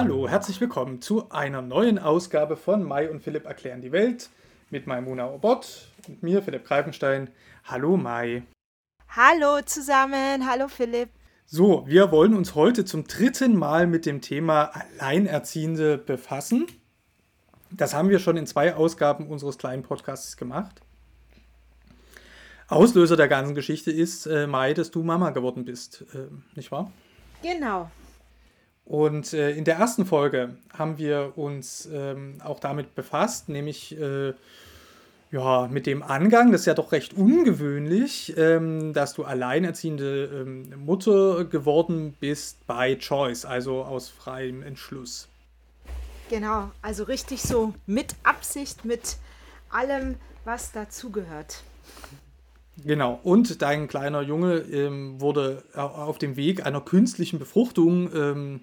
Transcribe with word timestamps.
Hallo, 0.00 0.28
herzlich 0.28 0.60
willkommen 0.60 1.02
zu 1.02 1.28
einer 1.30 1.60
neuen 1.60 1.98
Ausgabe 1.98 2.56
von 2.56 2.84
Mai 2.84 3.10
und 3.10 3.20
Philipp 3.20 3.46
erklären 3.46 3.80
die 3.80 3.90
Welt 3.90 4.30
mit 4.70 4.86
Maimuna 4.86 5.28
Obot 5.28 5.88
und 6.06 6.22
mir, 6.22 6.40
Philipp 6.40 6.64
Greifenstein. 6.64 7.30
Hallo 7.64 7.96
Mai. 7.96 8.44
Hallo 9.08 9.60
zusammen, 9.66 10.48
hallo 10.48 10.68
Philipp. 10.68 11.08
So, 11.46 11.82
wir 11.88 12.12
wollen 12.12 12.34
uns 12.34 12.54
heute 12.54 12.84
zum 12.84 13.08
dritten 13.08 13.56
Mal 13.56 13.88
mit 13.88 14.06
dem 14.06 14.20
Thema 14.20 14.70
Alleinerziehende 15.00 15.98
befassen. 15.98 16.68
Das 17.72 17.92
haben 17.92 18.08
wir 18.08 18.20
schon 18.20 18.36
in 18.36 18.46
zwei 18.46 18.76
Ausgaben 18.76 19.26
unseres 19.26 19.58
kleinen 19.58 19.82
Podcasts 19.82 20.36
gemacht. 20.36 20.80
Auslöser 22.68 23.16
der 23.16 23.26
ganzen 23.26 23.56
Geschichte 23.56 23.90
ist, 23.90 24.26
äh, 24.26 24.46
Mai, 24.46 24.74
dass 24.74 24.92
du 24.92 25.02
Mama 25.02 25.30
geworden 25.30 25.64
bist, 25.64 26.04
äh, 26.14 26.28
nicht 26.54 26.70
wahr? 26.70 26.92
Genau. 27.42 27.90
Und 28.88 29.34
äh, 29.34 29.50
in 29.50 29.64
der 29.64 29.76
ersten 29.76 30.06
Folge 30.06 30.56
haben 30.72 30.96
wir 30.96 31.34
uns 31.36 31.86
ähm, 31.92 32.38
auch 32.42 32.58
damit 32.58 32.94
befasst, 32.94 33.50
nämlich 33.50 34.00
äh, 34.00 34.32
ja, 35.30 35.68
mit 35.70 35.86
dem 35.86 36.02
Angang, 36.02 36.52
das 36.52 36.62
ist 36.62 36.66
ja 36.68 36.72
doch 36.72 36.90
recht 36.92 37.12
ungewöhnlich, 37.12 38.32
ähm, 38.38 38.94
dass 38.94 39.12
du 39.12 39.24
alleinerziehende 39.24 40.24
ähm, 40.24 40.72
Mutter 40.86 41.44
geworden 41.44 42.16
bist 42.18 42.66
by 42.66 42.96
choice, 42.98 43.44
also 43.44 43.82
aus 43.82 44.08
freiem 44.08 44.62
Entschluss. 44.62 45.28
Genau, 46.30 46.70
also 46.80 47.04
richtig 47.04 47.42
so 47.42 47.74
mit 47.84 48.14
Absicht, 48.22 48.86
mit 48.86 49.18
allem, 49.68 50.14
was 50.46 50.72
dazugehört. 50.72 51.62
Genau, 52.86 53.20
und 53.22 53.60
dein 53.60 53.86
kleiner 53.86 54.22
Junge 54.22 54.60
ähm, 54.60 55.20
wurde 55.20 55.62
auf 55.74 56.16
dem 56.16 56.36
Weg 56.36 56.64
einer 56.64 56.80
künstlichen 56.80 57.38
Befruchtung 57.38 58.10
ähm, 58.14 58.60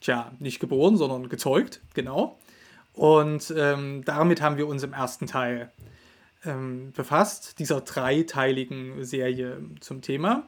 tja, 0.00 0.32
nicht 0.38 0.60
geboren, 0.60 0.96
sondern 0.96 1.28
gezeugt, 1.28 1.80
genau. 1.94 2.38
Und 2.92 3.52
ähm, 3.56 4.02
damit 4.04 4.40
haben 4.40 4.56
wir 4.56 4.66
uns 4.66 4.82
im 4.82 4.92
ersten 4.92 5.26
Teil 5.26 5.70
ähm, 6.44 6.92
befasst, 6.96 7.58
dieser 7.58 7.80
dreiteiligen 7.82 9.04
Serie 9.04 9.58
zum 9.80 10.00
Thema. 10.00 10.44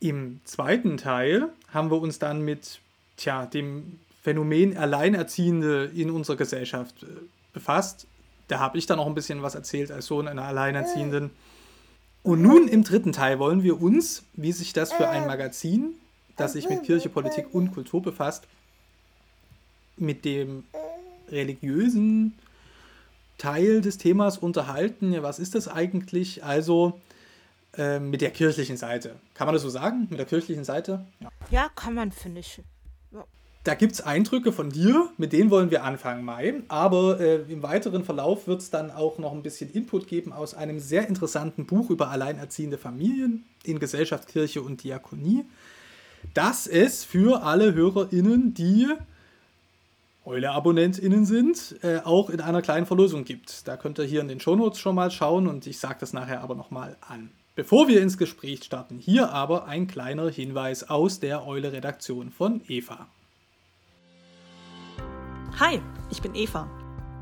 Im 0.00 0.40
zweiten 0.44 0.96
Teil 0.96 1.48
haben 1.72 1.90
wir 1.90 2.00
uns 2.00 2.18
dann 2.18 2.42
mit 2.42 2.80
tja, 3.16 3.46
dem 3.46 3.98
Phänomen 4.22 4.76
Alleinerziehende 4.76 5.90
in 5.94 6.10
unserer 6.10 6.36
Gesellschaft 6.36 7.02
äh, 7.02 7.06
befasst. 7.52 8.06
Da 8.48 8.60
habe 8.60 8.78
ich 8.78 8.86
dann 8.86 8.98
noch 8.98 9.06
ein 9.06 9.14
bisschen 9.14 9.42
was 9.42 9.54
erzählt 9.54 9.90
als 9.90 10.06
Sohn 10.06 10.28
einer 10.28 10.44
Alleinerziehenden. 10.44 11.30
Und 12.22 12.40
nun 12.40 12.68
im 12.68 12.84
dritten 12.84 13.12
Teil 13.12 13.38
wollen 13.38 13.62
wir 13.62 13.82
uns, 13.82 14.24
wie 14.34 14.52
sich 14.52 14.72
das 14.72 14.92
für 14.92 15.08
ein 15.08 15.26
Magazin, 15.26 15.94
das 16.36 16.54
sich 16.54 16.68
mit 16.68 16.84
Kirche, 16.84 17.08
Politik 17.08 17.52
und 17.52 17.72
Kultur 17.72 18.02
befasst, 18.02 18.46
mit 19.96 20.24
dem 20.24 20.64
religiösen 21.28 22.34
Teil 23.38 23.80
des 23.80 23.98
Themas 23.98 24.38
unterhalten. 24.38 25.12
Ja, 25.12 25.22
was 25.22 25.38
ist 25.38 25.54
das 25.54 25.68
eigentlich? 25.68 26.44
Also 26.44 27.00
äh, 27.76 27.98
mit 27.98 28.20
der 28.20 28.30
kirchlichen 28.30 28.76
Seite. 28.76 29.16
Kann 29.34 29.46
man 29.46 29.54
das 29.54 29.62
so 29.62 29.70
sagen? 29.70 30.06
Mit 30.10 30.18
der 30.18 30.26
kirchlichen 30.26 30.64
Seite? 30.64 31.04
Ja, 31.20 31.28
ja 31.50 31.70
kann 31.74 31.94
man, 31.94 32.12
finde 32.12 32.40
ich. 32.40 32.62
Ja. 33.12 33.24
Da 33.64 33.74
gibt 33.74 33.92
es 33.92 34.00
Eindrücke 34.00 34.52
von 34.52 34.70
dir, 34.70 35.10
mit 35.16 35.32
denen 35.32 35.50
wollen 35.50 35.70
wir 35.70 35.82
anfangen, 35.82 36.24
Mai. 36.24 36.62
Aber 36.68 37.20
äh, 37.20 37.42
im 37.50 37.62
weiteren 37.62 38.04
Verlauf 38.04 38.46
wird 38.46 38.60
es 38.60 38.70
dann 38.70 38.90
auch 38.90 39.18
noch 39.18 39.32
ein 39.32 39.42
bisschen 39.42 39.72
Input 39.72 40.06
geben 40.06 40.32
aus 40.32 40.54
einem 40.54 40.78
sehr 40.78 41.08
interessanten 41.08 41.66
Buch 41.66 41.90
über 41.90 42.10
alleinerziehende 42.10 42.78
Familien 42.78 43.44
in 43.64 43.80
Gesellschaft, 43.80 44.28
Kirche 44.28 44.62
und 44.62 44.84
Diakonie, 44.84 45.44
das 46.32 46.66
es 46.66 47.04
für 47.04 47.42
alle 47.42 47.74
HörerInnen, 47.74 48.54
die 48.54 48.88
Eule-AbonnentInnen 50.24 51.26
sind, 51.26 51.76
äh, 51.82 52.00
auch 52.04 52.30
in 52.30 52.40
einer 52.40 52.62
kleinen 52.62 52.86
Verlosung 52.86 53.24
gibt. 53.24 53.68
Da 53.68 53.76
könnt 53.76 53.98
ihr 53.98 54.04
hier 54.04 54.20
in 54.20 54.28
den 54.28 54.40
Shownotes 54.40 54.78
schon 54.78 54.94
mal 54.94 55.10
schauen 55.10 55.46
und 55.46 55.66
ich 55.66 55.78
sage 55.78 55.96
das 56.00 56.12
nachher 56.12 56.40
aber 56.40 56.54
nochmal 56.54 56.96
an. 57.06 57.30
Bevor 57.54 57.86
wir 57.86 58.00
ins 58.00 58.18
Gespräch 58.18 58.64
starten, 58.64 58.98
hier 58.98 59.30
aber 59.30 59.66
ein 59.66 59.86
kleiner 59.86 60.28
Hinweis 60.28 60.88
aus 60.88 61.20
der 61.20 61.46
Eule-Redaktion 61.46 62.30
von 62.30 62.62
Eva. 62.66 63.06
Hi, 65.60 65.80
ich 66.10 66.20
bin 66.20 66.34
Eva. 66.34 66.68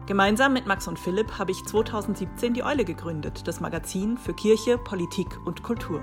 Gemeinsam 0.07 0.53
mit 0.55 0.67
Max 0.67 0.89
und 0.89 0.99
Philipp 0.99 1.39
habe 1.39 1.53
ich 1.53 1.63
2017 1.65 2.55
die 2.55 2.65
Eule 2.65 2.85
gegründet, 2.85 3.47
das 3.47 3.61
Magazin 3.61 4.17
für 4.17 4.35
Kirche, 4.35 4.79
Politik 4.79 5.29
und 5.45 5.63
Kultur. 5.63 6.03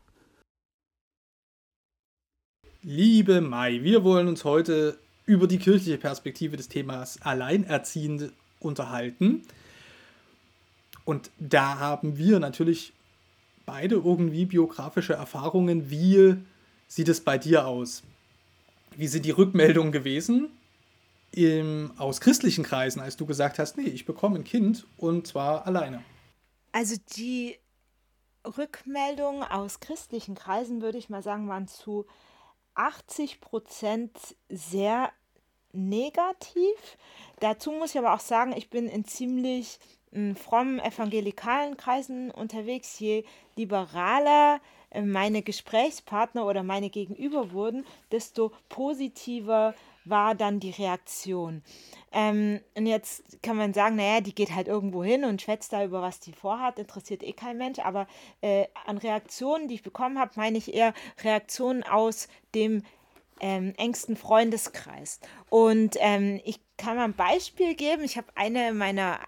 Liebe 2.83 3.41
Mai, 3.41 3.83
wir 3.83 4.03
wollen 4.03 4.27
uns 4.27 4.43
heute 4.43 4.97
über 5.27 5.45
die 5.45 5.59
kirchliche 5.59 5.99
Perspektive 5.99 6.57
des 6.57 6.67
Themas 6.67 7.21
Alleinerziehende 7.21 8.33
unterhalten. 8.59 9.43
Und 11.05 11.29
da 11.37 11.77
haben 11.77 12.17
wir 12.17 12.39
natürlich 12.39 12.93
beide 13.67 13.95
irgendwie 13.95 14.45
biografische 14.45 15.13
Erfahrungen. 15.13 15.91
Wie 15.91 16.37
sieht 16.87 17.07
es 17.07 17.21
bei 17.21 17.37
dir 17.37 17.67
aus? 17.67 18.01
Wie 18.95 19.07
sind 19.07 19.25
die 19.25 19.31
Rückmeldungen 19.31 19.91
gewesen 19.91 20.49
im, 21.33 21.91
aus 21.97 22.19
christlichen 22.19 22.63
Kreisen, 22.63 22.99
als 22.99 23.15
du 23.15 23.27
gesagt 23.27 23.59
hast, 23.59 23.77
nee, 23.77 23.89
ich 23.89 24.07
bekomme 24.07 24.37
ein 24.39 24.43
Kind 24.43 24.87
und 24.97 25.27
zwar 25.27 25.67
alleine? 25.67 26.03
Also 26.71 26.95
die 27.15 27.59
Rückmeldungen 28.57 29.43
aus 29.43 29.81
christlichen 29.81 30.33
Kreisen, 30.33 30.81
würde 30.81 30.97
ich 30.97 31.11
mal 31.11 31.21
sagen, 31.21 31.47
waren 31.47 31.67
zu 31.67 32.07
80 32.75 33.41
Prozent 33.41 34.11
sehr 34.49 35.11
negativ. 35.73 36.97
Dazu 37.39 37.71
muss 37.71 37.91
ich 37.91 37.99
aber 37.99 38.13
auch 38.13 38.19
sagen, 38.19 38.53
ich 38.55 38.69
bin 38.69 38.87
in 38.87 39.05
ziemlich 39.05 39.79
hm, 40.11 40.35
frommen 40.35 40.79
evangelikalen 40.79 41.77
Kreisen 41.77 42.31
unterwegs. 42.31 42.99
Je 42.99 43.23
liberaler 43.55 44.59
äh, 44.89 45.01
meine 45.01 45.41
Gesprächspartner 45.41 46.45
oder 46.45 46.63
meine 46.63 46.89
Gegenüber 46.89 47.51
wurden, 47.51 47.85
desto 48.11 48.51
positiver 48.69 49.73
war 50.05 50.35
dann 50.35 50.59
die 50.59 50.71
Reaktion. 50.71 51.63
Ähm, 52.11 52.59
und 52.75 52.85
jetzt 52.87 53.41
kann 53.41 53.57
man 53.57 53.73
sagen, 53.73 53.95
naja, 53.95 54.21
die 54.21 54.35
geht 54.35 54.53
halt 54.53 54.67
irgendwo 54.67 55.03
hin 55.03 55.23
und 55.23 55.41
schwätzt 55.41 55.73
da 55.73 55.83
über 55.83 56.01
was 56.01 56.19
die 56.19 56.33
vorhat, 56.33 56.79
interessiert 56.79 57.23
eh 57.23 57.33
kein 57.33 57.57
Mensch. 57.57 57.79
Aber 57.79 58.07
äh, 58.41 58.65
an 58.85 58.97
Reaktionen, 58.97 59.67
die 59.67 59.75
ich 59.75 59.83
bekommen 59.83 60.19
habe, 60.19 60.31
meine 60.35 60.57
ich 60.57 60.73
eher 60.73 60.93
Reaktionen 61.23 61.83
aus 61.83 62.27
dem 62.53 62.83
ähm, 63.39 63.73
engsten 63.77 64.15
Freundeskreis. 64.15 65.19
Und 65.49 65.95
ähm, 65.99 66.39
ich 66.45 66.59
kann 66.77 66.97
mal 66.97 67.05
ein 67.05 67.15
Beispiel 67.15 67.75
geben. 67.75 68.03
Ich 68.03 68.17
habe 68.17 68.27
eine 68.35 68.73
meiner 68.73 69.19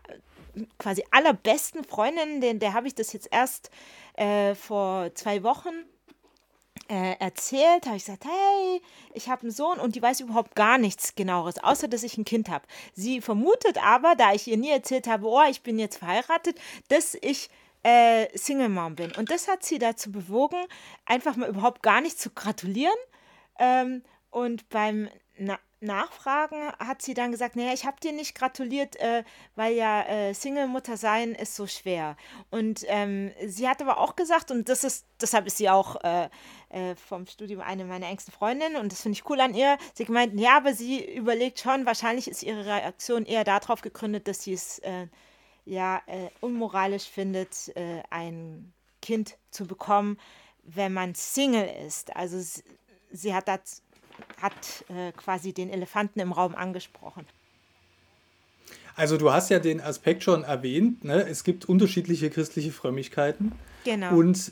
quasi 0.78 1.04
allerbesten 1.12 1.84
Freundinnen, 1.84 2.42
der, 2.42 2.54
der 2.56 2.74
habe 2.74 2.88
ich 2.88 2.96
das 2.96 3.14
jetzt 3.14 3.30
erst 3.32 3.72
äh, 4.16 4.54
vor 4.56 5.14
zwei 5.16 5.44
Wochen 5.44 5.74
äh, 6.90 7.16
erzählt, 7.20 7.86
habe 7.86 7.98
ich 7.98 8.06
gesagt, 8.06 8.26
hey, 8.26 8.82
ich 9.14 9.30
habe 9.30 9.44
einen 9.44 9.52
Sohn 9.52 9.80
und 9.80 9.96
die 9.96 10.02
weiß 10.02 10.20
überhaupt 10.22 10.56
gar 10.56 10.78
nichts 10.78 11.16
genaueres, 11.16 11.64
außer 11.64 11.88
dass 11.88 12.04
ich 12.04 12.18
ein 12.18 12.26
Kind 12.26 12.50
habe. 12.50 12.66
Sie 12.94 13.22
vermutet 13.22 13.84
aber, 13.84 14.16
da 14.16 14.34
ich 14.34 14.48
ihr 14.48 14.58
nie 14.58 14.70
erzählt 14.72 15.08
habe, 15.08 15.28
oh, 15.28 15.44
ich 15.50 15.62
bin 15.62 15.80
jetzt 15.80 15.98
verheiratet, 15.98 16.60
dass 16.90 17.16
ich 17.22 17.50
äh, 17.84 18.28
Single 18.38 18.70
Mom 18.70 18.96
bin. 18.96 19.12
Und 19.14 19.30
das 19.30 19.48
hat 19.48 19.64
sie 19.64 19.80
dazu 19.80 20.12
bewogen, 20.12 20.64
einfach 21.06 21.36
mal 21.36 21.50
überhaupt 21.50 21.84
gar 21.84 22.02
nicht 22.02 22.20
zu 22.20 22.30
gratulieren. 22.30 22.96
Ähm, 23.60 24.04
und 24.32 24.68
beim 24.70 25.10
Na 25.38 25.60
Nachfragen 25.84 26.72
hat 26.80 27.02
sie 27.02 27.14
dann 27.14 27.32
gesagt, 27.32 27.56
naja, 27.56 27.74
ich 27.74 27.86
habe 27.86 28.00
dir 28.00 28.12
nicht 28.12 28.36
gratuliert, 28.36 28.96
äh, 28.98 29.24
weil 29.56 29.74
ja 29.74 30.02
äh, 30.04 30.34
Single-Mutter 30.34 30.98
sein 30.98 31.34
ist 31.34 31.56
so 31.56 31.68
schwer. 31.68 32.16
Und 32.50 32.84
ähm, 32.88 33.32
sie 33.46 33.68
hat 33.68 33.82
aber 33.82 33.98
auch 33.98 34.16
gesagt, 34.16 34.50
und 34.50 34.70
das 34.70 34.84
ist, 34.84 35.06
deshalb 35.22 35.46
ist 35.46 35.58
sie 35.58 35.70
auch 35.70 36.04
äh, 36.04 36.30
äh 36.70 36.96
vom 36.96 37.28
Studium 37.28 37.62
eine 37.62 37.86
meiner 37.86 38.08
engsten 38.08 38.34
Freundinnen 38.34 38.78
und 38.78 38.92
das 38.92 39.02
finde 39.02 39.18
ich 39.18 39.30
cool 39.30 39.40
an 39.42 39.54
ihr. 39.54 39.78
Sie 39.94 40.06
gemeint, 40.06 40.40
ja, 40.40 40.58
aber 40.58 40.74
sie 40.74 41.04
überlegt 41.04 41.60
schon, 41.60 41.86
wahrscheinlich 41.86 42.28
ist 42.28 42.44
ihre 42.44 42.66
Reaktion 42.66 43.26
eher 43.26 43.44
darauf 43.44 43.82
gegründet, 43.82 44.28
dass 44.28 44.44
sie 44.44 44.54
es 44.54 44.80
äh, 44.80 45.08
ja 45.66 46.02
äh, 46.08 46.30
unmoralisch 46.42 47.10
findet, 47.10 47.72
ein 48.10 48.74
Kind 49.02 49.38
zu 49.52 49.68
bekommen, 49.68 50.18
wenn 50.64 50.94
man 50.94 51.14
Single 51.14 51.70
ist. 51.86 52.16
Also 52.16 52.40
sie, 52.40 52.64
sie 53.12 53.34
hat 53.36 53.48
das 53.48 53.83
hat 54.44 54.86
äh, 54.90 55.12
quasi 55.14 55.54
den 55.54 55.70
Elefanten 55.70 56.20
im 56.20 56.34
Raum 56.34 56.54
angesprochen. 56.54 57.26
Also 58.96 59.18
du 59.18 59.32
hast 59.32 59.50
ja 59.50 59.58
den 59.58 59.82
Aspekt 59.82 60.24
schon 60.24 60.44
erwähnt, 60.44 61.04
ne? 61.04 61.26
es 61.28 61.44
gibt 61.44 61.66
unterschiedliche 61.66 62.30
christliche 62.30 62.72
Frömmigkeiten. 62.72 63.54
Genau. 63.86 64.16
Und 64.16 64.52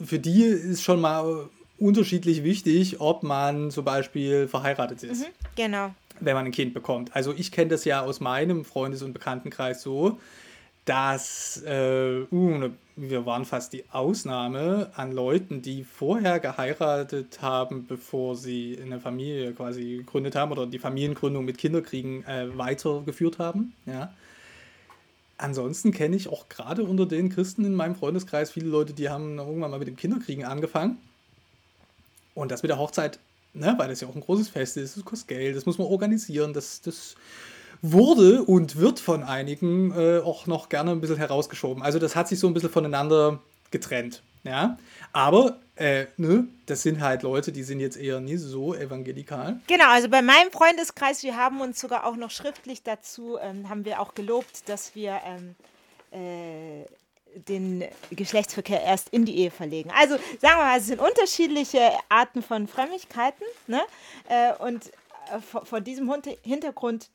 für 0.00 0.20
die 0.20 0.44
ist 0.44 0.82
schon 0.82 1.00
mal 1.00 1.48
unterschiedlich 1.78 2.44
wichtig, 2.44 3.00
ob 3.00 3.22
man 3.24 3.70
zum 3.70 3.84
Beispiel 3.84 4.46
verheiratet 4.46 5.02
ist. 5.02 5.22
Mhm, 5.22 5.32
genau. 5.56 5.94
Wenn 6.20 6.34
man 6.34 6.44
ein 6.44 6.52
Kind 6.52 6.74
bekommt. 6.74 7.16
Also 7.16 7.32
ich 7.34 7.50
kenne 7.50 7.70
das 7.70 7.84
ja 7.84 8.02
aus 8.02 8.20
meinem 8.20 8.64
Freundes- 8.64 9.02
und 9.02 9.14
Bekanntenkreis 9.14 9.82
so, 9.82 10.20
dass 10.84 11.62
äh, 11.64 12.22
uh, 12.30 12.58
ne, 12.58 12.72
wir 12.96 13.24
waren 13.24 13.44
fast 13.44 13.72
die 13.72 13.84
Ausnahme 13.90 14.90
an 14.94 15.12
Leuten, 15.12 15.62
die 15.62 15.84
vorher 15.84 16.40
geheiratet 16.40 17.40
haben, 17.40 17.86
bevor 17.86 18.36
sie 18.36 18.78
eine 18.80 19.00
Familie 19.00 19.52
quasi 19.52 19.98
gegründet 19.98 20.36
haben 20.36 20.52
oder 20.52 20.66
die 20.66 20.78
Familiengründung 20.78 21.44
mit 21.44 21.58
Kinderkriegen 21.58 22.24
äh, 22.26 22.56
weitergeführt 22.56 23.38
haben. 23.38 23.72
Ja. 23.86 24.12
Ansonsten 25.38 25.92
kenne 25.92 26.16
ich 26.16 26.28
auch 26.28 26.50
gerade 26.50 26.84
unter 26.84 27.06
den 27.06 27.30
Christen 27.30 27.64
in 27.64 27.74
meinem 27.74 27.94
Freundeskreis 27.94 28.50
viele 28.50 28.68
Leute, 28.68 28.92
die 28.92 29.08
haben 29.08 29.38
irgendwann 29.38 29.70
mal 29.70 29.78
mit 29.78 29.88
dem 29.88 29.96
Kinderkriegen 29.96 30.44
angefangen. 30.44 30.98
Und 32.34 32.50
das 32.50 32.62
mit 32.62 32.70
der 32.70 32.78
Hochzeit, 32.78 33.18
ne, 33.54 33.74
weil 33.78 33.88
das 33.88 34.02
ja 34.02 34.08
auch 34.08 34.14
ein 34.14 34.20
großes 34.20 34.50
Fest 34.50 34.76
ist, 34.76 34.96
das 34.96 35.04
kostet 35.04 35.28
Geld, 35.28 35.56
das 35.56 35.64
muss 35.64 35.78
man 35.78 35.86
organisieren, 35.86 36.52
das, 36.52 36.82
das 36.82 37.14
wurde 37.82 38.42
und 38.42 38.76
wird 38.76 39.00
von 39.00 39.22
einigen 39.22 39.92
äh, 39.92 40.18
auch 40.18 40.46
noch 40.46 40.68
gerne 40.68 40.92
ein 40.92 41.00
bisschen 41.00 41.16
herausgeschoben. 41.16 41.82
Also 41.82 41.98
das 41.98 42.16
hat 42.16 42.28
sich 42.28 42.38
so 42.38 42.46
ein 42.46 42.54
bisschen 42.54 42.70
voneinander 42.70 43.40
getrennt. 43.70 44.22
Ja, 44.42 44.78
aber 45.12 45.58
äh, 45.76 46.06
ne, 46.16 46.48
das 46.64 46.82
sind 46.82 47.02
halt 47.02 47.22
Leute, 47.22 47.52
die 47.52 47.62
sind 47.62 47.78
jetzt 47.78 47.98
eher 47.98 48.20
nie 48.20 48.38
so 48.38 48.74
evangelikal. 48.74 49.60
Genau, 49.66 49.88
also 49.88 50.08
bei 50.08 50.22
meinem 50.22 50.50
Freundeskreis, 50.50 51.22
wir 51.22 51.36
haben 51.36 51.60
uns 51.60 51.78
sogar 51.78 52.06
auch 52.06 52.16
noch 52.16 52.30
schriftlich 52.30 52.82
dazu, 52.82 53.36
ähm, 53.38 53.68
haben 53.68 53.84
wir 53.84 54.00
auch 54.00 54.14
gelobt, 54.14 54.66
dass 54.66 54.94
wir 54.94 55.20
ähm, 55.26 55.56
äh, 56.10 56.86
den 57.34 57.84
Geschlechtsverkehr 58.10 58.82
erst 58.82 59.10
in 59.10 59.26
die 59.26 59.36
Ehe 59.36 59.50
verlegen. 59.50 59.90
Also 59.94 60.16
sagen 60.40 60.58
wir 60.58 60.64
mal, 60.64 60.78
es 60.78 60.86
sind 60.86 61.00
unterschiedliche 61.00 61.90
Arten 62.08 62.42
von 62.42 62.66
Frömmigkeiten. 62.66 63.44
Ne? 63.66 63.80
Äh, 64.28 64.54
und 64.54 64.86
äh, 64.86 65.40
vor, 65.40 65.66
vor 65.66 65.80
diesem 65.82 66.10
Hintergrund 66.42 67.10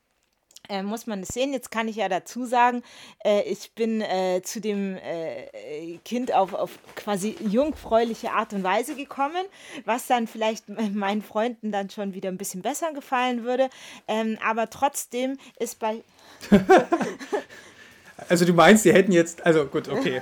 äh, 0.70 0.84
muss 0.84 1.08
man 1.08 1.22
es 1.22 1.30
sehen. 1.30 1.54
Jetzt 1.54 1.72
kann 1.72 1.88
ich 1.88 1.98
ja 1.98 2.10
dazu 2.10 2.46
sagen, 2.46 2.84
äh, 3.24 3.42
ich 3.44 3.72
bin 3.74 4.02
äh, 4.02 4.42
zu 4.44 4.62
dem 4.62 4.98
äh, 4.98 5.98
Kind 6.04 6.34
auf, 6.34 6.54
auf 6.54 6.78
quasi 6.96 7.36
jungfräuliche 7.40 8.32
Art 8.32 8.54
und 8.54 8.64
Weise 8.64 8.96
gekommen, 8.96 9.46
was 9.86 10.08
dann 10.08 10.28
vielleicht 10.28 10.70
meinen 10.70 11.22
Freunden 11.22 11.72
dann 11.72 11.90
schon 11.90 12.14
wieder 12.14 12.30
ein 12.30 12.38
bisschen 12.38 12.62
besser 12.62 12.94
gefallen 12.94 13.44
würde. 13.44 13.70
Ähm, 14.08 14.38
aber 14.46 14.70
trotzdem 14.70 15.38
ist 15.60 15.80
bei. 15.80 16.04
also 18.30 18.46
du 18.46 18.54
meinst, 18.54 18.84
sie 18.84 18.94
hätten 18.94 19.12
jetzt, 19.12 19.46
also 19.46 19.66
gut, 19.66 19.88
okay. 19.88 20.22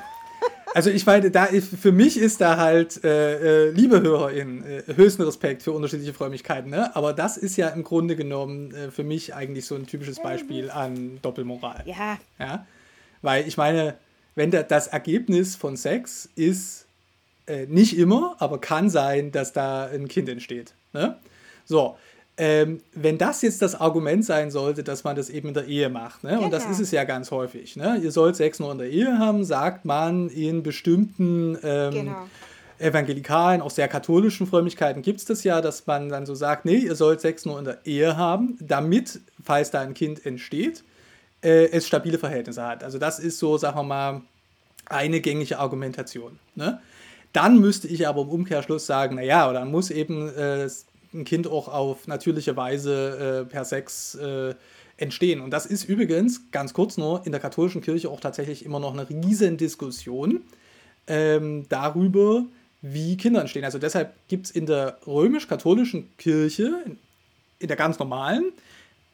Also 0.74 0.90
ich 0.90 1.06
meine, 1.06 1.30
da 1.30 1.46
für 1.46 1.92
mich 1.92 2.18
ist 2.18 2.42
da 2.42 2.58
halt, 2.58 3.04
äh, 3.04 3.68
äh, 3.68 3.72
liebe 3.72 4.02
HörerInnen, 4.02 4.66
äh, 4.66 4.84
höchsten 4.96 5.22
Respekt 5.22 5.62
für 5.62 5.72
unterschiedliche 5.72 6.14
Frömmigkeiten, 6.14 6.70
ne? 6.72 6.96
Aber 6.96 7.14
das 7.14 7.38
ist 7.38 7.58
ja 7.58 7.70
im 7.70 7.84
Grunde 7.84 8.16
genommen 8.16 8.74
äh, 8.74 8.90
für 8.90 9.04
mich 9.04 9.36
eigentlich 9.36 9.66
so 9.66 9.76
ein 9.76 9.86
typisches 9.86 10.20
Beispiel 10.20 10.72
an 10.72 11.20
Doppelmoral. 11.22 11.84
Ja. 11.86 12.18
Ja. 12.40 12.66
Weil 13.22 13.48
ich 13.48 13.56
meine, 13.56 13.96
wenn 14.36 14.50
da, 14.50 14.64
das 14.64 14.88
Ergebnis 14.88 15.56
von 15.56 15.78
Sex 15.78 16.30
ist, 16.36 16.88
äh, 17.46 17.68
nicht 17.68 17.98
immer, 17.98 18.36
aber 18.40 18.60
kann 18.60 18.90
sein, 18.90 19.32
dass 19.32 19.54
da 19.54 19.86
ein 19.86 20.08
Kind 20.08 20.28
entsteht. 20.28 20.74
Ne? 20.94 21.18
So, 21.66 21.98
ähm, 22.38 22.82
wenn 22.94 23.18
das 23.18 23.44
jetzt 23.44 23.62
das 23.62 23.80
Argument 23.80 24.26
sein 24.26 24.50
sollte, 24.50 24.84
dass 24.84 25.04
man 25.04 25.16
das 25.16 25.30
eben 25.30 25.50
in 25.50 25.54
der 25.54 25.68
Ehe 25.68 25.90
macht, 25.90 26.24
ne? 26.24 26.40
Und 26.40 26.52
das 26.52 26.66
ist 26.66 26.80
es 26.80 26.90
ja 26.92 27.04
ganz 27.04 27.30
häufig, 27.30 27.76
ne? 27.76 28.00
ihr 28.02 28.12
sollt 28.12 28.36
Sex 28.36 28.60
nur 28.60 28.72
in 28.72 28.80
der 28.80 28.90
Ehe 28.90 29.20
haben, 29.20 29.44
sagt 29.44 29.86
man 29.86 30.30
in 30.30 30.64
bestimmten 30.64 31.58
ähm, 31.62 31.92
genau. 31.92 32.28
evangelikalen, 32.80 33.62
auch 33.62 33.70
sehr 33.70 33.88
katholischen 33.88 34.48
Frömmigkeiten 34.48 35.04
gibt 35.04 35.20
es 35.20 35.26
das 35.26 35.44
ja, 35.44 35.62
dass 35.62 35.86
man 35.86 36.10
dann 36.10 36.26
so 36.26 36.34
sagt, 36.34 36.66
nee, 36.66 36.78
ihr 36.78 36.96
sollt 36.96 37.22
Sex 37.22 37.46
nur 37.46 37.60
in 37.60 37.66
der 37.66 37.86
Ehe 37.86 38.18
haben, 38.18 38.58
damit, 38.60 39.22
falls 39.44 39.70
da 39.70 39.82
ein 39.82 39.94
Kind 39.94 40.26
entsteht, 40.26 40.84
äh, 41.44 41.70
es 41.70 41.86
stabile 41.86 42.18
Verhältnisse 42.18 42.66
hat. 42.66 42.84
Also 42.84 42.98
das 42.98 43.20
ist 43.20 43.38
so, 43.38 43.60
sagen 43.60 43.78
wir 43.78 43.84
mal, 43.84 44.22
eine 44.86 45.22
gängige 45.22 45.60
Argumentation. 45.60 46.40
Ne? 46.56 46.80
Dann 47.32 47.60
müsste 47.60 47.88
ich 47.88 48.08
aber 48.08 48.22
im 48.22 48.30
Umkehrschluss 48.30 48.86
sagen, 48.86 49.16
naja, 49.18 49.50
oder 49.50 49.60
dann 49.60 49.72
muss 49.72 49.92
eben 49.92 50.30
äh, 50.30 50.68
ein 51.14 51.26
Kind 51.26 51.48
auch 51.48 51.68
auf 51.68 52.08
natürliche 52.08 52.56
Weise 52.56 53.44
äh, 53.44 53.50
per 53.50 53.66
Sex 53.66 54.16
äh, 54.16 54.56
entstehen. 54.98 55.42
Und 55.42 55.52
das 55.52 55.66
ist 55.66 55.86
übrigens, 55.86 56.52
ganz 56.52 56.74
kurz 56.74 56.98
nur, 56.98 57.26
in 57.26 57.32
der 57.32 57.42
katholischen 57.42 57.82
Kirche 57.82 58.10
auch 58.10 58.20
tatsächlich 58.20 58.66
immer 58.66 58.80
noch 58.80 58.94
eine 58.94 59.10
riesen 59.10 59.58
Diskussion 59.58 60.42
ähm, 61.08 61.66
darüber, 61.70 62.46
wie 62.82 63.18
Kinder 63.18 63.42
entstehen. 63.42 63.64
Also 63.64 63.80
deshalb 63.80 64.14
gibt 64.28 64.48
es 64.48 64.52
in 64.52 64.66
der 64.66 64.98
römisch-katholischen 65.08 66.10
Kirche, 66.18 66.84
in 67.60 67.68
der 67.68 67.78
ganz 67.78 67.98
normalen, 67.98 68.52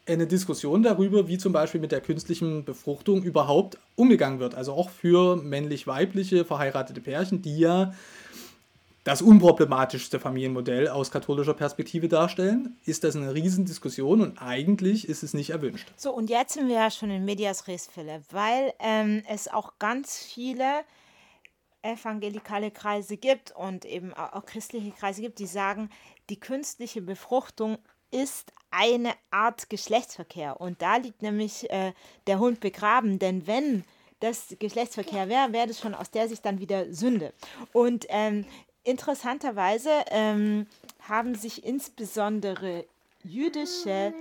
eine 0.07 0.25
Diskussion 0.25 0.81
darüber, 0.81 1.27
wie 1.27 1.37
zum 1.37 1.53
Beispiel 1.53 1.79
mit 1.79 1.91
der 1.91 2.01
künstlichen 2.01 2.65
Befruchtung 2.65 3.21
überhaupt 3.21 3.77
umgegangen 3.95 4.39
wird. 4.39 4.55
Also 4.55 4.73
auch 4.73 4.89
für 4.89 5.35
männlich-weibliche 5.35 6.45
verheiratete 6.45 6.99
Pärchen, 6.99 7.41
die 7.41 7.59
ja 7.59 7.93
das 9.09 9.23
unproblematischste 9.23 10.19
Familienmodell 10.19 10.87
aus 10.87 11.09
katholischer 11.09 11.55
Perspektive 11.55 12.07
darstellen, 12.07 12.77
ist 12.85 13.03
das 13.03 13.15
eine 13.15 13.33
Riesendiskussion 13.33 14.21
und 14.21 14.39
eigentlich 14.39 15.09
ist 15.09 15.23
es 15.23 15.33
nicht 15.33 15.49
erwünscht. 15.49 15.91
So, 15.97 16.13
und 16.13 16.29
jetzt 16.29 16.53
sind 16.53 16.67
wir 16.67 16.75
ja 16.75 16.91
schon 16.91 17.09
in 17.09 17.25
Medias 17.25 17.67
Res, 17.67 17.87
Philipp, 17.87 18.21
weil 18.29 18.71
ähm, 18.77 19.23
es 19.27 19.47
auch 19.47 19.79
ganz 19.79 20.19
viele 20.19 20.81
evangelikale 21.81 22.69
Kreise 22.69 23.17
gibt 23.17 23.51
und 23.55 23.83
eben 23.83 24.13
auch 24.13 24.45
christliche 24.45 24.91
Kreise 24.91 25.21
gibt, 25.21 25.39
die 25.39 25.47
sagen, 25.47 25.89
die 26.29 26.39
künstliche 26.39 27.01
Befruchtung 27.01 27.79
ist 28.11 28.53
eine 28.69 29.13
Art 29.31 29.71
Geschlechtsverkehr. 29.71 30.61
Und 30.61 30.83
da 30.83 30.97
liegt 30.97 31.23
nämlich 31.23 31.67
äh, 31.71 31.93
der 32.27 32.37
Hund 32.37 32.59
begraben, 32.59 33.17
denn 33.17 33.47
wenn 33.47 33.85
das 34.19 34.55
Geschlechtsverkehr 34.59 35.29
wäre, 35.29 35.51
wäre 35.51 35.67
das 35.67 35.79
schon 35.79 35.95
aus 35.95 36.11
der 36.11 36.27
Sicht 36.27 36.45
dann 36.45 36.59
wieder 36.59 36.93
Sünde. 36.93 37.33
Und 37.71 38.05
ähm, 38.09 38.45
interessanterweise 38.89 39.89
ähm, 40.09 40.67
haben 41.07 41.35
sich 41.35 41.63
insbesondere 41.63 42.85
jüdische 43.23 44.13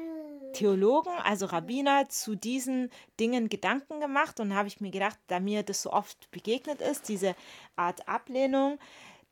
Theologen, 0.52 1.12
also 1.24 1.46
Rabbiner, 1.46 2.08
zu 2.08 2.34
diesen 2.34 2.90
Dingen 3.20 3.48
Gedanken 3.48 4.00
gemacht 4.00 4.40
und 4.40 4.54
habe 4.54 4.68
ich 4.68 4.80
mir 4.80 4.90
gedacht, 4.90 5.18
da 5.28 5.40
mir 5.40 5.62
das 5.62 5.82
so 5.82 5.92
oft 5.92 6.30
begegnet 6.30 6.80
ist, 6.80 7.08
diese 7.08 7.34
Art 7.76 8.08
Ablehnung, 8.08 8.78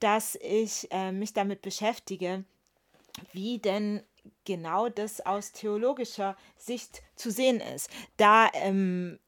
dass 0.00 0.36
ich 0.36 0.88
äh, 0.90 1.12
mich 1.12 1.32
damit 1.32 1.62
beschäftige, 1.62 2.44
wie 3.32 3.58
denn 3.58 4.02
genau 4.44 4.88
das 4.88 5.24
aus 5.24 5.52
theologischer 5.52 6.36
Sicht 6.56 7.02
zu 7.14 7.30
sehen 7.30 7.60
ist. 7.60 7.90
Da 8.16 8.50
ähm, 8.52 9.18
äh, 9.18 9.25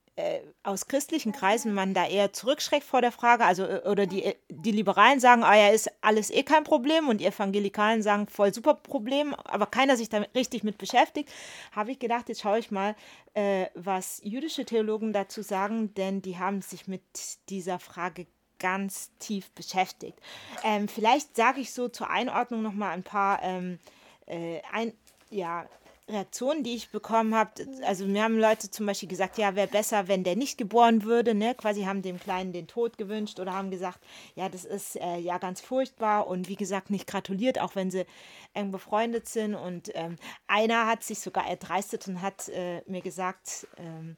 aus 0.62 0.86
christlichen 0.86 1.32
Kreisen 1.32 1.72
man 1.72 1.94
da 1.94 2.06
eher 2.06 2.32
zurückschreckt 2.32 2.84
vor 2.84 3.00
der 3.00 3.12
Frage, 3.12 3.44
also 3.44 3.64
äh, 3.64 3.82
oder 3.88 4.06
die, 4.06 4.24
äh, 4.24 4.34
die 4.48 4.72
Liberalen 4.72 5.20
sagen, 5.20 5.44
ah 5.44 5.56
ja, 5.56 5.68
ist 5.68 5.90
alles 6.00 6.30
eh 6.30 6.42
kein 6.42 6.64
Problem. 6.64 7.08
Und 7.08 7.20
die 7.20 7.26
Evangelikalen 7.26 8.02
sagen, 8.02 8.26
voll 8.26 8.52
super 8.52 8.74
Problem, 8.74 9.34
aber 9.34 9.66
keiner 9.66 9.96
sich 9.96 10.08
damit 10.08 10.34
richtig 10.34 10.64
mit 10.64 10.78
beschäftigt, 10.78 11.30
habe 11.72 11.92
ich 11.92 11.98
gedacht, 11.98 12.28
jetzt 12.28 12.40
schaue 12.40 12.58
ich 12.58 12.70
mal, 12.70 12.96
äh, 13.34 13.66
was 13.74 14.20
jüdische 14.24 14.64
Theologen 14.64 15.12
dazu 15.12 15.42
sagen, 15.42 15.94
denn 15.94 16.22
die 16.22 16.38
haben 16.38 16.62
sich 16.62 16.88
mit 16.88 17.02
dieser 17.48 17.78
Frage 17.78 18.26
ganz 18.58 19.10
tief 19.18 19.50
beschäftigt. 19.52 20.18
Ähm, 20.64 20.88
vielleicht 20.88 21.36
sage 21.36 21.60
ich 21.60 21.72
so 21.72 21.88
zur 21.88 22.10
Einordnung 22.10 22.62
nochmal 22.62 22.90
ein 22.90 23.04
paar 23.04 23.40
ähm, 23.42 23.78
äh, 24.26 24.60
ein, 24.72 24.92
ja, 25.30 25.66
Reaktionen, 26.08 26.62
die 26.62 26.74
ich 26.74 26.90
bekommen 26.90 27.34
habe, 27.34 27.50
also 27.84 28.06
mir 28.06 28.22
haben 28.22 28.38
Leute 28.38 28.70
zum 28.70 28.86
Beispiel 28.86 29.08
gesagt, 29.08 29.36
ja, 29.36 29.54
wäre 29.54 29.68
besser, 29.68 30.08
wenn 30.08 30.24
der 30.24 30.36
nicht 30.36 30.56
geboren 30.56 31.02
würde, 31.04 31.34
ne? 31.34 31.54
Quasi 31.54 31.82
haben 31.82 32.02
dem 32.02 32.18
Kleinen 32.18 32.52
den 32.52 32.66
Tod 32.66 32.96
gewünscht 32.96 33.40
oder 33.40 33.52
haben 33.52 33.70
gesagt, 33.70 34.00
ja, 34.34 34.48
das 34.48 34.64
ist 34.64 34.96
äh, 34.96 35.18
ja 35.18 35.38
ganz 35.38 35.60
furchtbar 35.60 36.26
und 36.26 36.48
wie 36.48 36.56
gesagt 36.56 36.90
nicht 36.90 37.06
gratuliert, 37.06 37.60
auch 37.60 37.76
wenn 37.76 37.90
sie 37.90 38.06
eng 38.54 38.70
befreundet 38.70 39.28
sind. 39.28 39.54
Und 39.54 39.90
ähm, 39.94 40.16
einer 40.46 40.86
hat 40.86 41.04
sich 41.04 41.20
sogar 41.20 41.46
erdreistet 41.46 42.08
und 42.08 42.22
hat 42.22 42.48
äh, 42.48 42.82
mir 42.86 43.02
gesagt, 43.02 43.66
ähm, 43.76 44.16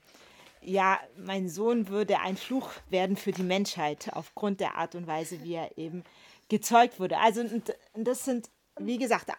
ja, 0.63 1.01
mein 1.17 1.49
Sohn 1.49 1.89
würde 1.89 2.21
ein 2.21 2.37
Fluch 2.37 2.71
werden 2.89 3.17
für 3.17 3.33
die 3.33 3.43
Menschheit 3.43 4.11
aufgrund 4.13 4.61
der 4.61 4.77
Art 4.77 4.95
und 4.95 5.07
Weise, 5.07 5.43
wie 5.43 5.55
er 5.55 5.77
eben 5.79 6.05
gezeugt 6.49 7.01
wurde. 7.01 7.19
Also 7.19 7.41
und, 7.41 7.75
das 7.95 8.25
sind, 8.25 8.51
wie 8.79 8.99
gesagt, 8.99 9.31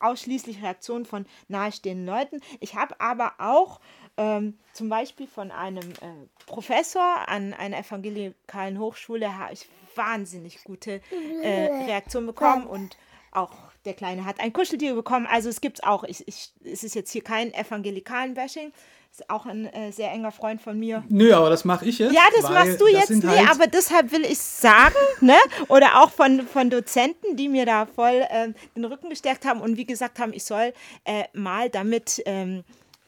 ausschließlich 0.00 0.62
Reaktionen 0.62 1.04
von 1.04 1.26
nahestehenden 1.48 2.06
Leuten. 2.06 2.40
Ich 2.60 2.74
habe 2.74 3.00
aber 3.00 3.34
auch 3.38 3.80
ähm, 4.16 4.58
zum 4.72 4.88
Beispiel 4.88 5.26
von 5.26 5.50
einem 5.50 5.90
äh, 6.00 6.28
Professor 6.46 7.28
an 7.28 7.52
einer 7.52 7.78
evangelikalen 7.78 8.78
Hochschule 8.78 9.36
habe 9.38 9.54
ich 9.54 9.68
wahnsinnig 9.96 10.62
gute 10.64 11.00
äh, 11.42 11.66
Reaktionen 11.86 12.26
bekommen 12.26 12.66
und 12.66 12.96
auch 13.32 13.52
der 13.84 13.94
Kleine 13.94 14.24
hat 14.24 14.40
ein 14.40 14.52
Kuscheltier 14.52 14.94
bekommen. 14.94 15.26
Also 15.30 15.48
es 15.48 15.60
gibt 15.60 15.84
auch, 15.84 16.04
ich, 16.04 16.26
ich, 16.26 16.52
es 16.64 16.84
ist 16.84 16.94
jetzt 16.94 17.10
hier 17.10 17.22
kein 17.22 17.52
evangelikalen 17.52 18.34
Bashing. 18.34 18.72
Ist 19.10 19.30
auch 19.30 19.46
ein 19.46 19.66
äh, 19.66 19.92
sehr 19.92 20.10
enger 20.10 20.32
Freund 20.32 20.60
von 20.60 20.76
mir. 20.76 21.04
Nö, 21.08 21.32
aber 21.32 21.48
das 21.48 21.64
mache 21.64 21.84
ich 21.86 22.00
jetzt. 22.00 22.12
Ja, 22.12 22.22
das 22.34 22.50
machst 22.50 22.80
du 22.80 22.88
jetzt. 22.88 23.10
Nee, 23.10 23.28
halt 23.28 23.48
aber 23.48 23.68
deshalb 23.68 24.10
will 24.10 24.24
ich 24.24 24.38
sagen, 24.38 24.96
ne? 25.20 25.36
Oder 25.68 26.02
auch 26.02 26.10
von, 26.10 26.42
von 26.48 26.68
Dozenten, 26.68 27.36
die 27.36 27.48
mir 27.48 27.64
da 27.64 27.86
voll 27.86 28.24
äh, 28.28 28.52
den 28.74 28.84
Rücken 28.84 29.10
gestärkt 29.10 29.44
haben 29.44 29.60
und 29.60 29.76
wie 29.76 29.86
gesagt 29.86 30.18
haben, 30.18 30.32
ich 30.32 30.44
soll 30.44 30.72
äh, 31.04 31.24
mal 31.32 31.70
damit. 31.70 32.22
Ähm, 32.26 32.64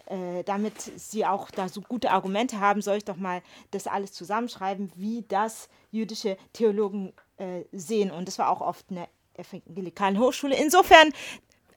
äh, 0.09 0.45
damit 0.45 0.75
sie 0.97 1.27
auch 1.27 1.51
da 1.51 1.69
so 1.69 1.81
gute 1.81 2.13
Argumente 2.13 2.61
haben, 2.61 2.81
soll 2.81 2.99
ich 2.99 3.05
doch 3.05 3.17
mal 3.17 3.43
das 3.73 3.89
alles 3.89 4.13
zusammenschreiben, 4.13 4.93
wie 4.95 5.25
das 5.27 5.69
jüdische 5.91 6.37
Theologen 6.53 7.13
äh, 7.39 7.65
sehen. 7.73 8.13
Und 8.13 8.29
das 8.29 8.39
war 8.39 8.51
auch 8.51 8.61
oft 8.61 8.87
eine 8.91 9.09
evangelikalen 9.39 10.19
Hochschule. 10.19 10.57
Insofern, 10.57 11.13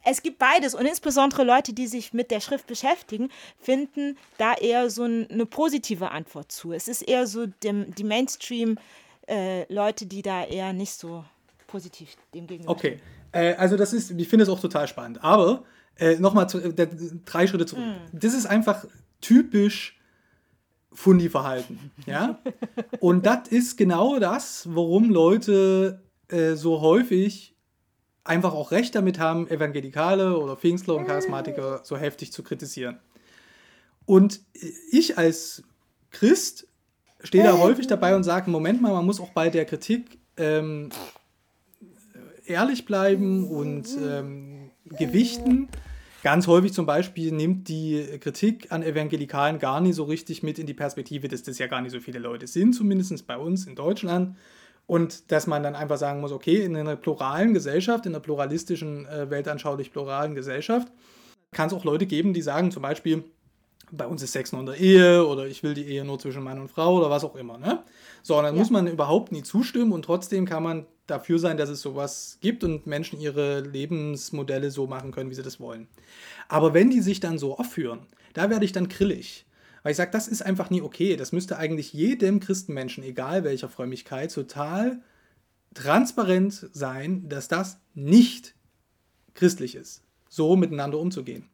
es 0.03 0.21
gibt 0.21 0.39
beides 0.39 0.75
und 0.75 0.85
insbesondere 0.85 1.43
Leute, 1.43 1.73
die 1.73 1.87
sich 1.87 2.13
mit 2.13 2.31
der 2.31 2.39
Schrift 2.39 2.67
beschäftigen, 2.67 3.29
finden 3.59 4.17
da 4.37 4.53
eher 4.53 4.89
so 4.89 5.03
eine 5.03 5.45
positive 5.45 6.11
Antwort 6.11 6.51
zu. 6.51 6.71
Es 6.71 6.87
ist 6.87 7.01
eher 7.01 7.27
so 7.27 7.45
dem, 7.45 7.93
die 7.95 8.03
Mainstream-Leute, 8.03 10.05
äh, 10.05 10.07
die 10.07 10.21
da 10.21 10.45
eher 10.45 10.73
nicht 10.73 10.93
so 10.93 11.23
positiv 11.67 12.15
dem 12.33 12.47
gegenüber 12.47 12.71
Okay, 12.71 12.99
äh, 13.31 13.53
also 13.55 13.77
das 13.77 13.93
ist, 13.93 14.11
ich 14.11 14.27
finde 14.27 14.43
es 14.43 14.49
auch 14.49 14.59
total 14.59 14.87
spannend. 14.87 15.23
Aber 15.23 15.63
äh, 15.97 16.15
nochmal 16.15 16.47
äh, 16.55 16.87
drei 17.25 17.47
Schritte 17.47 17.65
zurück. 17.65 17.83
Mm. 17.83 18.17
Das 18.17 18.33
ist 18.33 18.45
einfach 18.45 18.85
typisch 19.21 19.99
Fundi-Verhalten. 20.93 21.91
Ja? 22.05 22.39
Und 22.99 23.25
das 23.25 23.49
ist 23.49 23.77
genau 23.77 24.19
das, 24.19 24.67
warum 24.73 25.09
Leute 25.09 26.01
äh, 26.29 26.55
so 26.55 26.81
häufig 26.81 27.55
einfach 28.23 28.53
auch 28.53 28.71
Recht 28.71 28.95
damit 28.95 29.19
haben, 29.19 29.49
Evangelikale 29.49 30.37
oder 30.37 30.55
Pfingstler 30.55 30.95
und 30.95 31.05
Charismatiker 31.05 31.81
so 31.83 31.97
heftig 31.97 32.31
zu 32.31 32.43
kritisieren. 32.43 32.99
Und 34.05 34.41
ich 34.91 35.17
als 35.17 35.63
Christ 36.11 36.67
stehe 37.23 37.43
da 37.43 37.57
häufig 37.57 37.87
dabei 37.87 38.15
und 38.15 38.23
sage, 38.23 38.49
Moment 38.49 38.81
mal, 38.81 38.93
man 38.93 39.05
muss 39.05 39.19
auch 39.19 39.29
bei 39.29 39.49
der 39.49 39.65
Kritik 39.65 40.19
ähm, 40.37 40.89
ehrlich 42.45 42.85
bleiben 42.85 43.47
und 43.47 43.87
ähm, 44.01 44.71
gewichten. 44.85 45.67
Ganz 46.23 46.47
häufig 46.47 46.73
zum 46.73 46.85
Beispiel 46.85 47.31
nimmt 47.31 47.69
die 47.69 48.03
Kritik 48.19 48.71
an 48.71 48.83
Evangelikalen 48.83 49.57
gar 49.57 49.79
nicht 49.79 49.95
so 49.95 50.03
richtig 50.03 50.43
mit 50.43 50.59
in 50.59 50.65
die 50.65 50.73
Perspektive, 50.73 51.27
dass 51.27 51.43
das 51.43 51.57
ja 51.59 51.67
gar 51.67 51.81
nicht 51.81 51.91
so 51.91 51.99
viele 51.99 52.19
Leute 52.19 52.47
sind, 52.47 52.73
zumindest 52.73 53.25
bei 53.25 53.37
uns 53.37 53.65
in 53.65 53.75
Deutschland. 53.75 54.35
Und 54.89 55.31
dass 55.31 55.45
man 55.45 55.61
dann 55.61 55.75
einfach 55.75 55.97
sagen 55.97 56.19
muss, 56.19 56.31
okay, 56.31 56.63
in 56.63 56.75
einer 56.75 56.95
pluralen 56.95 57.53
Gesellschaft, 57.53 58.07
in 58.07 58.11
einer 58.11 58.21
pluralistischen, 58.21 59.05
äh, 59.05 59.29
weltanschaulich 59.29 59.91
pluralen 59.91 60.33
Gesellschaft, 60.33 60.91
kann 61.51 61.67
es 61.67 61.73
auch 61.73 61.83
Leute 61.83 62.07
geben, 62.07 62.33
die 62.33 62.41
sagen 62.41 62.71
zum 62.71 62.81
Beispiel, 62.81 63.23
bei 63.91 64.07
uns 64.07 64.23
ist 64.23 64.31
Sex 64.31 64.51
nur 64.51 64.61
in 64.61 64.65
der 64.65 64.77
Ehe 64.77 65.27
oder 65.27 65.45
ich 65.45 65.61
will 65.61 65.75
die 65.75 65.85
Ehe 65.85 66.03
nur 66.03 66.17
zwischen 66.17 66.41
Mann 66.41 66.59
und 66.59 66.71
Frau 66.71 66.97
oder 66.97 67.11
was 67.11 67.23
auch 67.23 67.35
immer. 67.35 67.59
Ne? 67.59 67.83
So, 68.23 68.41
dann 68.41 68.55
ja. 68.55 68.59
muss 68.59 68.71
man 68.71 68.87
überhaupt 68.87 69.31
nie 69.31 69.43
zustimmen 69.43 69.91
und 69.91 70.05
trotzdem 70.05 70.47
kann 70.47 70.63
man 70.63 70.87
dafür 71.05 71.37
sein, 71.37 71.57
dass 71.57 71.69
es 71.69 71.81
sowas 71.81 72.39
gibt 72.41 72.63
und 72.63 72.87
Menschen 72.87 73.19
ihre 73.19 73.59
Lebensmodelle 73.59 74.71
so 74.71 74.87
machen 74.87 75.11
können, 75.11 75.29
wie 75.29 75.35
sie 75.35 75.43
das 75.43 75.59
wollen. 75.59 75.87
Aber 76.47 76.73
wenn 76.73 76.89
die 76.89 77.01
sich 77.01 77.19
dann 77.19 77.37
so 77.37 77.59
aufführen, 77.59 77.99
da 78.33 78.49
werde 78.49 78.65
ich 78.65 78.71
dann 78.71 78.89
grillig. 78.89 79.45
Weil 79.83 79.91
ich 79.91 79.97
sage, 79.97 80.11
das 80.11 80.27
ist 80.27 80.41
einfach 80.41 80.69
nie 80.69 80.81
okay. 80.81 81.15
Das 81.15 81.31
müsste 81.31 81.57
eigentlich 81.57 81.93
jedem 81.93 82.39
Christenmenschen, 82.39 83.03
egal 83.03 83.43
welcher 83.43 83.69
Frömmigkeit, 83.69 84.33
total 84.33 85.01
transparent 85.73 86.69
sein, 86.73 87.29
dass 87.29 87.47
das 87.47 87.79
nicht 87.93 88.55
christlich 89.33 89.75
ist, 89.75 90.03
so 90.27 90.55
miteinander 90.55 90.99
umzugehen. 90.99 91.45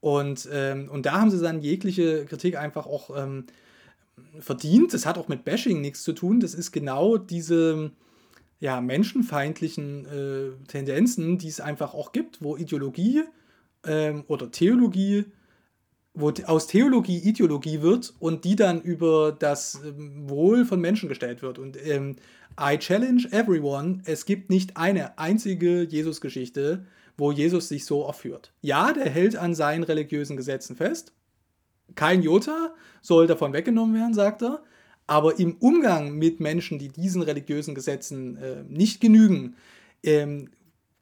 Und, 0.00 0.48
ähm, 0.52 0.88
und 0.88 1.06
da 1.06 1.20
haben 1.20 1.30
sie 1.30 1.40
dann 1.40 1.60
jegliche 1.60 2.24
Kritik 2.24 2.56
einfach 2.56 2.86
auch 2.86 3.16
ähm, 3.16 3.46
verdient. 4.38 4.94
Das 4.94 5.06
hat 5.06 5.18
auch 5.18 5.28
mit 5.28 5.44
Bashing 5.44 5.80
nichts 5.80 6.02
zu 6.02 6.12
tun. 6.12 6.40
Das 6.40 6.54
ist 6.54 6.72
genau 6.72 7.16
diese 7.18 7.90
ja, 8.60 8.80
menschenfeindlichen 8.80 10.06
äh, 10.06 10.66
Tendenzen, 10.66 11.38
die 11.38 11.48
es 11.48 11.60
einfach 11.60 11.94
auch 11.94 12.12
gibt, 12.12 12.42
wo 12.42 12.56
Ideologie 12.56 13.22
ähm, 13.84 14.24
oder 14.28 14.50
Theologie 14.50 15.26
wo 16.18 16.32
aus 16.46 16.66
Theologie 16.66 17.18
Ideologie 17.18 17.80
wird 17.80 18.12
und 18.18 18.44
die 18.44 18.56
dann 18.56 18.82
über 18.82 19.30
das 19.38 19.80
ähm, 19.84 20.28
Wohl 20.28 20.64
von 20.64 20.80
Menschen 20.80 21.08
gestellt 21.08 21.42
wird. 21.42 21.58
Und 21.58 21.78
ähm, 21.86 22.16
I 22.60 22.76
challenge 22.76 23.28
everyone, 23.30 24.02
es 24.04 24.24
gibt 24.26 24.50
nicht 24.50 24.76
eine 24.76 25.16
einzige 25.16 25.84
Jesus-Geschichte, 25.84 26.84
wo 27.16 27.30
Jesus 27.30 27.68
sich 27.68 27.84
so 27.84 28.04
aufführt. 28.04 28.52
Ja, 28.62 28.92
der 28.92 29.08
hält 29.08 29.36
an 29.36 29.54
seinen 29.54 29.84
religiösen 29.84 30.36
Gesetzen 30.36 30.74
fest. 30.74 31.12
Kein 31.94 32.22
Jota 32.22 32.74
soll 33.00 33.28
davon 33.28 33.52
weggenommen 33.52 33.94
werden, 33.94 34.14
sagt 34.14 34.42
er. 34.42 34.62
Aber 35.06 35.38
im 35.38 35.56
Umgang 35.60 36.12
mit 36.12 36.40
Menschen, 36.40 36.80
die 36.80 36.88
diesen 36.88 37.22
religiösen 37.22 37.76
Gesetzen 37.76 38.36
äh, 38.38 38.64
nicht 38.68 39.00
genügen, 39.00 39.54
ähm, 40.02 40.50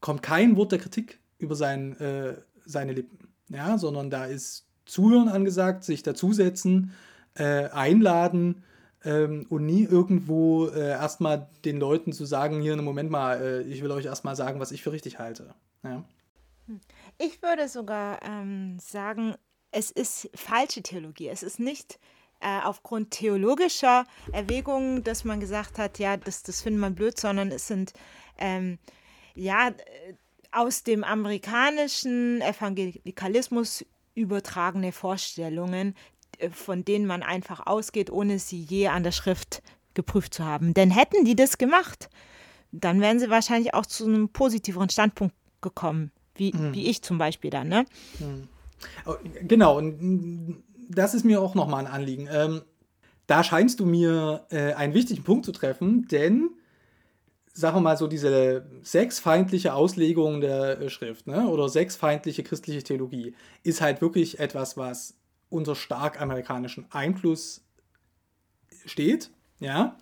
kommt 0.00 0.23
kein 0.23 0.56
Wort 0.56 0.73
der 0.73 0.78
Kritik 0.78 1.20
über 1.38 1.54
sein, 1.54 1.99
äh, 2.00 2.37
seine 2.66 2.92
Lippen. 2.92 3.18
Ja, 3.49 3.78
sondern 3.78 4.11
da 4.11 4.26
ist 4.26 4.65
Zuhören 4.86 5.28
angesagt, 5.28 5.84
sich 5.84 6.02
dazusetzen, 6.02 6.92
äh, 7.34 7.68
einladen 7.68 8.64
ähm, 9.04 9.46
und 9.50 9.66
nie 9.66 9.84
irgendwo 9.84 10.66
äh, 10.68 10.90
erstmal 10.90 11.48
den 11.64 11.78
Leuten 11.78 12.12
zu 12.12 12.24
sagen, 12.24 12.60
hier, 12.60 12.80
Moment 12.80 13.10
mal, 13.10 13.40
äh, 13.40 13.62
ich 13.62 13.82
will 13.82 13.90
euch 13.90 14.06
erstmal 14.06 14.36
sagen, 14.36 14.60
was 14.60 14.72
ich 14.72 14.82
für 14.82 14.92
richtig 14.92 15.18
halte. 15.18 15.54
Ja. 15.82 16.04
Ich 17.18 17.42
würde 17.42 17.68
sogar 17.68 18.20
ähm, 18.22 18.78
sagen, 18.80 19.34
es 19.70 19.90
ist 19.90 20.30
falsche 20.34 20.82
Theologie. 20.82 21.28
Es 21.28 21.42
ist 21.42 21.60
nicht 21.60 21.98
äh, 22.40 22.60
aufgrund 22.64 23.12
theologischer 23.12 24.04
Erwägungen, 24.32 25.04
dass 25.04 25.24
man 25.24 25.40
gesagt 25.40 25.78
hat, 25.78 25.98
ja, 25.98 26.16
das, 26.16 26.42
das 26.42 26.60
findet 26.60 26.80
man 26.80 26.94
blöd, 26.94 27.18
sondern 27.18 27.50
es 27.50 27.66
sind 27.66 27.92
ähm, 28.38 28.78
ja 29.34 29.72
aus 30.52 30.82
dem 30.82 31.04
amerikanischen 31.04 32.40
Evangelikalismus 32.40 33.84
übertragene 34.16 34.90
Vorstellungen, 34.90 35.94
äh, 36.38 36.50
von 36.50 36.85
denen 36.85 37.06
man 37.06 37.23
einfach 37.23 37.66
ausgeht, 37.66 38.11
ohne 38.11 38.40
sie 38.40 38.61
je 38.61 38.88
an 38.88 39.04
der 39.04 39.12
Schrift 39.12 39.62
geprüft 39.94 40.35
zu 40.35 40.44
haben. 40.44 40.75
Denn 40.75 40.90
hätten 40.90 41.25
die 41.25 41.37
das 41.37 41.58
gemacht, 41.58 42.11
dann 42.73 43.00
wären 43.00 43.20
sie 43.20 43.30
wahrscheinlich 43.30 43.75
auch 43.75 43.87
zu 43.87 44.04
einem 44.06 44.28
positiveren 44.30 44.90
Standpunkt 44.90 45.35
gekommen, 45.61 46.11
wie, 46.35 46.52
mhm. 46.52 46.75
wie 46.75 46.87
ich 46.87 47.02
zum 47.02 47.18
Beispiel 47.18 47.50
dann. 47.50 47.68
Ne? 47.68 47.87
Mhm. 48.18 48.49
Oh, 49.06 49.14
genau, 49.42 49.78
und 49.78 50.62
das 50.88 51.14
ist 51.14 51.25
mir 51.25 51.40
auch 51.40 51.54
nochmal 51.54 51.87
ein 51.87 51.92
Anliegen. 51.92 52.28
Ähm, 52.30 52.62
da 53.26 53.42
scheinst 53.42 53.80
du 53.80 53.87
mir 53.87 54.46
äh, 54.50 54.75
einen 54.75 54.94
wichtigen 54.94 55.25
Punkt 55.25 55.44
zu 55.44 55.52
treffen, 55.52 56.06
denn 56.08 56.50
sagen 57.56 57.76
wir 57.76 57.80
mal 57.80 57.96
so, 57.96 58.06
diese 58.06 58.66
sexfeindliche 58.82 59.72
Auslegung 59.72 60.42
der 60.42 60.78
äh, 60.78 60.90
Schrift 60.90 61.26
ne? 61.26 61.48
oder 61.48 61.68
sexfeindliche 61.68 62.42
christliche 62.42 62.82
Theologie 62.82 63.34
ist 63.62 63.80
halt 63.80 64.02
wirklich 64.02 64.38
etwas, 64.38 64.76
was 64.76 65.14
unter 65.48 65.75
stark 65.75 66.20
amerikanischen 66.20 66.86
Einfluss 66.90 67.62
steht. 68.84 69.30
Ja? 69.58 69.96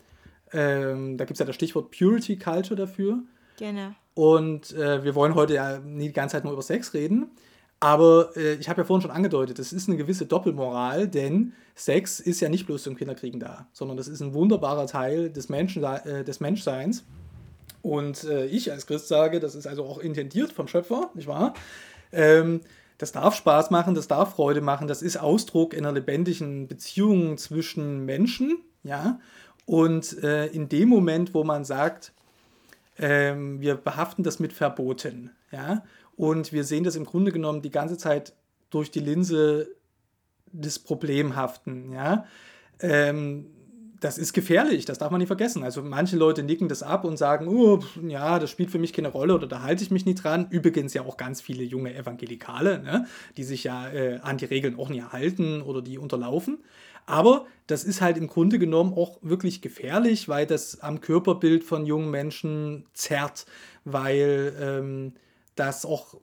Ähm, 0.53 1.17
da 1.17 1.25
gibt 1.25 1.37
es 1.37 1.39
ja 1.39 1.47
das 1.47 1.55
Stichwort 1.55 1.93
Purity 1.97 2.37
Culture 2.37 2.75
dafür. 2.75 3.23
Genau. 3.59 3.93
Und 4.15 4.73
äh, 4.73 5.05
wir 5.05 5.15
wollen 5.15 5.37
heute 5.37 5.55
ja 5.55 5.79
nie 5.79 6.09
die 6.09 6.13
ganze 6.13 6.35
Zeit 6.35 6.45
nur 6.45 6.55
über 6.55 6.63
Sex 6.63 6.93
reden. 6.93 7.31
Aber 7.79 8.37
äh, 8.37 8.55
ich 8.55 8.69
habe 8.69 8.81
ja 8.81 8.85
vorhin 8.85 9.03
schon 9.03 9.11
angedeutet, 9.13 9.61
es 9.61 9.73
ist 9.73 9.89
eine 9.89 9.97
gewisse 9.97 10.27
Doppelmoral, 10.27 11.07
denn 11.07 11.53
Sex 11.77 12.19
ist 12.19 12.41
ja 12.41 12.49
nicht 12.49 12.67
bloß 12.67 12.83
zum 12.83 12.97
Kinderkriegen 12.97 13.39
da, 13.39 13.69
sondern 13.73 13.97
das 13.97 14.09
ist 14.09 14.21
ein 14.21 14.35
wunderbarer 14.35 14.87
Teil 14.87 15.31
des, 15.31 15.49
Menschen, 15.49 15.85
äh, 15.85 16.25
des 16.25 16.41
Menschseins. 16.41 17.05
Und 17.85 18.25
äh, 18.25 18.47
ich 18.47 18.73
als 18.73 18.87
Christ 18.87 19.09
sage, 19.09 19.41
das 19.41 19.55
ist 19.55 19.67
also 19.67 19.85
auch 19.85 19.99
intendiert 19.99 20.53
vom 20.53 20.69
Schöpfer, 20.69 21.11
nicht 21.13 21.29
wahr? 21.29 21.53
Ähm, 22.13 22.63
das 22.97 23.13
darf 23.13 23.37
Spaß 23.37 23.71
machen, 23.71 23.95
das 23.95 24.09
darf 24.09 24.37
Freude 24.37 24.63
machen, 24.63 24.89
das 24.89 25.03
ist 25.03 25.19
Ausdruck 25.19 25.77
einer 25.77 25.93
lebendigen 25.93 26.67
Beziehung 26.67 27.37
zwischen 27.37 28.07
Menschen, 28.07 28.57
ja. 28.85 29.21
Und 29.67 30.23
äh, 30.23 30.47
in 30.47 30.71
dem 30.71 30.89
Moment, 30.89 31.35
wo 31.35 31.45
man 31.45 31.67
sagt, 31.67 32.15
ähm, 32.99 33.61
wir 33.61 33.75
behaften 33.75 34.25
das 34.25 34.39
mit 34.39 34.55
Verboten, 34.55 35.33
ja, 35.53 35.85
und 36.17 36.55
wir 36.55 36.65
sehen 36.65 36.85
das 36.85 36.97
im 36.97 37.05
Grunde 37.05 37.33
genommen 37.33 37.61
die 37.61 37.71
ganze 37.71 37.99
Zeit 37.99 38.33
durch 38.71 38.93
die 38.93 39.01
Linse 39.01 39.69
des 40.53 40.79
Problemhaften, 40.79 41.93
ja, 41.93 42.25
ähm, 42.81 43.54
das 44.05 44.19
ist 44.19 44.35
gefährlich, 44.35 44.85
das 44.85 44.99
darf 44.99 45.11
man 45.11 45.19
nicht 45.19 45.29
vergessen. 45.29 45.63
Also 45.63 45.81
manche 45.81 46.17
Leute 46.17 46.43
nicken 46.43 46.69
das 46.69 46.83
ab 46.83 47.07
und 47.07 47.17
sagen, 47.17 47.49
oh, 47.49 47.81
ja, 48.07 48.39
das 48.39 48.51
spielt 48.51 48.71
für 48.71 48.79
mich 48.79 48.93
keine 48.93 49.09
Rolle 49.09 49.35
oder 49.35 49.47
da 49.47 49.63
halte 49.63 49.83
ich 49.83 49.91
mich 49.91 50.05
nicht 50.05 50.23
dran. 50.23 50.47
Übrigens 50.51 50.93
ja 50.93 51.07
auch 51.07 51.17
ganz 51.17 51.41
viele 51.41 51.63
junge 51.63 51.95
Evangelikale, 51.95 52.83
ne, 52.83 53.07
die 53.39 53.45
sich 53.45 53.65
ja 53.65 53.89
äh, 53.89 54.19
an 54.21 54.37
die 54.37 54.45
Regeln 54.45 54.79
auch 54.79 54.91
nicht 54.91 55.11
halten 55.11 55.63
oder 55.63 55.81
die 55.81 55.97
unterlaufen. 55.97 56.59
Aber 57.07 57.47
das 57.67 57.85
ist 57.85 58.03
halt 58.03 58.19
im 58.19 58.27
Grunde 58.27 58.59
genommen 58.59 58.93
auch 58.93 59.21
wirklich 59.23 59.63
gefährlich, 59.63 60.29
weil 60.29 60.45
das 60.45 60.81
am 60.81 61.01
Körperbild 61.01 61.65
von 61.65 61.87
jungen 61.87 62.11
Menschen 62.11 62.85
zerrt, 62.93 63.47
weil 63.87 64.55
ähm, 64.61 65.15
dass 65.55 65.87
auch 65.87 66.21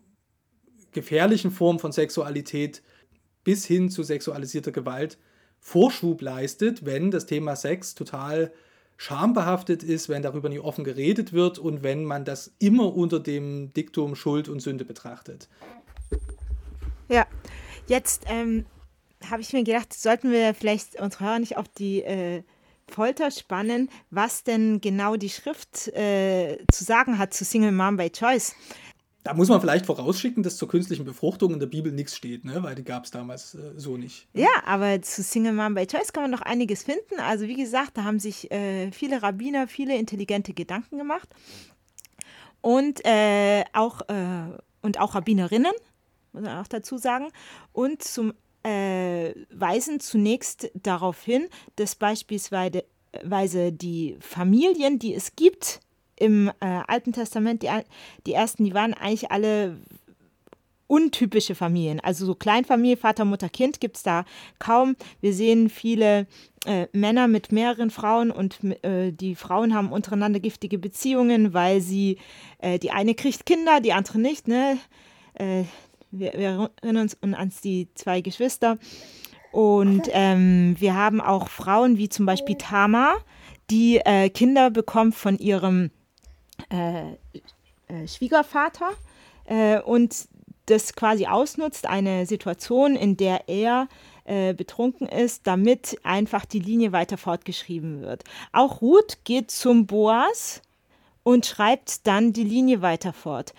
gefährlichen 0.91 1.49
Formen 1.49 1.79
von 1.79 1.91
Sexualität 1.91 2.83
bis 3.43 3.65
hin 3.65 3.89
zu 3.89 4.03
sexualisierter 4.03 4.71
Gewalt 4.71 5.17
Vorschub 5.61 6.21
leistet, 6.21 6.85
wenn 6.85 7.11
das 7.11 7.27
Thema 7.27 7.55
Sex 7.55 7.95
total 7.95 8.51
schambehaftet 8.97 9.83
ist, 9.83 10.09
wenn 10.09 10.21
darüber 10.21 10.49
nie 10.49 10.59
offen 10.59 10.83
geredet 10.83 11.33
wird 11.33 11.57
und 11.57 11.81
wenn 11.81 12.03
man 12.03 12.25
das 12.25 12.51
immer 12.59 12.95
unter 12.95 13.19
dem 13.19 13.71
Diktum 13.73 14.15
Schuld 14.15 14.49
und 14.49 14.59
Sünde 14.59 14.85
betrachtet. 14.85 15.47
Ja, 17.07 17.25
jetzt 17.87 18.25
ähm, 18.27 18.65
habe 19.29 19.41
ich 19.41 19.53
mir 19.53 19.63
gedacht, 19.63 19.93
sollten 19.93 20.31
wir 20.31 20.53
vielleicht 20.53 20.99
unsere 20.99 21.25
Hörer 21.25 21.39
nicht 21.39 21.57
auf 21.57 21.67
die 21.67 22.03
äh, 22.03 22.43
Folter 22.87 23.31
spannen, 23.31 23.89
was 24.09 24.43
denn 24.43 24.81
genau 24.81 25.15
die 25.15 25.29
Schrift 25.29 25.87
äh, 25.89 26.57
zu 26.71 26.83
sagen 26.83 27.17
hat 27.17 27.33
zu 27.33 27.45
Single 27.45 27.71
Mom 27.71 27.97
by 27.97 28.09
Choice. 28.09 28.55
Da 29.23 29.35
muss 29.35 29.49
man 29.49 29.61
vielleicht 29.61 29.85
vorausschicken, 29.85 30.41
dass 30.41 30.57
zur 30.57 30.67
künstlichen 30.67 31.05
Befruchtung 31.05 31.53
in 31.53 31.59
der 31.59 31.67
Bibel 31.67 31.91
nichts 31.91 32.15
steht, 32.15 32.43
ne? 32.43 32.63
weil 32.63 32.73
die 32.73 32.83
gab 32.83 33.05
es 33.05 33.11
damals 33.11 33.53
äh, 33.53 33.73
so 33.75 33.97
nicht. 33.97 34.27
Ja, 34.33 34.49
aber 34.65 35.01
zu 35.01 35.21
Single 35.21 35.53
Mom 35.53 35.75
by 35.75 35.85
Choice 35.85 36.11
kann 36.11 36.23
man 36.23 36.31
noch 36.31 36.41
einiges 36.41 36.83
finden. 36.83 37.19
Also 37.19 37.47
wie 37.47 37.55
gesagt, 37.55 37.97
da 37.97 38.03
haben 38.03 38.19
sich 38.19 38.49
äh, 38.51 38.91
viele 38.91 39.21
Rabbiner, 39.21 39.67
viele 39.67 39.95
intelligente 39.95 40.53
Gedanken 40.53 40.97
gemacht. 40.97 41.29
Und 42.61 43.05
äh, 43.05 43.63
auch, 43.73 44.01
äh, 44.07 44.57
und 44.81 44.99
auch 44.99 45.13
Rabbinerinnen, 45.13 45.73
muss 46.33 46.43
man 46.43 46.57
auch 46.57 46.67
dazu 46.67 46.97
sagen. 46.97 47.27
Und 47.73 48.03
zum 48.03 48.33
äh, 48.63 49.33
weisen 49.51 49.99
zunächst 49.99 50.71
darauf 50.73 51.21
hin, 51.23 51.47
dass 51.75 51.95
beispielsweise 51.95 52.83
die 53.71 54.17
Familien, 54.19 54.99
die 54.99 55.13
es 55.13 55.35
gibt, 55.35 55.79
im 56.21 56.49
äh, 56.59 56.81
Alten 56.87 57.13
Testament, 57.13 57.63
die, 57.63 57.69
die 58.25 58.33
ersten, 58.33 58.63
die 58.63 58.73
waren 58.73 58.93
eigentlich 58.93 59.31
alle 59.31 59.77
untypische 60.91 61.55
Familien. 61.55 62.01
Also 62.01 62.25
so 62.25 62.35
Kleinfamilie, 62.35 62.97
Vater, 62.97 63.23
Mutter, 63.23 63.47
Kind 63.47 63.79
gibt 63.79 63.95
es 63.95 64.03
da 64.03 64.25
kaum. 64.59 64.97
Wir 65.21 65.33
sehen 65.33 65.69
viele 65.69 66.27
äh, 66.65 66.87
Männer 66.91 67.29
mit 67.29 67.53
mehreren 67.53 67.91
Frauen 67.91 68.29
und 68.29 68.59
äh, 68.83 69.13
die 69.13 69.35
Frauen 69.35 69.73
haben 69.73 69.93
untereinander 69.93 70.41
giftige 70.41 70.77
Beziehungen, 70.77 71.53
weil 71.53 71.79
sie, 71.79 72.17
äh, 72.59 72.77
die 72.77 72.91
eine 72.91 73.15
kriegt 73.15 73.45
Kinder, 73.45 73.79
die 73.79 73.93
andere 73.93 74.19
nicht. 74.19 74.49
Ne? 74.49 74.77
Äh, 75.35 75.63
wir, 76.11 76.33
wir, 76.33 76.71
erinnern 76.81 77.03
uns 77.03 77.17
an 77.21 77.51
die 77.63 77.87
zwei 77.95 78.19
Geschwister. 78.19 78.77
Und 79.53 80.09
ähm, 80.11 80.75
wir 80.77 80.95
haben 80.95 81.21
auch 81.21 81.47
Frauen 81.47 81.97
wie 81.97 82.09
zum 82.09 82.25
Beispiel 82.25 82.57
Tama, 82.57 83.15
die 83.69 83.97
äh, 83.97 84.29
Kinder 84.29 84.69
bekommt 84.69 85.15
von 85.15 85.37
ihrem 85.37 85.89
äh, 86.71 87.17
äh, 87.91 88.07
Schwiegervater 88.07 88.91
äh, 89.45 89.81
und 89.81 90.27
das 90.67 90.95
quasi 90.95 91.25
ausnutzt, 91.25 91.85
eine 91.85 92.25
Situation, 92.25 92.95
in 92.95 93.17
der 93.17 93.49
er 93.49 93.89
äh, 94.23 94.53
betrunken 94.53 95.07
ist, 95.07 95.45
damit 95.45 95.97
einfach 96.03 96.45
die 96.45 96.59
Linie 96.59 96.93
weiter 96.93 97.17
fortgeschrieben 97.17 98.01
wird. 98.01 98.23
Auch 98.53 98.81
Ruth 98.81 99.19
geht 99.25 99.51
zum 99.51 99.87
Boas 99.87 100.61
und 101.23 101.45
schreibt 101.45 102.07
dann 102.07 102.31
die 102.31 102.43
Linie 102.43 102.81
weiter 102.81 103.11
fort. 103.11 103.53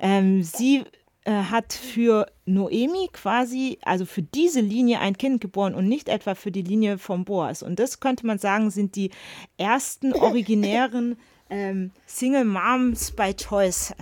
Ähm, 0.00 0.42
sie 0.42 0.84
hat 1.24 1.72
für 1.72 2.26
Noemi 2.46 3.08
quasi, 3.12 3.78
also 3.82 4.06
für 4.06 4.22
diese 4.22 4.60
Linie 4.60 4.98
ein 4.98 5.16
Kind 5.16 5.40
geboren 5.40 5.76
und 5.76 5.86
nicht 5.86 6.08
etwa 6.08 6.34
für 6.34 6.50
die 6.50 6.62
Linie 6.62 6.98
vom 6.98 7.24
Boas. 7.24 7.62
Und 7.62 7.78
das 7.78 8.00
könnte 8.00 8.26
man 8.26 8.38
sagen, 8.38 8.70
sind 8.70 8.96
die 8.96 9.12
ersten 9.56 10.12
originären 10.12 11.16
ähm, 11.52 11.90
Single 12.06 12.46
Moms 12.46 13.10
by 13.10 13.34
Choice, 13.34 13.90
äh, 13.90 13.94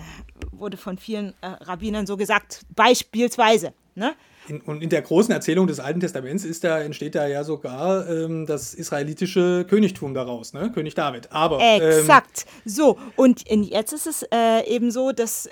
wurde 0.52 0.76
von 0.76 0.97
vielen 0.99 1.35
äh, 1.40 1.49
Rabbinern 1.49 2.07
so 2.07 2.16
gesagt, 2.16 2.64
beispielsweise. 2.76 3.75
Ne? 3.97 4.15
In, 4.47 4.60
und 4.60 4.82
in 4.82 4.89
der 4.89 5.02
großen 5.02 5.34
Erzählung 5.34 5.67
des 5.67 5.80
Alten 5.80 5.99
Testaments 6.00 6.45
ist 6.45 6.63
da, 6.63 6.80
entsteht 6.80 7.17
da 7.17 7.26
ja 7.26 7.43
sogar 7.43 8.08
ähm, 8.08 8.47
das 8.47 8.73
israelitische 8.73 9.67
Königtum 9.69 10.15
daraus, 10.15 10.52
ne? 10.52 10.71
König 10.73 10.95
David. 10.95 11.32
Aber 11.32 11.60
exakt. 11.60 12.47
Ähm, 12.47 12.73
so 12.73 12.99
und 13.17 13.43
in, 13.49 13.65
jetzt 13.65 13.93
ist 13.93 14.06
es 14.06 14.23
äh, 14.32 14.65
eben 14.67 14.93
so, 14.93 15.10
dass 15.13 15.49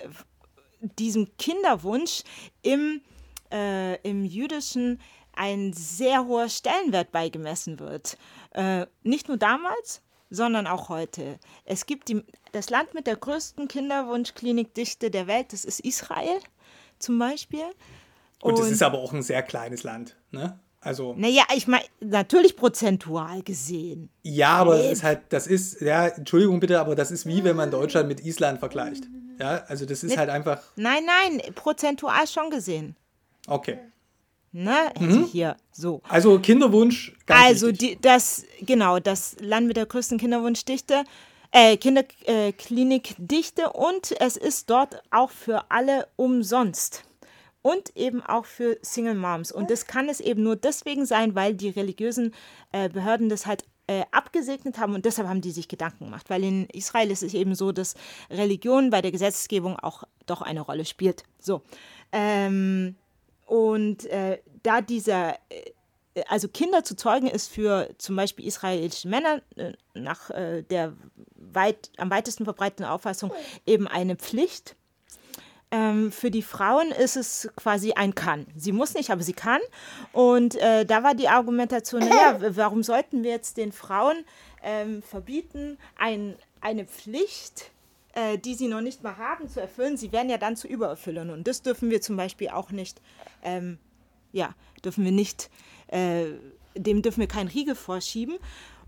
diesem 0.80 1.28
Kinderwunsch 1.36 2.22
im, 2.62 3.00
äh, 3.52 3.96
im 4.08 4.24
jüdischen 4.24 5.00
ein 5.32 5.72
sehr 5.72 6.26
hoher 6.26 6.48
Stellenwert 6.48 7.10
beigemessen 7.10 7.80
wird. 7.80 8.16
Äh, 8.52 8.86
nicht 9.02 9.28
nur 9.28 9.36
damals, 9.36 10.00
sondern 10.30 10.66
auch 10.66 10.88
heute. 10.88 11.38
Es 11.64 11.86
gibt 11.86 12.08
die, 12.08 12.22
das 12.52 12.70
Land 12.70 12.94
mit 12.94 13.06
der 13.06 13.16
größten 13.16 13.68
Kinderwunschklinikdichte 13.68 15.10
der 15.10 15.26
Welt, 15.26 15.52
das 15.52 15.64
ist 15.64 15.80
Israel 15.80 16.38
zum 16.98 17.18
Beispiel. 17.18 17.64
Und 18.40 18.58
es 18.58 18.70
ist 18.70 18.82
aber 18.82 18.98
auch 18.98 19.12
ein 19.12 19.22
sehr 19.22 19.42
kleines 19.42 19.82
Land, 19.82 20.16
ne? 20.30 20.58
Also. 20.80 21.14
Naja, 21.16 21.42
ich 21.56 21.66
meine, 21.66 21.84
natürlich 22.00 22.56
prozentual 22.56 23.42
gesehen. 23.42 24.10
Ja, 24.22 24.50
aber 24.50 24.78
es 24.78 24.92
ist 24.92 25.02
halt, 25.02 25.22
das 25.30 25.48
ist, 25.48 25.80
ja, 25.80 26.06
Entschuldigung 26.06 26.60
bitte, 26.60 26.78
aber 26.78 26.94
das 26.94 27.10
ist 27.10 27.26
wie 27.26 27.42
wenn 27.42 27.56
man 27.56 27.72
Deutschland 27.72 28.06
mit 28.08 28.24
Island 28.24 28.60
vergleicht. 28.60 29.04
Ja, 29.40 29.64
also 29.66 29.86
das 29.86 30.04
ist 30.04 30.10
mit, 30.10 30.18
halt 30.18 30.30
einfach. 30.30 30.62
Nein, 30.76 31.02
nein, 31.04 31.54
prozentual 31.54 32.26
schon 32.28 32.50
gesehen. 32.50 32.96
Okay. 33.48 33.78
Ne, 34.50 34.92
mhm. 34.98 35.24
hier 35.26 35.56
so. 35.72 36.00
Also 36.08 36.38
Kinderwunsch. 36.38 37.14
also 37.26 37.70
die, 37.70 37.98
das 38.00 38.44
genau 38.62 38.98
das 38.98 39.36
Land 39.40 39.66
mit 39.66 39.76
der 39.76 39.86
größten 39.86 40.18
Kinderwunschdichte, 40.18 41.04
äh, 41.50 41.76
Kinderklinikdichte 41.76 43.62
äh, 43.62 43.68
und 43.68 44.18
es 44.20 44.36
ist 44.36 44.70
dort 44.70 45.02
auch 45.10 45.30
für 45.30 45.70
alle 45.70 46.08
umsonst 46.16 47.04
und 47.60 47.94
eben 47.94 48.22
auch 48.22 48.46
für 48.46 48.78
Single 48.80 49.16
Moms 49.16 49.52
und 49.52 49.70
das 49.70 49.86
kann 49.86 50.08
es 50.08 50.20
eben 50.20 50.42
nur 50.42 50.56
deswegen 50.56 51.04
sein, 51.04 51.34
weil 51.34 51.54
die 51.54 51.68
religiösen 51.68 52.34
äh, 52.72 52.88
Behörden 52.88 53.28
das 53.28 53.44
halt 53.44 53.64
äh, 53.86 54.04
abgesegnet 54.12 54.78
haben 54.78 54.94
und 54.94 55.04
deshalb 55.04 55.28
haben 55.28 55.40
die 55.40 55.50
sich 55.50 55.68
Gedanken 55.68 56.06
gemacht, 56.06 56.30
weil 56.30 56.44
in 56.44 56.66
Israel 56.66 57.10
ist 57.10 57.22
es 57.22 57.34
eben 57.34 57.54
so, 57.54 57.72
dass 57.72 57.94
Religion 58.30 58.90
bei 58.90 59.02
der 59.02 59.12
Gesetzgebung 59.12 59.78
auch 59.78 60.04
doch 60.26 60.42
eine 60.42 60.60
Rolle 60.60 60.84
spielt. 60.84 61.24
So. 61.38 61.62
Ähm, 62.12 62.96
und 63.48 64.04
äh, 64.04 64.38
da 64.62 64.82
dieser, 64.82 65.34
äh, 65.48 65.72
also 66.28 66.48
Kinder 66.48 66.84
zu 66.84 66.96
zeugen, 66.96 67.26
ist 67.26 67.50
für 67.50 67.88
zum 67.96 68.14
Beispiel 68.14 68.46
israelische 68.46 69.08
Männer 69.08 69.40
äh, 69.56 69.72
nach 69.94 70.28
äh, 70.30 70.62
der 70.62 70.92
weit, 71.34 71.90
am 71.96 72.10
weitesten 72.10 72.44
verbreiteten 72.44 72.84
Auffassung 72.84 73.32
eben 73.66 73.88
eine 73.88 74.16
Pflicht. 74.16 74.76
Ähm, 75.70 76.12
für 76.12 76.30
die 76.30 76.42
Frauen 76.42 76.90
ist 76.92 77.16
es 77.16 77.48
quasi 77.56 77.92
ein 77.92 78.14
Kann. 78.14 78.46
Sie 78.54 78.72
muss 78.72 78.92
nicht, 78.92 79.10
aber 79.10 79.22
sie 79.22 79.32
kann. 79.32 79.60
Und 80.12 80.54
äh, 80.56 80.84
da 80.84 81.02
war 81.02 81.14
die 81.14 81.28
Argumentation, 81.28 82.00
naja, 82.00 82.38
warum 82.56 82.82
sollten 82.82 83.22
wir 83.22 83.30
jetzt 83.30 83.56
den 83.56 83.72
Frauen 83.72 84.24
ähm, 84.62 85.02
verbieten, 85.02 85.78
ein, 85.96 86.36
eine 86.60 86.84
Pflicht 86.84 87.70
äh, 88.18 88.38
die 88.38 88.54
sie 88.54 88.68
noch 88.68 88.80
nicht 88.80 89.02
mal 89.02 89.16
haben, 89.16 89.48
zu 89.48 89.60
erfüllen. 89.60 89.96
Sie 89.96 90.10
werden 90.10 90.28
ja 90.28 90.38
dann 90.38 90.56
zu 90.56 90.66
Übererfüllern. 90.66 91.30
Und 91.30 91.46
das 91.46 91.62
dürfen 91.62 91.90
wir 91.90 92.00
zum 92.00 92.16
Beispiel 92.16 92.48
auch 92.48 92.70
nicht, 92.70 93.00
ähm, 93.42 93.78
ja, 94.32 94.54
dürfen 94.84 95.04
wir 95.04 95.12
nicht, 95.12 95.50
äh, 95.88 96.26
dem 96.74 97.02
dürfen 97.02 97.20
wir 97.20 97.28
keinen 97.28 97.48
Riegel 97.48 97.74
vorschieben. 97.74 98.38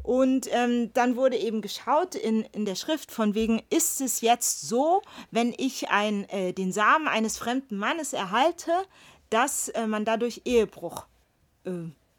Und 0.03 0.49
ähm, 0.53 0.93
dann 0.95 1.15
wurde 1.15 1.37
eben 1.37 1.61
geschaut 1.61 2.15
in, 2.15 2.43
in 2.53 2.65
der 2.65 2.75
Schrift 2.75 3.13
von 3.13 3.35
wegen, 3.35 3.63
ist 3.71 4.01
es 4.01 4.23
jetzt 4.23 4.63
so, 4.63 5.03
wenn 5.31 5.55
ich 5.57 5.91
ein, 5.91 6.29
äh, 6.31 6.53
den 6.53 6.73
Samen 6.73 7.07
eines 7.07 7.37
fremden 7.39 7.77
Mannes 7.77 8.13
erhalte, 8.13 8.73
dass 9.29 9.69
äh, 9.69 9.87
man 9.87 10.05
dadurch 10.05 10.43
Ehebruch 10.45 11.07
äh, 11.65 11.71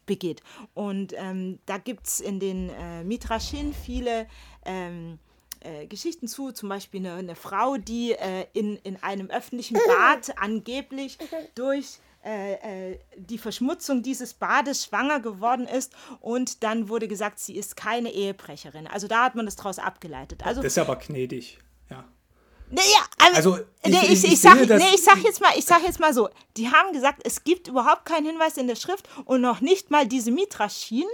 begeht. 0.06 0.42
Und 0.74 1.12
ähm, 1.16 1.58
da 1.66 1.78
gibt 1.78 2.06
es 2.06 2.20
in 2.20 2.40
den 2.40 2.70
äh, 2.70 3.04
Mitraschin 3.04 3.74
viele 3.74 4.26
ähm, 4.64 5.18
äh, 5.64 5.86
Geschichten 5.86 6.28
zu, 6.28 6.52
zum 6.52 6.68
Beispiel 6.68 7.00
eine, 7.00 7.14
eine 7.14 7.34
Frau, 7.34 7.76
die 7.76 8.12
äh, 8.12 8.46
in, 8.52 8.76
in 8.78 9.02
einem 9.02 9.30
öffentlichen 9.30 9.78
Bad 9.86 10.38
angeblich 10.38 11.18
durch 11.54 11.98
äh, 12.24 12.92
äh, 12.92 12.98
die 13.16 13.36
Verschmutzung 13.36 14.02
dieses 14.02 14.34
Bades 14.34 14.84
schwanger 14.84 15.18
geworden 15.18 15.66
ist 15.66 15.92
und 16.20 16.62
dann 16.62 16.88
wurde 16.88 17.08
gesagt, 17.08 17.40
sie 17.40 17.56
ist 17.56 17.76
keine 17.76 18.12
Ehebrecherin. 18.12 18.86
Also 18.86 19.08
da 19.08 19.24
hat 19.24 19.34
man 19.34 19.44
das 19.44 19.56
daraus 19.56 19.80
abgeleitet. 19.80 20.46
Also, 20.46 20.62
das 20.62 20.74
ist 20.74 20.78
aber 20.78 20.94
gnädig, 20.96 21.58
ja. 21.90 22.04
Naja, 22.70 22.84
aber 23.18 23.36
also 23.36 23.58
ich, 23.82 23.92
nee, 23.92 23.98
ich, 24.04 24.24
ich, 24.24 24.32
ich, 24.34 24.40
sag, 24.40 24.54
nee, 24.54 24.94
ich 24.94 25.02
sag 25.02 25.22
jetzt 25.24 25.40
mal, 25.40 25.50
ich 25.56 25.64
sag 25.64 25.82
jetzt 25.82 25.98
mal 25.98 26.14
so, 26.14 26.28
die 26.56 26.70
haben 26.70 26.92
gesagt, 26.92 27.22
es 27.24 27.42
gibt 27.42 27.66
überhaupt 27.66 28.04
keinen 28.04 28.26
Hinweis 28.26 28.56
in 28.56 28.68
der 28.68 28.76
Schrift 28.76 29.08
und 29.24 29.40
noch 29.40 29.60
nicht 29.60 29.90
mal 29.90 30.06
diese 30.06 30.30
Mitraschin, 30.30 31.08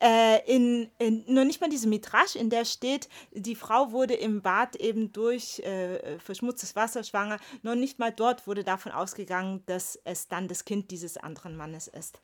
äh, 0.00 0.40
in, 0.46 0.90
in, 0.98 1.24
nur 1.26 1.44
nicht 1.44 1.60
mal 1.60 1.70
diese 1.70 1.88
Mitrasch, 1.88 2.36
in 2.36 2.50
der 2.50 2.64
steht, 2.64 3.08
die 3.32 3.54
Frau 3.54 3.92
wurde 3.92 4.14
im 4.14 4.42
Bad 4.42 4.76
eben 4.76 5.12
durch 5.12 5.60
äh, 5.60 6.18
verschmutztes 6.18 6.76
Wasser 6.76 7.04
schwanger. 7.04 7.38
Noch 7.62 7.74
nicht 7.74 7.98
mal 7.98 8.12
dort 8.12 8.46
wurde 8.46 8.64
davon 8.64 8.92
ausgegangen, 8.92 9.62
dass 9.66 9.98
es 10.04 10.28
dann 10.28 10.48
das 10.48 10.64
Kind 10.64 10.90
dieses 10.90 11.16
anderen 11.16 11.56
Mannes 11.56 11.88
ist. 11.88 12.20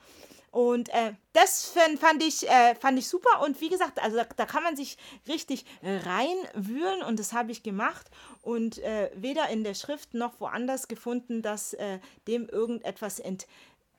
Und 0.50 0.88
äh, 0.88 1.12
das 1.33 1.72
fand 2.00 2.22
ich, 2.24 2.48
äh, 2.48 2.74
fand 2.74 2.98
ich 2.98 3.09
super. 3.09 3.42
Und 3.42 3.61
wie 3.61 3.68
gesagt, 3.68 4.02
also 4.02 4.16
da, 4.16 4.24
da 4.24 4.46
kann 4.46 4.64
man 4.64 4.74
sich 4.74 4.98
richtig 5.28 5.64
reinwühlen 5.83 7.02
und 7.02 7.20
das 7.20 7.33
habe 7.33 7.52
ich 7.52 7.62
gemacht. 7.62 8.11
Und 8.42 8.78
äh, 8.78 9.11
weder 9.14 9.48
in 9.48 9.62
der 9.62 9.74
Schrift 9.74 10.14
noch 10.14 10.40
woanders 10.40 10.88
gefunden, 10.88 11.42
dass 11.42 11.74
äh, 11.74 12.00
dem 12.26 12.48
irgendetwas 12.48 13.20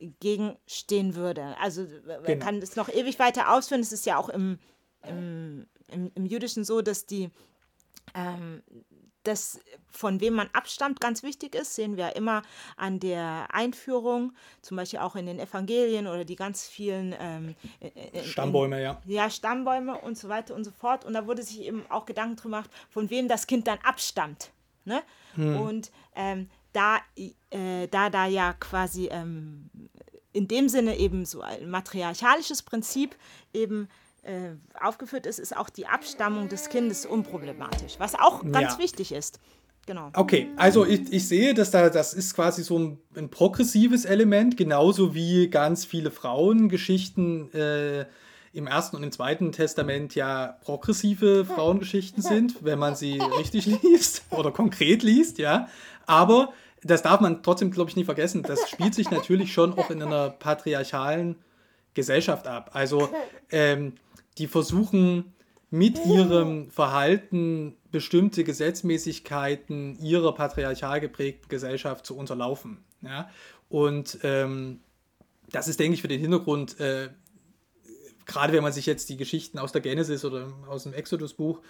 entgegenstehen 0.01 1.15
würde. 1.15 1.55
Also 1.59 1.85
man 2.05 2.23
genau. 2.23 2.45
kann 2.45 2.57
es 2.57 2.75
noch 2.75 2.89
ewig 2.89 3.19
weiter 3.19 3.53
ausführen. 3.53 3.81
Es 3.81 3.91
ist 3.91 4.05
ja 4.05 4.17
auch 4.17 4.29
im, 4.29 4.59
im, 5.07 5.67
im, 5.87 6.11
im 6.15 6.25
Jüdischen 6.25 6.63
so, 6.63 6.81
dass 6.81 7.05
die 7.05 7.29
ähm, 8.13 8.63
das, 9.23 9.59
von 9.89 10.19
wem 10.19 10.33
man 10.33 10.49
abstammt, 10.53 10.99
ganz 10.99 11.21
wichtig 11.21 11.53
ist, 11.53 11.75
sehen 11.75 11.95
wir 11.95 12.15
immer 12.15 12.41
an 12.75 12.99
der 12.99 13.47
Einführung, 13.51 14.33
zum 14.61 14.77
Beispiel 14.77 14.99
auch 14.99 15.15
in 15.15 15.27
den 15.27 15.39
Evangelien 15.39 16.07
oder 16.07 16.25
die 16.25 16.35
ganz 16.35 16.67
vielen 16.67 17.15
ähm, 17.19 17.55
in, 17.79 18.23
Stammbäume, 18.23 18.77
in, 18.77 18.83
ja. 18.83 19.01
Ja, 19.05 19.29
Stammbäume 19.29 19.99
und 19.99 20.17
so 20.17 20.29
weiter 20.29 20.55
und 20.55 20.63
so 20.63 20.71
fort. 20.71 21.05
Und 21.05 21.13
da 21.13 21.27
wurde 21.27 21.43
sich 21.43 21.61
eben 21.61 21.85
auch 21.89 22.05
Gedanken 22.05 22.35
drüber 22.35 22.57
gemacht, 22.57 22.71
von 22.89 23.09
wem 23.09 23.27
das 23.27 23.47
Kind 23.47 23.67
dann 23.67 23.79
abstammt. 23.83 24.51
Ne? 24.85 25.03
Hm. 25.35 25.61
Und 25.61 25.91
ähm, 26.15 26.49
da, 26.73 26.99
äh, 27.49 27.87
da 27.89 28.09
da 28.09 28.25
ja 28.25 28.53
quasi 28.53 29.07
ähm, 29.11 29.69
in 30.33 30.47
dem 30.47 30.69
Sinne 30.69 30.97
eben 30.97 31.25
so 31.25 31.41
ein 31.41 31.69
matriarchalisches 31.69 32.63
Prinzip 32.63 33.15
eben 33.53 33.89
äh, 34.23 34.51
aufgeführt 34.79 35.25
ist, 35.25 35.39
ist 35.39 35.55
auch 35.55 35.69
die 35.69 35.87
Abstammung 35.87 36.47
des 36.47 36.69
Kindes 36.69 37.05
unproblematisch, 37.05 37.95
was 37.97 38.15
auch 38.15 38.43
ganz 38.43 38.73
ja. 38.73 38.79
wichtig 38.79 39.11
ist. 39.11 39.39
Genau. 39.87 40.11
Okay, 40.13 40.47
also 40.57 40.85
ich, 40.85 41.11
ich 41.11 41.27
sehe, 41.27 41.55
dass 41.55 41.71
da, 41.71 41.89
das 41.89 42.13
ist 42.13 42.35
quasi 42.35 42.63
so 42.63 42.77
ein, 42.77 42.99
ein 43.15 43.29
progressives 43.29 44.05
Element, 44.05 44.55
genauso 44.55 45.15
wie 45.15 45.49
ganz 45.49 45.85
viele 45.85 46.11
Frauengeschichten 46.11 47.51
äh, 47.53 48.05
im 48.53 48.67
Ersten 48.67 48.97
und 48.97 49.03
im 49.03 49.11
Zweiten 49.11 49.51
Testament 49.51 50.13
ja 50.13 50.57
progressive 50.61 51.45
Frauengeschichten 51.45 52.21
sind, 52.21 52.63
wenn 52.63 52.77
man 52.77 52.95
sie 52.95 53.19
richtig 53.39 53.65
liest 53.65 54.23
oder 54.29 54.51
konkret 54.51 55.01
liest, 55.01 55.39
ja. 55.39 55.67
Aber 56.05 56.53
das 56.83 57.03
darf 57.03 57.21
man 57.21 57.43
trotzdem, 57.43 57.71
glaube 57.71 57.89
ich, 57.89 57.95
nicht 57.95 58.05
vergessen. 58.05 58.43
Das 58.43 58.69
spielt 58.69 58.95
sich 58.95 59.11
natürlich 59.11 59.53
schon 59.53 59.77
auch 59.77 59.89
in 59.89 60.01
einer 60.01 60.29
patriarchalen 60.29 61.35
Gesellschaft 61.93 62.47
ab. 62.47 62.71
Also 62.73 63.09
ähm, 63.51 63.93
die 64.37 64.47
versuchen 64.47 65.33
mit 65.69 66.05
ihrem 66.05 66.69
Verhalten 66.69 67.75
bestimmte 67.91 68.43
Gesetzmäßigkeiten 68.43 69.97
ihrer 69.99 70.33
patriarchal 70.33 70.99
geprägten 70.99 71.47
Gesellschaft 71.49 72.05
zu 72.05 72.17
unterlaufen. 72.17 72.83
Ja? 73.01 73.29
Und 73.69 74.19
ähm, 74.23 74.81
das 75.51 75.67
ist, 75.67 75.79
denke 75.79 75.95
ich, 75.95 76.01
für 76.01 76.07
den 76.07 76.19
Hintergrund, 76.19 76.79
äh, 76.79 77.09
gerade 78.25 78.53
wenn 78.53 78.63
man 78.63 78.73
sich 78.73 78.85
jetzt 78.85 79.09
die 79.09 79.17
Geschichten 79.17 79.59
aus 79.59 79.71
der 79.71 79.81
Genesis 79.81 80.25
oder 80.25 80.51
aus 80.67 80.83
dem 80.83 80.93
Exodus-Buch, 80.93 81.61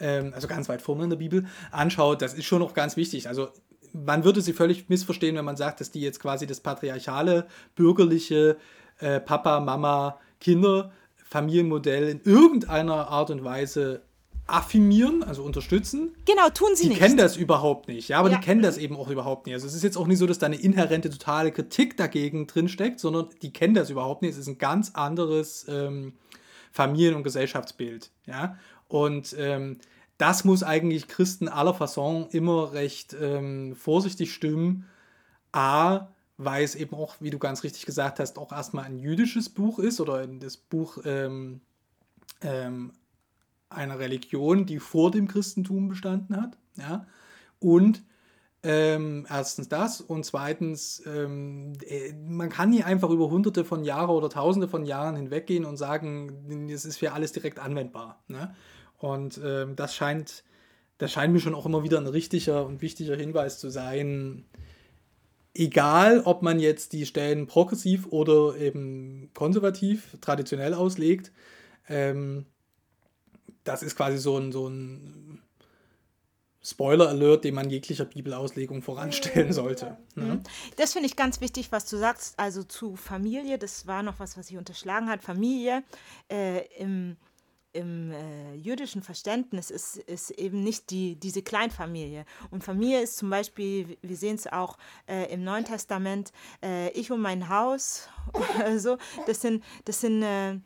ähm, 0.00 0.32
also 0.34 0.46
ganz 0.46 0.68
weit 0.68 0.82
vorne 0.82 1.04
in 1.04 1.10
der 1.10 1.16
Bibel, 1.16 1.46
anschaut, 1.70 2.22
das 2.22 2.34
ist 2.34 2.44
schon 2.44 2.60
noch 2.60 2.74
ganz 2.74 2.96
wichtig. 2.96 3.28
Also 3.28 3.48
man 3.92 4.24
würde 4.24 4.40
sie 4.40 4.52
völlig 4.52 4.88
missverstehen, 4.88 5.36
wenn 5.36 5.44
man 5.44 5.56
sagt, 5.56 5.80
dass 5.80 5.90
die 5.90 6.00
jetzt 6.00 6.20
quasi 6.20 6.46
das 6.46 6.60
patriarchale, 6.60 7.46
bürgerliche 7.76 8.56
äh, 8.98 9.20
Papa, 9.20 9.60
Mama, 9.60 10.18
Kinder 10.40 10.92
Familienmodell 11.28 12.08
in 12.08 12.20
irgendeiner 12.24 13.08
Art 13.08 13.30
und 13.30 13.44
Weise 13.44 14.02
affirmieren, 14.46 15.22
also 15.22 15.42
unterstützen. 15.42 16.14
Genau, 16.24 16.48
tun 16.48 16.70
sie 16.74 16.84
die 16.84 16.88
nicht. 16.88 17.00
Die 17.00 17.04
kennen 17.04 17.18
das 17.18 17.36
überhaupt 17.36 17.86
nicht, 17.86 18.08
ja, 18.08 18.18
aber 18.18 18.30
ja. 18.30 18.38
die 18.38 18.44
kennen 18.44 18.62
das 18.62 18.78
eben 18.78 18.96
auch 18.96 19.10
überhaupt 19.10 19.44
nicht. 19.46 19.54
Also 19.54 19.66
es 19.66 19.74
ist 19.74 19.84
jetzt 19.84 19.98
auch 19.98 20.06
nicht 20.06 20.18
so, 20.18 20.26
dass 20.26 20.38
da 20.38 20.46
eine 20.46 20.56
inhärente 20.56 21.10
totale 21.10 21.52
Kritik 21.52 21.98
dagegen 21.98 22.46
drinsteckt, 22.46 22.98
sondern 22.98 23.28
die 23.42 23.52
kennen 23.52 23.74
das 23.74 23.90
überhaupt 23.90 24.22
nicht. 24.22 24.32
Es 24.32 24.38
ist 24.38 24.48
ein 24.48 24.56
ganz 24.56 24.92
anderes 24.94 25.66
ähm, 25.68 26.14
Familien- 26.72 27.14
und 27.14 27.24
Gesellschaftsbild, 27.24 28.10
ja. 28.26 28.56
Und 28.88 29.36
ähm, 29.38 29.80
das 30.18 30.44
muss 30.44 30.62
eigentlich 30.62 31.08
Christen 31.08 31.48
aller 31.48 31.74
Fasson 31.74 32.26
immer 32.30 32.72
recht 32.72 33.16
ähm, 33.20 33.74
vorsichtig 33.76 34.34
stimmen. 34.34 34.86
A, 35.52 36.08
weil 36.36 36.62
es 36.62 36.74
eben 36.74 36.94
auch, 36.94 37.16
wie 37.20 37.30
du 37.30 37.38
ganz 37.38 37.64
richtig 37.64 37.86
gesagt 37.86 38.20
hast, 38.20 38.38
auch 38.38 38.52
erstmal 38.52 38.84
ein 38.84 38.98
jüdisches 38.98 39.48
Buch 39.48 39.78
ist 39.78 40.00
oder 40.00 40.26
das 40.26 40.56
Buch 40.56 40.98
ähm, 41.04 41.60
ähm, 42.42 42.92
einer 43.68 43.98
Religion, 43.98 44.66
die 44.66 44.78
vor 44.78 45.10
dem 45.10 45.28
Christentum 45.28 45.88
bestanden 45.88 46.36
hat. 46.36 46.56
Ja? 46.76 47.06
Und 47.58 48.02
ähm, 48.62 49.26
erstens 49.30 49.68
das 49.68 50.00
und 50.00 50.24
zweitens, 50.24 51.02
ähm, 51.06 51.74
äh, 51.86 52.12
man 52.12 52.48
kann 52.48 52.70
nie 52.70 52.82
einfach 52.82 53.10
über 53.10 53.30
hunderte 53.30 53.64
von 53.64 53.84
Jahren 53.84 54.10
oder 54.10 54.30
tausende 54.30 54.68
von 54.68 54.84
Jahren 54.84 55.16
hinweggehen 55.16 55.64
und 55.64 55.76
sagen, 55.76 56.68
es 56.70 56.84
ist 56.84 56.98
für 56.98 57.12
alles 57.12 57.32
direkt 57.32 57.58
anwendbar. 57.60 58.22
Ne? 58.26 58.54
Und 58.98 59.40
ähm, 59.44 59.76
das 59.76 59.94
scheint, 59.94 60.44
das 60.98 61.12
scheint 61.12 61.32
mir 61.32 61.40
schon 61.40 61.54
auch 61.54 61.66
immer 61.66 61.84
wieder 61.84 61.98
ein 61.98 62.06
richtiger 62.06 62.66
und 62.66 62.82
wichtiger 62.82 63.16
Hinweis 63.16 63.58
zu 63.58 63.70
sein, 63.70 64.44
egal 65.54 66.22
ob 66.24 66.42
man 66.42 66.60
jetzt 66.60 66.92
die 66.92 67.06
Stellen 67.06 67.46
progressiv 67.46 68.06
oder 68.10 68.56
eben 68.56 69.30
konservativ, 69.34 70.16
traditionell 70.20 70.74
auslegt, 70.74 71.32
ähm, 71.88 72.46
das 73.64 73.82
ist 73.82 73.96
quasi 73.96 74.18
so 74.18 74.38
ein, 74.38 74.52
so 74.52 74.68
ein 74.68 75.42
Spoiler-Alert, 76.62 77.44
den 77.44 77.54
man 77.54 77.70
jeglicher 77.70 78.04
Bibelauslegung 78.04 78.82
voranstellen 78.82 79.52
sollte. 79.52 79.96
Ne? 80.14 80.24
Mhm. 80.24 80.42
Das 80.76 80.92
finde 80.92 81.06
ich 81.06 81.16
ganz 81.16 81.40
wichtig, 81.40 81.72
was 81.72 81.86
du 81.86 81.96
sagst, 81.96 82.38
also 82.38 82.62
zu 82.62 82.96
Familie, 82.96 83.58
das 83.58 83.86
war 83.86 84.02
noch 84.02 84.18
was, 84.18 84.36
was 84.36 84.50
ich 84.50 84.56
unterschlagen 84.58 85.08
hat. 85.08 85.22
Familie 85.22 85.82
äh, 86.30 86.66
im 86.78 87.16
im 87.72 88.10
äh, 88.10 88.54
jüdischen 88.54 89.02
Verständnis 89.02 89.70
ist, 89.70 89.96
ist 89.96 90.30
eben 90.30 90.62
nicht 90.62 90.90
die, 90.90 91.16
diese 91.16 91.42
Kleinfamilie. 91.42 92.24
Und 92.50 92.64
Familie 92.64 93.02
ist 93.02 93.16
zum 93.16 93.30
Beispiel, 93.30 93.98
wir 94.02 94.16
sehen 94.16 94.36
es 94.36 94.46
auch 94.46 94.78
äh, 95.06 95.32
im 95.32 95.44
Neuen 95.44 95.64
Testament, 95.64 96.32
äh, 96.62 96.90
ich 96.90 97.10
und 97.10 97.20
mein 97.20 97.48
Haus, 97.48 98.08
so, 98.78 98.96
das 99.26 99.42
sind, 99.42 99.62
das 99.84 100.00
sind, 100.00 100.22
äh, 100.22 100.58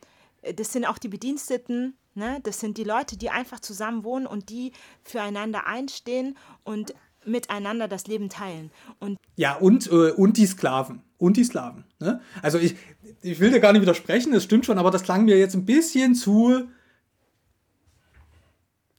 das 0.55 0.71
sind 0.71 0.85
auch 0.85 0.97
die 0.97 1.09
Bediensteten, 1.09 1.95
ne? 2.15 2.39
das 2.43 2.59
sind 2.59 2.77
die 2.77 2.83
Leute, 2.83 3.17
die 3.17 3.29
einfach 3.29 3.59
zusammen 3.59 4.03
wohnen 4.03 4.25
und 4.25 4.49
die 4.49 4.71
füreinander 5.03 5.67
einstehen 5.67 6.37
und 6.63 6.93
miteinander 7.25 7.87
das 7.87 8.07
Leben 8.07 8.29
teilen. 8.29 8.71
Und 8.99 9.17
ja, 9.35 9.55
und, 9.55 9.87
äh, 9.87 10.11
und 10.11 10.37
die 10.37 10.45
Sklaven. 10.45 11.01
Und 11.17 11.37
die 11.37 11.43
Sklaven. 11.43 11.85
Ne? 11.99 12.21
Also 12.41 12.57
ich, 12.57 12.75
ich 13.21 13.39
will 13.39 13.51
dir 13.51 13.59
gar 13.59 13.71
nicht 13.71 13.81
widersprechen, 13.81 14.33
das 14.33 14.43
stimmt 14.43 14.65
schon, 14.65 14.77
aber 14.77 14.91
das 14.91 15.03
klang 15.03 15.25
mir 15.25 15.37
jetzt 15.37 15.55
ein 15.55 15.65
bisschen 15.65 16.15
zu 16.15 16.67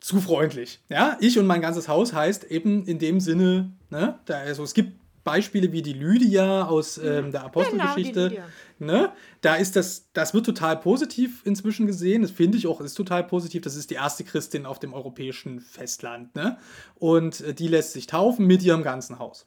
zu 0.04 0.20
freundlich. 0.20 0.80
Ja, 0.90 1.16
ich 1.18 1.38
und 1.38 1.46
mein 1.46 1.62
ganzes 1.62 1.88
Haus 1.88 2.12
heißt 2.12 2.44
eben 2.44 2.84
in 2.84 2.98
dem 2.98 3.20
Sinne, 3.20 3.72
ne, 3.88 4.18
da, 4.26 4.36
also 4.36 4.62
es 4.62 4.74
gibt 4.74 4.98
Beispiele 5.24 5.72
wie 5.72 5.80
die 5.80 5.94
Lydia 5.94 6.66
aus 6.66 6.98
ähm, 6.98 7.32
der 7.32 7.44
Apostelgeschichte. 7.44 8.42
Genau, 8.78 8.92
ne? 8.92 9.12
Da 9.40 9.54
ist 9.54 9.76
das, 9.76 10.10
das 10.12 10.34
wird 10.34 10.44
total 10.44 10.76
positiv 10.76 11.40
inzwischen 11.46 11.86
gesehen. 11.86 12.20
Das 12.20 12.32
finde 12.32 12.58
ich 12.58 12.66
auch, 12.66 12.82
ist 12.82 12.92
total 12.92 13.24
positiv. 13.24 13.62
Das 13.62 13.76
ist 13.76 13.88
die 13.88 13.94
erste 13.94 14.24
Christin 14.24 14.66
auf 14.66 14.78
dem 14.78 14.92
europäischen 14.92 15.60
Festland. 15.60 16.36
Ne? 16.36 16.58
Und 16.96 17.40
äh, 17.40 17.54
die 17.54 17.68
lässt 17.68 17.94
sich 17.94 18.06
taufen 18.06 18.46
mit 18.46 18.62
ihrem 18.62 18.82
ganzen 18.82 19.18
Haus. 19.18 19.46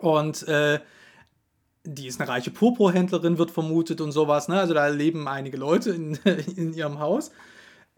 Und 0.00 0.48
äh, 0.48 0.80
die 1.84 2.08
ist 2.08 2.20
eine 2.20 2.28
reiche 2.28 2.50
Purpurhändlerin, 2.50 3.38
wird 3.38 3.52
vermutet 3.52 4.00
und 4.00 4.10
sowas. 4.10 4.48
Ne? 4.48 4.58
Also 4.58 4.74
da 4.74 4.88
leben 4.88 5.28
einige 5.28 5.58
Leute 5.58 5.90
in, 5.90 6.14
in 6.56 6.74
ihrem 6.74 6.98
Haus. 6.98 7.30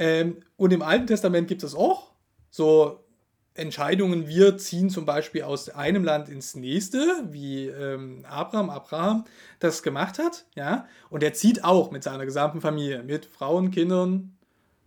Ähm, 0.02 0.38
und 0.56 0.72
im 0.72 0.82
Alten 0.82 1.06
Testament 1.06 1.46
gibt 1.46 1.62
es 1.62 1.76
auch 1.76 2.10
so 2.50 3.04
Entscheidungen, 3.54 4.26
wir 4.26 4.58
ziehen 4.58 4.90
zum 4.90 5.06
Beispiel 5.06 5.44
aus 5.44 5.68
einem 5.68 6.02
Land 6.02 6.28
ins 6.28 6.56
nächste, 6.56 6.98
wie 7.30 7.68
ähm, 7.68 8.24
Abraham, 8.28 8.68
Abraham 8.68 9.24
das 9.60 9.84
gemacht 9.84 10.18
hat, 10.18 10.44
ja, 10.56 10.88
und 11.08 11.22
er 11.22 11.34
zieht 11.34 11.62
auch 11.62 11.92
mit 11.92 12.02
seiner 12.02 12.24
gesamten 12.24 12.60
Familie, 12.60 13.04
mit 13.04 13.26
Frauen, 13.26 13.70
Kindern, 13.70 14.36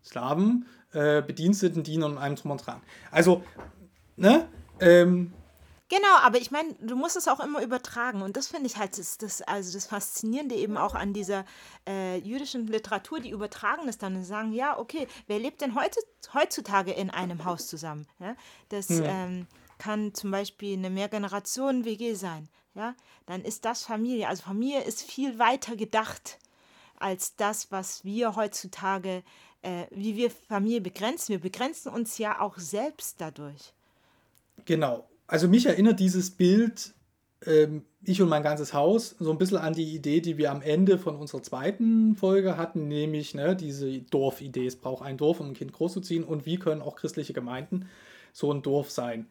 Slaven, 0.03 0.65
äh, 0.91 1.21
Bediensteten, 1.21 1.83
Dienern 1.83 2.11
und 2.11 2.17
allem 2.17 2.35
drum 2.35 2.51
und 2.51 2.65
dran. 2.65 2.81
Also, 3.09 3.41
ne, 4.17 4.49
ähm, 4.81 5.31
Genau, 5.87 6.15
aber 6.21 6.39
ich 6.39 6.49
meine, 6.49 6.73
du 6.79 6.95
musst 6.95 7.15
es 7.15 7.27
auch 7.27 7.39
immer 7.39 7.61
übertragen. 7.61 8.23
Und 8.23 8.37
das 8.37 8.47
finde 8.47 8.65
ich 8.65 8.77
halt 8.77 8.97
das, 8.97 9.19
das, 9.19 9.41
also 9.43 9.71
das 9.71 9.85
Faszinierende 9.85 10.55
eben 10.55 10.77
auch 10.77 10.95
an 10.95 11.13
dieser 11.13 11.45
äh, 11.87 12.17
jüdischen 12.17 12.65
Literatur, 12.65 13.19
die 13.19 13.29
übertragen 13.29 13.87
es 13.87 13.99
dann 13.99 14.15
und 14.15 14.23
sagen, 14.23 14.51
ja, 14.51 14.79
okay, 14.79 15.07
wer 15.27 15.37
lebt 15.37 15.61
denn 15.61 15.75
heute, 15.75 15.99
heutzutage 16.33 16.91
in 16.91 17.11
einem 17.11 17.45
Haus 17.45 17.67
zusammen? 17.67 18.07
Ja? 18.19 18.35
Das 18.69 18.89
ja. 18.89 19.03
ähm, 19.03 19.45
kann 19.77 20.15
zum 20.15 20.31
Beispiel 20.31 20.75
eine 20.75 20.89
Mehrgenerationen-WG 20.89 22.15
sein. 22.15 22.49
Ja? 22.73 22.95
Dann 23.27 23.43
ist 23.43 23.63
das 23.63 23.83
Familie. 23.83 24.27
Also 24.27 24.41
Familie 24.41 24.83
ist 24.83 25.03
viel 25.03 25.37
weiter 25.37 25.75
gedacht 25.75 26.39
als 26.97 27.35
das, 27.35 27.71
was 27.71 28.03
wir 28.03 28.35
heutzutage, 28.35 29.21
äh, 29.61 29.85
wie 29.91 30.15
wir 30.15 30.31
Familie 30.31 30.81
begrenzen. 30.81 31.33
Wir 31.33 31.41
begrenzen 31.41 31.89
uns 31.89 32.17
ja 32.17 32.39
auch 32.41 32.57
selbst 32.57 33.21
dadurch. 33.21 33.71
Genau 34.63 35.05
also 35.27 35.47
mich 35.47 35.65
erinnert 35.65 35.99
dieses 35.99 36.31
Bild 36.31 36.93
ähm, 37.45 37.83
ich 38.03 38.21
und 38.21 38.29
mein 38.29 38.43
ganzes 38.43 38.73
Haus 38.73 39.15
so 39.19 39.31
ein 39.31 39.37
bisschen 39.37 39.57
an 39.57 39.73
die 39.73 39.95
Idee, 39.95 40.21
die 40.21 40.37
wir 40.37 40.51
am 40.51 40.61
Ende 40.61 40.97
von 40.97 41.15
unserer 41.15 41.41
zweiten 41.41 42.15
Folge 42.15 42.57
hatten, 42.57 42.87
nämlich 42.87 43.33
ne, 43.33 43.55
diese 43.55 43.99
Dorfidee. 43.99 44.67
Es 44.67 44.75
braucht 44.75 45.03
ein 45.03 45.17
Dorf, 45.17 45.39
um 45.39 45.47
ein 45.47 45.53
Kind 45.53 45.73
großzuziehen 45.73 46.23
und 46.23 46.45
wie 46.45 46.57
können 46.57 46.81
auch 46.81 46.95
christliche 46.95 47.33
Gemeinden 47.33 47.87
so 48.31 48.51
ein 48.53 48.61
Dorf 48.61 48.91
sein. 48.91 49.27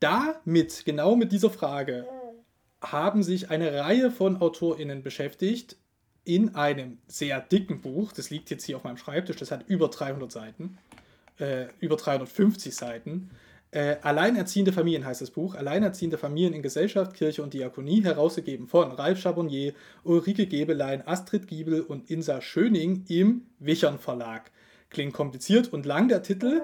Damit, 0.00 0.84
genau 0.84 1.14
mit 1.14 1.30
dieser 1.30 1.50
Frage, 1.50 2.06
haben 2.80 3.22
sich 3.22 3.50
eine 3.50 3.72
Reihe 3.74 4.10
von 4.10 4.40
AutorInnen 4.40 5.02
beschäftigt 5.02 5.76
in 6.24 6.54
einem 6.54 6.98
sehr 7.06 7.40
dicken 7.40 7.80
Buch. 7.80 8.12
Das 8.12 8.30
liegt 8.30 8.50
jetzt 8.50 8.64
hier 8.64 8.76
auf 8.76 8.84
meinem 8.84 8.96
Schreibtisch, 8.96 9.36
das 9.36 9.50
hat 9.50 9.68
über 9.68 9.88
300 9.88 10.32
Seiten, 10.32 10.78
äh, 11.38 11.66
über 11.80 11.96
350 11.96 12.74
Seiten. 12.74 13.30
Äh, 13.72 13.96
Alleinerziehende 14.02 14.72
Familien 14.72 15.04
heißt 15.04 15.20
das 15.20 15.30
Buch. 15.30 15.54
Alleinerziehende 15.54 16.18
Familien 16.18 16.54
in 16.54 16.62
Gesellschaft, 16.62 17.14
Kirche 17.14 17.42
und 17.42 17.54
Diakonie, 17.54 18.02
herausgegeben 18.02 18.66
von 18.66 18.90
Ralf 18.90 19.20
Chabonnier, 19.20 19.74
Ulrike 20.02 20.46
Gebelein, 20.46 21.06
Astrid 21.06 21.46
Giebel 21.46 21.82
und 21.82 22.10
Insa 22.10 22.40
Schöning 22.40 23.04
im 23.08 23.42
Wichern 23.60 23.98
Verlag. 23.98 24.50
Klingt 24.88 25.12
kompliziert 25.12 25.72
und 25.72 25.86
lang 25.86 26.08
der 26.08 26.22
Titel. 26.22 26.62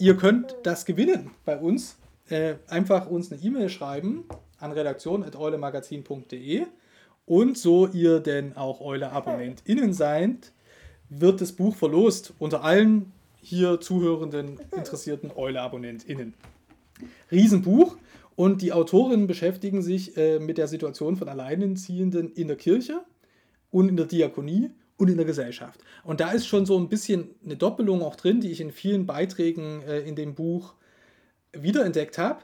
Ihr 0.00 0.16
könnt 0.16 0.56
das 0.64 0.86
gewinnen 0.86 1.30
bei 1.44 1.56
uns. 1.56 1.98
Äh, 2.28 2.54
einfach 2.68 3.06
uns 3.06 3.30
eine 3.30 3.40
E-Mail 3.42 3.68
schreiben 3.68 4.24
an 4.58 4.72
redaktion.eulemagazin.de 4.72 6.66
und 7.26 7.58
so 7.58 7.86
ihr 7.86 8.18
denn 8.18 8.56
auch 8.56 8.80
Eule-AbonnentInnen 8.80 9.92
seid, 9.92 10.52
wird 11.08 11.40
das 11.40 11.52
Buch 11.52 11.76
verlost 11.76 12.34
unter 12.38 12.64
allen 12.64 13.12
hier 13.40 13.80
zuhörenden, 13.80 14.60
interessierten 14.76 15.30
Eule-AbonnentInnen. 15.34 16.34
Riesenbuch 17.30 17.96
und 18.36 18.62
die 18.62 18.72
Autorinnen 18.72 19.26
beschäftigen 19.26 19.82
sich 19.82 20.16
äh, 20.16 20.38
mit 20.38 20.58
der 20.58 20.68
Situation 20.68 21.16
von 21.16 21.28
Alleinerziehenden 21.28 22.32
in 22.32 22.48
der 22.48 22.56
Kirche 22.56 23.00
und 23.70 23.88
in 23.88 23.96
der 23.96 24.06
Diakonie 24.06 24.70
und 24.96 25.08
in 25.08 25.16
der 25.16 25.26
Gesellschaft. 25.26 25.80
Und 26.04 26.20
da 26.20 26.30
ist 26.30 26.46
schon 26.46 26.66
so 26.66 26.78
ein 26.78 26.88
bisschen 26.88 27.30
eine 27.44 27.56
Doppelung 27.56 28.02
auch 28.02 28.16
drin, 28.16 28.40
die 28.40 28.50
ich 28.50 28.60
in 28.60 28.70
vielen 28.70 29.06
Beiträgen 29.06 29.82
äh, 29.82 30.00
in 30.00 30.14
dem 30.14 30.34
Buch 30.34 30.74
wiederentdeckt 31.52 32.18
habe. 32.18 32.42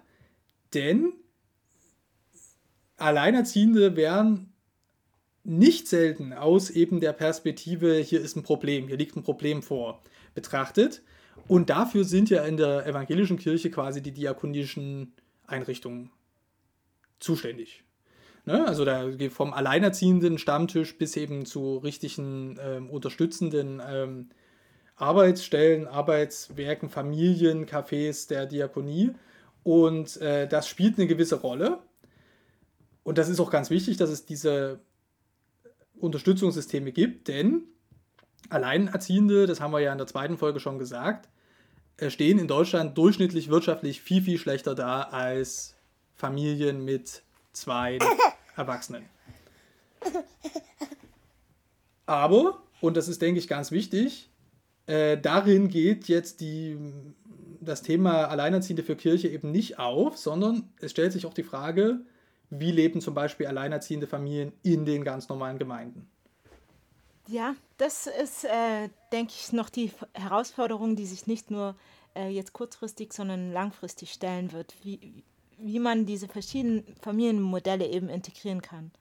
Denn 0.75 1.13
Alleinerziehende 2.97 3.97
werden 3.97 4.53
nicht 5.45 5.87
selten 5.87 6.33
aus 6.33 6.71
eben 6.71 6.99
der 7.01 7.13
Perspektive, 7.13 7.99
hier 7.99 8.21
ist 8.21 8.37
ein 8.37 8.43
Problem, 8.43 8.89
hier 8.89 8.97
liegt 8.97 9.17
ein 9.17 9.23
Problem 9.23 9.63
vor, 9.63 10.03
betrachtet. 10.37 11.03
Und 11.49 11.71
dafür 11.71 12.05
sind 12.05 12.31
ja 12.31 12.45
in 12.45 12.57
der 12.57 12.87
evangelischen 12.87 13.39
Kirche 13.39 13.71
quasi 13.71 14.01
die 14.01 14.13
diakonischen 14.13 15.13
Einrichtungen 15.47 16.11
zuständig. 17.19 17.83
Ne? 18.45 18.67
Also 18.67 18.85
da 18.85 19.11
vom 19.31 19.53
alleinerziehenden 19.53 20.39
Stammtisch 20.39 20.97
bis 20.97 21.17
eben 21.17 21.45
zu 21.47 21.79
richtigen 21.79 22.59
ähm, 22.61 22.91
unterstützenden 22.91 23.83
ähm, 23.85 24.29
Arbeitsstellen, 24.95 25.87
Arbeitswerken, 25.87 26.89
Familien, 26.89 27.67
Cafés 27.67 28.29
der 28.29 28.47
Diakonie. 28.47 29.11
Und 29.63 30.17
äh, 30.19 30.47
das 30.47 30.69
spielt 30.69 30.99
eine 30.99 31.09
gewisse 31.09 31.41
Rolle. 31.41 31.81
Und 33.03 33.19
das 33.19 33.29
ist 33.29 33.41
auch 33.41 33.51
ganz 33.51 33.71
wichtig, 33.71 33.97
dass 33.99 34.11
es 34.11 34.27
diese 34.27 34.81
Unterstützungssysteme 35.99 36.93
gibt, 36.93 37.29
denn 37.29 37.65
Alleinerziehende, 38.51 39.47
das 39.47 39.61
haben 39.61 39.73
wir 39.73 39.81
ja 39.81 39.93
in 39.93 39.99
der 39.99 40.07
zweiten 40.07 40.39
Folge 40.39 40.61
schon 40.61 40.79
gesagt, 40.79 41.29
äh, 41.99 42.11
stehen 42.11 42.39
in 42.39 42.49
Deutschland 42.49 42.97
durchschnittlich 42.99 43.49
wirtschaftlich 43.49 44.01
viel, 44.01 44.23
viel 44.23 44.39
schlechter 44.39 44.75
da 44.75 45.03
als 45.03 45.75
Familien 46.15 46.85
mit 46.85 47.23
zwei 47.53 47.99
Erwachsenen. 48.57 49.05
Aber, 52.07 52.63
und 52.81 52.97
das 52.97 53.09
ist, 53.09 53.21
denke 53.21 53.41
ich, 53.41 53.49
ganz 53.49 53.73
wichtig, 53.73 54.31
äh, 54.87 55.19
darin 55.19 55.69
geht 55.69 56.07
jetzt 56.07 56.41
die, 56.41 56.79
das 57.61 57.83
Thema 57.83 58.27
Alleinerziehende 58.27 58.85
für 58.85 58.97
Kirche 58.97 59.29
eben 59.29 59.51
nicht 59.51 59.79
auf, 59.79 60.17
sondern 60.17 60.71
es 60.81 60.93
stellt 60.93 61.13
sich 61.13 61.27
auch 61.27 61.35
die 61.35 61.43
Frage, 61.43 62.01
wie 62.51 62.71
leben 62.71 63.01
zum 63.01 63.15
Beispiel 63.15 63.47
alleinerziehende 63.47 64.07
Familien 64.07 64.53
in 64.63 64.85
den 64.85 65.03
ganz 65.03 65.29
normalen 65.29 65.59
Gemeinden? 65.59 66.09
Ja, 67.29 67.57
das 67.77 68.07
ist, 68.07 68.45
äh, 68.45 68.89
denke 69.13 69.33
ich, 69.37 69.53
noch 69.53 69.69
die 69.69 69.91
Herausforderung, 70.15 70.97
die 70.97 71.07
sich 71.07 71.27
nicht 71.27 71.51
nur 71.51 71.75
äh, 72.15 72.29
jetzt 72.29 72.53
kurzfristig, 72.53 73.13
sondern 73.13 73.53
langfristig 73.53 74.13
stellen 74.13 74.53
wird, 74.53 74.75
wie, 74.83 75.25
wie 75.59 75.81
man 75.81 76.07
diese 76.07 76.29
verschiedenen 76.29 76.85
Familienmodelle 77.03 77.87
eben 77.87 78.09
integrieren 78.09 78.63
kann. 78.63 78.93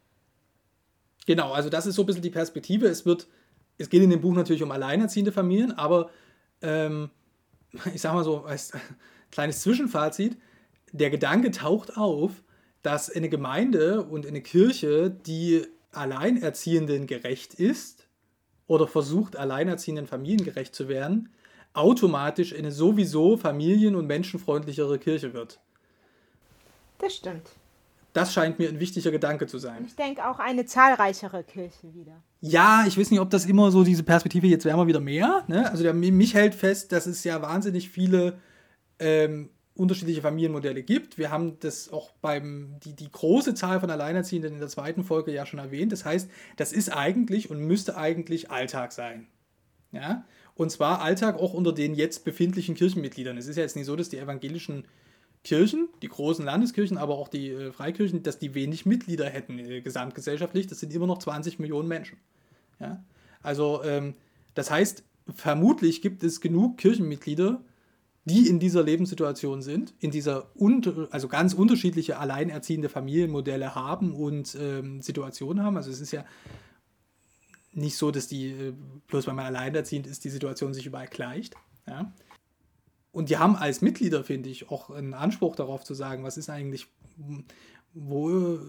Genau, 1.28 1.52
also 1.52 1.70
das 1.70 1.86
ist 1.86 1.96
so 1.96 2.04
ein 2.04 2.06
bisschen 2.06 2.22
die 2.22 2.30
Perspektive. 2.32 2.88
Es 2.88 3.06
wird, 3.06 3.28
es 3.78 3.90
geht 3.90 4.02
in 4.02 4.10
dem 4.10 4.22
Buch 4.22 4.34
natürlich 4.34 4.64
um 4.64 4.72
alleinerziehende 4.72 5.32
Familien, 5.32 5.72
aber 5.72 6.10
ähm, 6.62 7.12
ich 7.94 8.02
sage 8.02 8.16
mal 8.16 8.24
so 8.24 8.44
als 8.44 8.74
kleines 9.32 9.62
Zwischenfazit, 9.62 10.38
der 10.92 11.10
Gedanke 11.10 11.52
taucht 11.52 11.96
auf, 11.98 12.32
dass 12.82 13.10
eine 13.10 13.30
Gemeinde 13.30 14.04
und 14.04 14.26
eine 14.26 14.42
Kirche, 14.42 15.10
die 15.10 15.66
Alleinerziehenden 15.92 17.08
gerecht 17.08 17.54
ist 17.54 18.05
oder 18.68 18.88
versucht, 18.88 19.36
alleinerziehenden 19.36 20.08
Familien 20.08 20.44
gerecht 20.44 20.76
zu 20.76 20.88
werden, 20.88 21.30
automatisch 21.74 22.56
eine 22.56 22.72
sowieso 22.72 23.38
familien- 23.38 23.96
und 23.96 24.08
menschenfreundlichere 24.08 24.98
Kirche 24.98 25.34
wird. 25.34 25.60
Das 27.00 27.16
stimmt. 27.16 27.50
Das 28.14 28.34
scheint 28.34 28.60
mir 28.60 28.70
ein 28.70 28.80
wichtiger 28.80 29.12
Gedanke 29.12 29.46
zu 29.46 29.58
sein. 29.58 29.84
Ich 29.86 29.96
denke 29.96 30.26
auch 30.26 30.40
eine 30.40 30.66
zahlreichere 30.66 31.44
Kirche 31.44 31.94
wieder. 31.94 32.24
Ja, 32.40 32.86
ich 32.88 32.98
weiß 32.98 33.12
nicht, 33.12 33.20
ob 33.20 33.30
das 33.30 33.46
immer 33.46 33.72
so 33.72 33.84
diese 33.84 34.04
Perspektive, 34.04 34.48
jetzt 34.48 34.64
werden 34.64 34.80
wir 34.80 34.88
wieder 34.88 35.02
mehr. 35.02 35.44
Ne? 35.48 35.70
Also 35.70 35.84
der, 35.84 35.94
mich 35.94 36.34
hält 36.34 36.56
fest, 36.56 36.94
dass 36.94 37.08
es 37.08 37.26
ja 37.26 37.42
wahnsinnig 37.42 37.90
viele 37.90 38.40
ähm, 39.00 39.50
unterschiedliche 39.76 40.22
Familienmodelle 40.22 40.84
gibt. 40.84 41.18
Wir 41.18 41.32
haben 41.32 41.60
das 41.60 41.92
auch 41.92 42.12
beim, 42.22 42.78
die, 42.84 42.94
die 42.94 43.12
große 43.12 43.54
Zahl 43.56 43.80
von 43.82 43.90
Alleinerziehenden 43.90 44.54
in 44.54 44.60
der 44.60 44.70
zweiten 44.70 45.04
Folge 45.04 45.34
ja 45.34 45.46
schon 45.46 45.60
erwähnt. 45.60 45.92
Das 45.92 46.06
heißt, 46.06 46.30
das 46.56 46.72
ist 46.72 46.90
eigentlich 46.90 47.50
und 47.50 47.60
müsste 47.60 47.98
eigentlich 47.98 48.50
Alltag 48.50 48.94
sein. 48.94 49.28
Ja? 49.92 50.26
Und 50.56 50.72
zwar 50.72 51.02
Alltag 51.02 51.36
auch 51.38 51.54
unter 51.54 51.74
den 51.74 51.94
jetzt 51.94 52.24
befindlichen 52.24 52.76
Kirchenmitgliedern. 52.76 53.38
Es 53.38 53.48
ist 53.48 53.58
ja 53.58 53.64
jetzt 53.64 53.76
nicht 53.76 53.86
so, 53.86 53.96
dass 53.98 54.08
die 54.08 54.18
evangelischen 54.18 54.86
Kirchen, 55.44 55.90
die 56.02 56.08
großen 56.08 56.44
Landeskirchen, 56.44 56.98
aber 56.98 57.16
auch 57.16 57.28
die 57.28 57.50
äh, 57.52 57.72
Freikirchen, 57.72 58.24
dass 58.24 58.40
die 58.40 58.56
wenig 58.56 58.86
Mitglieder 58.86 59.30
hätten 59.30 59.60
äh, 59.60 59.82
gesamtgesellschaftlich. 59.82 60.68
Das 60.68 60.80
sind 60.80 60.94
immer 60.94 61.08
noch 61.08 61.20
20 61.20 61.60
Millionen 61.60 61.90
Menschen. 61.90 62.18
Ja? 62.80 63.04
Also 63.44 63.84
ähm, 63.84 64.16
das 64.54 64.72
heißt, 64.72 65.04
vermutlich 65.36 66.02
gibt 66.02 66.24
es 66.24 66.40
genug 66.40 66.78
Kirchenmitglieder, 66.78 67.62
die 68.26 68.50
in 68.50 68.60
dieser 68.60 68.82
Lebenssituation 68.82 69.62
sind, 69.62 69.94
in 70.00 70.10
dieser 70.10 70.50
unter, 70.56 71.08
also 71.12 71.28
ganz 71.28 71.54
unterschiedliche 71.54 72.18
alleinerziehende 72.18 72.90
Familienmodelle 72.90 73.76
haben 73.76 74.14
und 74.16 74.58
ähm, 74.60 75.00
Situationen 75.00 75.64
haben. 75.64 75.78
Also 75.78 75.92
es 75.92 76.02
ist 76.02 76.12
ja 76.12 76.26
nicht 77.72 77.98
so, 77.98 78.10
dass 78.10 78.28
die, 78.28 78.48
äh, 78.48 78.74
bloß 79.08 79.28
weil 79.28 79.36
man 79.36 79.46
alleinerziehend 79.46 80.08
ist, 80.08 80.24
die 80.24 80.30
Situation 80.30 80.74
sich 80.74 80.88
überall 80.88 81.08
gleicht. 81.08 81.56
Ja? 81.88 82.12
Und 83.12 83.30
die 83.30 83.38
haben 83.38 83.56
als 83.56 83.82
Mitglieder, 83.82 84.24
finde 84.24 84.50
ich, 84.50 84.72
auch 84.72 84.90
einen 84.90 85.14
Anspruch 85.14 85.56
darauf 85.56 85.84
zu 85.84 85.94
sagen, 85.94 86.24
was 86.24 86.38
ist 86.38 86.50
eigentlich, 86.50 86.88
wo 87.94 88.30
äh, 88.32 88.60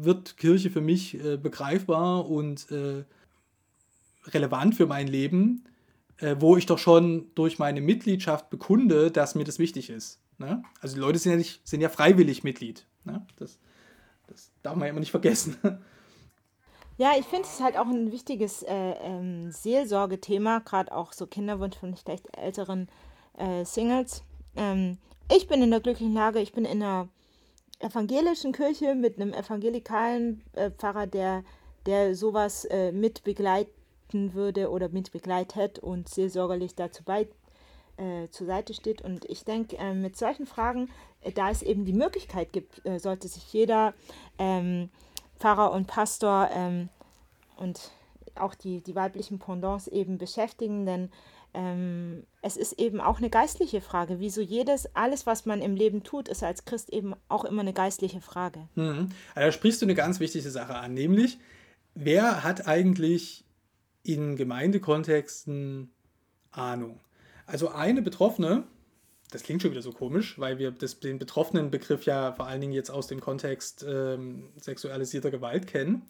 wird 0.00 0.36
Kirche 0.36 0.70
für 0.70 0.80
mich 0.80 1.14
äh, 1.14 1.36
begreifbar 1.36 2.28
und 2.28 2.70
äh, 2.72 3.04
relevant 4.26 4.74
für 4.74 4.86
mein 4.86 5.06
Leben 5.06 5.64
äh, 6.18 6.36
wo 6.38 6.56
ich 6.56 6.66
doch 6.66 6.78
schon 6.78 7.30
durch 7.34 7.58
meine 7.58 7.80
Mitgliedschaft 7.80 8.50
bekunde, 8.50 9.10
dass 9.10 9.34
mir 9.34 9.44
das 9.44 9.58
wichtig 9.58 9.90
ist. 9.90 10.20
Ne? 10.38 10.62
Also 10.80 10.94
die 10.94 11.00
Leute 11.00 11.18
sind 11.18 11.32
ja, 11.32 11.38
nicht, 11.38 11.66
sind 11.66 11.80
ja 11.80 11.88
freiwillig 11.88 12.44
Mitglied. 12.44 12.86
Ne? 13.04 13.26
Das, 13.36 13.58
das 14.26 14.50
darf 14.62 14.74
man 14.74 14.86
ja 14.86 14.90
immer 14.90 15.00
nicht 15.00 15.10
vergessen. 15.10 15.56
Ja, 16.98 17.12
ich 17.18 17.26
finde 17.26 17.46
es 17.46 17.60
halt 17.60 17.76
auch 17.76 17.88
ein 17.88 18.10
wichtiges 18.10 18.62
äh, 18.62 18.92
ähm, 19.02 19.52
Seelsorgethema, 19.52 20.60
gerade 20.60 20.92
auch 20.92 21.12
so 21.12 21.26
Kinderwunsch 21.26 21.76
von 21.76 21.94
vielleicht 21.94 22.34
älteren 22.38 22.88
äh, 23.36 23.66
Singles. 23.66 24.22
Ähm, 24.56 24.96
ich 25.30 25.46
bin 25.46 25.62
in 25.62 25.70
der 25.70 25.80
glücklichen 25.80 26.14
Lage, 26.14 26.40
ich 26.40 26.54
bin 26.54 26.64
in 26.64 26.82
einer 26.82 27.08
evangelischen 27.80 28.52
Kirche 28.52 28.94
mit 28.94 29.20
einem 29.20 29.34
evangelikalen 29.34 30.42
äh, 30.54 30.70
Pfarrer, 30.70 31.06
der, 31.06 31.44
der 31.84 32.14
sowas 32.14 32.64
äh, 32.64 32.92
mit 32.92 33.24
begleitet 33.24 33.74
würde 34.12 34.70
oder 34.70 34.88
mit 34.88 35.12
begleitet 35.12 35.78
und 35.78 36.08
seelsorgerlich 36.08 36.74
dazu 36.74 37.02
bei, 37.04 37.28
äh, 37.96 38.28
zur 38.30 38.46
Seite 38.46 38.74
steht. 38.74 39.02
Und 39.02 39.24
ich 39.26 39.44
denke, 39.44 39.76
äh, 39.76 39.94
mit 39.94 40.16
solchen 40.16 40.46
Fragen, 40.46 40.90
äh, 41.22 41.32
da 41.32 41.50
es 41.50 41.62
eben 41.62 41.84
die 41.84 41.92
Möglichkeit 41.92 42.52
gibt, 42.52 42.84
äh, 42.86 42.98
sollte 42.98 43.28
sich 43.28 43.52
jeder 43.52 43.94
ähm, 44.38 44.90
Pfarrer 45.38 45.72
und 45.72 45.86
Pastor 45.86 46.48
ähm, 46.52 46.88
und 47.56 47.90
auch 48.34 48.54
die, 48.54 48.82
die 48.82 48.94
weiblichen 48.94 49.38
Pendants 49.38 49.88
eben 49.88 50.18
beschäftigen, 50.18 50.84
denn 50.84 51.10
ähm, 51.54 52.24
es 52.42 52.58
ist 52.58 52.74
eben 52.74 53.00
auch 53.00 53.16
eine 53.16 53.30
geistliche 53.30 53.80
Frage. 53.80 54.20
Wieso 54.20 54.42
jedes, 54.42 54.94
alles, 54.94 55.24
was 55.24 55.46
man 55.46 55.62
im 55.62 55.74
Leben 55.74 56.02
tut, 56.02 56.28
ist 56.28 56.42
als 56.42 56.66
Christ 56.66 56.90
eben 56.90 57.14
auch 57.28 57.46
immer 57.46 57.62
eine 57.62 57.72
geistliche 57.72 58.20
Frage. 58.20 58.68
Mhm. 58.74 59.08
Also 59.34 59.46
da 59.46 59.52
sprichst 59.52 59.80
du 59.80 59.86
eine 59.86 59.94
ganz 59.94 60.20
wichtige 60.20 60.50
Sache 60.50 60.74
an, 60.74 60.92
nämlich, 60.92 61.38
wer 61.94 62.44
hat 62.44 62.68
eigentlich 62.68 63.45
in 64.08 64.36
Gemeindekontexten 64.36 65.90
Ahnung? 66.50 67.00
Also 67.46 67.68
eine 67.68 68.02
Betroffene, 68.02 68.64
das 69.30 69.42
klingt 69.42 69.62
schon 69.62 69.70
wieder 69.70 69.82
so 69.82 69.92
komisch, 69.92 70.38
weil 70.38 70.58
wir 70.58 70.70
das, 70.70 71.00
den 71.00 71.18
betroffenen 71.18 71.70
Begriff 71.70 72.04
ja 72.04 72.32
vor 72.32 72.46
allen 72.46 72.60
Dingen 72.60 72.72
jetzt 72.72 72.90
aus 72.90 73.06
dem 73.06 73.20
Kontext 73.20 73.84
ähm, 73.88 74.50
sexualisierter 74.56 75.30
Gewalt 75.30 75.66
kennen. 75.66 76.02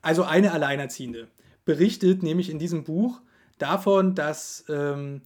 Also 0.00 0.24
eine 0.24 0.52
Alleinerziehende 0.52 1.28
berichtet 1.64 2.22
nämlich 2.22 2.50
in 2.50 2.58
diesem 2.58 2.84
Buch 2.84 3.20
davon, 3.58 4.14
dass 4.14 4.64
ähm, 4.68 5.22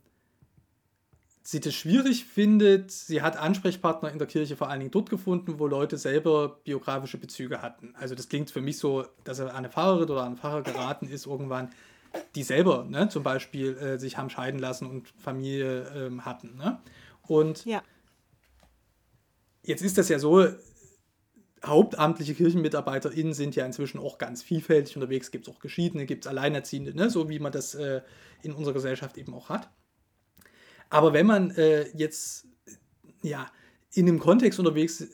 sie 1.47 1.61
das 1.61 1.75
schwierig 1.75 2.25
findet. 2.25 2.91
Sie 2.91 3.23
hat 3.23 3.37
Ansprechpartner 3.37 4.11
in 4.11 4.19
der 4.19 4.27
Kirche 4.27 4.57
vor 4.57 4.69
allen 4.69 4.81
Dingen 4.81 4.91
dort 4.91 5.11
gefunden, 5.11 5.61
wo 5.61 5.69
Leute 5.69 5.97
selber 5.97 6.61
biografische 6.65 7.19
Bezüge 7.19 7.63
hatten. 7.63 7.95
Also 7.97 8.17
das 8.17 8.29
klingt 8.29 8.51
für 8.51 8.61
mich 8.61 8.79
so, 8.79 9.07
dass 9.23 9.39
er 9.39 9.55
eine 9.55 9.71
Pfarrerin 9.71 10.11
oder 10.11 10.25
ein 10.25 10.37
Pfarrer 10.37 10.63
geraten 10.63 11.09
ist 11.09 11.27
irgendwann, 11.27 11.71
die 12.35 12.43
selber 12.43 12.85
ne, 12.89 13.09
zum 13.09 13.23
Beispiel 13.23 13.77
äh, 13.77 13.99
sich 13.99 14.19
haben 14.19 14.29
scheiden 14.29 14.59
lassen 14.59 14.87
und 14.87 15.09
Familie 15.19 15.89
ähm, 15.95 16.25
hatten. 16.25 16.57
Ne? 16.57 16.81
Und 17.23 17.65
ja. 17.65 17.81
jetzt 19.63 19.83
ist 19.83 19.99
das 19.99 20.09
ja 20.09 20.19
so, 20.19 20.49
hauptamtliche 21.65 22.35
KirchenmitarbeiterInnen 22.35 23.35
sind 23.35 23.55
ja 23.55 23.65
inzwischen 23.65 24.01
auch 24.01 24.19
ganz 24.19 24.43
vielfältig 24.43 24.97
unterwegs. 24.97 25.31
Gibt 25.31 25.47
es 25.47 25.55
auch 25.55 25.61
Geschiedene, 25.61 26.07
gibt 26.07 26.25
es 26.25 26.29
Alleinerziehende, 26.29 26.93
ne? 26.93 27.09
so 27.09 27.29
wie 27.29 27.39
man 27.39 27.53
das 27.53 27.77
äh, 27.77 28.03
in 28.43 28.53
unserer 28.53 28.75
Gesellschaft 28.75 29.17
eben 29.17 29.33
auch 29.33 29.49
hat. 29.49 29.71
Aber 30.90 31.12
wenn 31.12 31.27
man 31.27 31.51
äh, 31.53 31.88
jetzt 31.96 32.46
ja, 33.22 33.46
in 33.92 34.09
einem 34.09 34.18
Kontext 34.18 34.59
unterwegs 34.59 35.07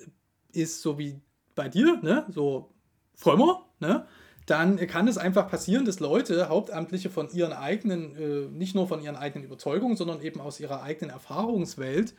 ist, 0.53 0.83
so 0.83 0.99
wie 0.99 1.21
bei 1.55 1.69
dir, 1.69 1.99
ne? 2.03 2.27
so 2.31 2.73
frömmer, 3.15 3.67
ne? 3.81 4.07
dann 4.47 4.77
kann 4.87 5.09
es 5.09 5.19
einfach 5.19 5.49
passieren, 5.49 5.85
dass 5.85 6.01
Leute, 6.01 6.49
Hauptamtliche 6.49 7.11
von 7.11 7.31
ihren 7.31 7.53
eigenen, 7.53 8.17
äh, 8.17 8.49
nicht 8.51 8.75
nur 8.75 8.89
von 8.89 9.03
ihren 9.03 9.17
eigenen 9.17 9.45
Überzeugungen, 9.45 9.97
sondern 9.97 10.21
eben 10.21 10.41
aus 10.41 10.61
ihrer 10.61 10.83
eigenen 10.83 11.11
Erfahrungswelt 11.11 12.15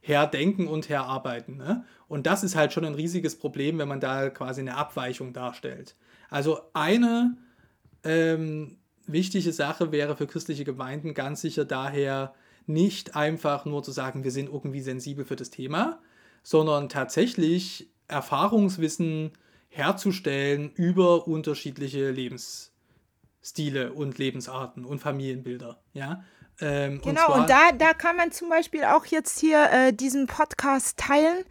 herdenken 0.00 0.68
und 0.68 0.90
herarbeiten. 0.90 1.56
Ne? 1.56 1.84
Und 2.08 2.26
das 2.26 2.44
ist 2.44 2.54
halt 2.54 2.72
schon 2.72 2.84
ein 2.84 2.94
riesiges 2.94 3.38
Problem, 3.38 3.78
wenn 3.78 3.88
man 3.88 4.00
da 4.00 4.28
quasi 4.28 4.60
eine 4.60 4.76
Abweichung 4.76 5.32
darstellt. 5.32 5.96
Also 6.28 6.60
eine 6.74 7.38
ähm, 8.02 8.76
wichtige 9.06 9.52
Sache 9.52 9.92
wäre 9.92 10.16
für 10.16 10.26
christliche 10.26 10.64
Gemeinden 10.64 11.14
ganz 11.14 11.40
sicher 11.40 11.64
daher 11.64 12.34
nicht 12.66 13.16
einfach 13.16 13.64
nur 13.64 13.82
zu 13.82 13.92
sagen, 13.92 14.24
wir 14.24 14.30
sind 14.30 14.48
irgendwie 14.48 14.80
sensibel 14.80 15.24
für 15.24 15.36
das 15.36 15.50
Thema, 15.50 16.00
sondern 16.42 16.88
tatsächlich 16.88 17.90
Erfahrungswissen 18.08 19.32
herzustellen 19.68 20.70
über 20.74 21.26
unterschiedliche 21.26 22.10
Lebensstile 22.10 23.92
und 23.92 24.18
Lebensarten 24.18 24.84
und 24.84 25.00
Familienbilder. 25.00 25.80
Ja? 25.92 26.22
Ähm, 26.60 27.00
genau, 27.02 27.32
und, 27.32 27.40
und, 27.40 27.50
da, 27.50 27.72
da 27.72 27.92
kann 27.92 28.16
man 28.16 28.30
zum 28.30 28.48
Beispiel 28.48 28.84
auch 28.84 29.06
jetzt 29.06 29.40
hier 29.40 29.68
äh, 29.72 29.92
diesen 29.92 30.26
Podcast 30.26 30.96
teilen. 30.98 31.44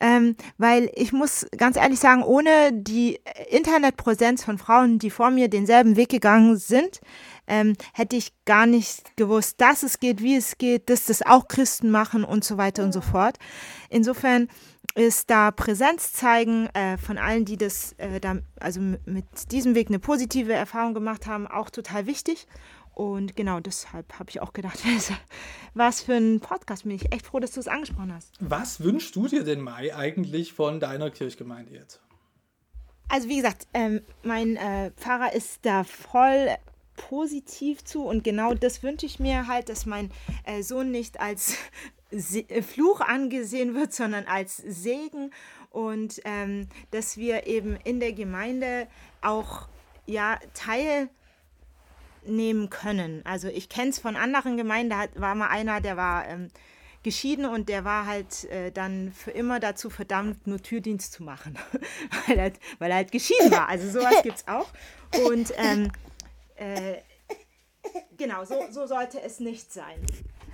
Ähm, 0.00 0.36
weil 0.58 0.92
ich 0.94 1.12
muss 1.12 1.44
ganz 1.56 1.76
ehrlich 1.76 1.98
sagen, 1.98 2.22
ohne 2.22 2.70
die 2.72 3.18
Internetpräsenz 3.48 4.44
von 4.44 4.56
Frauen, 4.56 5.00
die 5.00 5.10
vor 5.10 5.30
mir 5.30 5.48
denselben 5.48 5.96
Weg 5.96 6.08
gegangen 6.08 6.56
sind, 6.56 7.00
ähm, 7.48 7.74
hätte 7.92 8.16
ich 8.16 8.32
gar 8.44 8.66
nicht 8.66 9.16
gewusst, 9.16 9.60
dass 9.60 9.82
es 9.82 9.98
geht, 9.98 10.22
wie 10.22 10.36
es 10.36 10.58
geht, 10.58 10.88
dass 10.90 11.06
das 11.06 11.22
auch 11.22 11.48
Christen 11.48 11.90
machen 11.90 12.24
und 12.24 12.44
so 12.44 12.56
weiter 12.56 12.84
und 12.84 12.92
so 12.92 13.00
fort. 13.00 13.38
Insofern 13.88 14.48
ist 14.94 15.30
da 15.30 15.50
Präsenz 15.50 16.12
zeigen 16.12 16.66
äh, 16.68 16.98
von 16.98 17.18
allen, 17.18 17.44
die 17.44 17.56
das, 17.56 17.92
äh, 17.98 18.20
da, 18.20 18.38
also 18.58 18.80
mit 18.80 19.26
diesem 19.52 19.74
Weg 19.74 19.88
eine 19.88 19.98
positive 19.98 20.52
Erfahrung 20.52 20.94
gemacht 20.94 21.26
haben, 21.26 21.46
auch 21.46 21.70
total 21.70 22.06
wichtig. 22.06 22.46
Und 22.94 23.36
genau 23.36 23.60
deshalb 23.60 24.18
habe 24.18 24.28
ich 24.30 24.42
auch 24.42 24.52
gedacht, 24.52 24.80
was 25.74 26.02
für 26.02 26.14
ein 26.14 26.40
Podcast. 26.40 26.82
Bin 26.82 26.92
ich 26.92 27.12
echt 27.12 27.26
froh, 27.26 27.38
dass 27.38 27.52
du 27.52 27.60
es 27.60 27.68
angesprochen 27.68 28.12
hast. 28.12 28.34
Was 28.40 28.80
wünschst 28.82 29.14
du 29.14 29.28
dir 29.28 29.44
denn, 29.44 29.60
Mai, 29.60 29.94
eigentlich 29.94 30.52
von 30.52 30.80
deiner 30.80 31.10
Kirchgemeinde 31.10 31.74
jetzt? 31.74 32.00
Also, 33.08 33.28
wie 33.28 33.36
gesagt, 33.36 33.68
ähm, 33.72 34.02
mein 34.24 34.56
äh, 34.56 34.90
Pfarrer 34.96 35.32
ist 35.32 35.60
da 35.62 35.84
voll 35.84 36.48
positiv 37.08 37.84
zu 37.84 38.04
und 38.04 38.24
genau 38.24 38.54
das 38.54 38.82
wünsche 38.82 39.06
ich 39.06 39.18
mir 39.18 39.46
halt, 39.46 39.68
dass 39.68 39.86
mein 39.86 40.10
äh, 40.44 40.62
Sohn 40.62 40.90
nicht 40.90 41.20
als 41.20 41.54
Se 42.10 42.44
Fluch 42.62 43.00
angesehen 43.02 43.74
wird, 43.74 43.92
sondern 43.92 44.24
als 44.26 44.56
Segen 44.56 45.30
und 45.70 46.22
ähm, 46.24 46.68
dass 46.90 47.18
wir 47.18 47.46
eben 47.46 47.76
in 47.84 48.00
der 48.00 48.12
Gemeinde 48.12 48.86
auch 49.20 49.68
ja 50.06 50.38
Teil 50.54 51.10
nehmen 52.24 52.70
können. 52.70 53.20
Also 53.24 53.48
ich 53.48 53.68
kenne 53.68 53.90
es 53.90 53.98
von 53.98 54.16
anderen 54.16 54.56
Gemeinden, 54.56 54.90
da 54.90 55.20
war 55.20 55.34
mal 55.34 55.48
einer, 55.48 55.80
der 55.82 55.96
war 55.98 56.26
ähm, 56.26 56.48
geschieden 57.02 57.44
und 57.44 57.68
der 57.68 57.84
war 57.84 58.06
halt 58.06 58.44
äh, 58.44 58.70
dann 58.72 59.12
für 59.12 59.30
immer 59.30 59.60
dazu 59.60 59.88
verdammt, 59.90 60.46
nur 60.46 60.62
Türdienst 60.62 61.12
zu 61.12 61.22
machen, 61.22 61.58
weil, 62.26 62.38
er, 62.38 62.52
weil 62.78 62.90
er 62.90 62.96
halt 62.96 63.12
geschieden 63.12 63.50
war. 63.50 63.68
Also 63.68 63.88
sowas 63.88 64.14
gibt 64.22 64.38
es 64.38 64.48
auch. 64.48 64.68
Und 65.26 65.52
ähm, 65.56 65.90
äh, 66.58 67.02
genau, 68.16 68.44
so, 68.44 68.54
so 68.70 68.86
sollte 68.86 69.20
es 69.20 69.40
nicht 69.40 69.72
sein. 69.72 70.04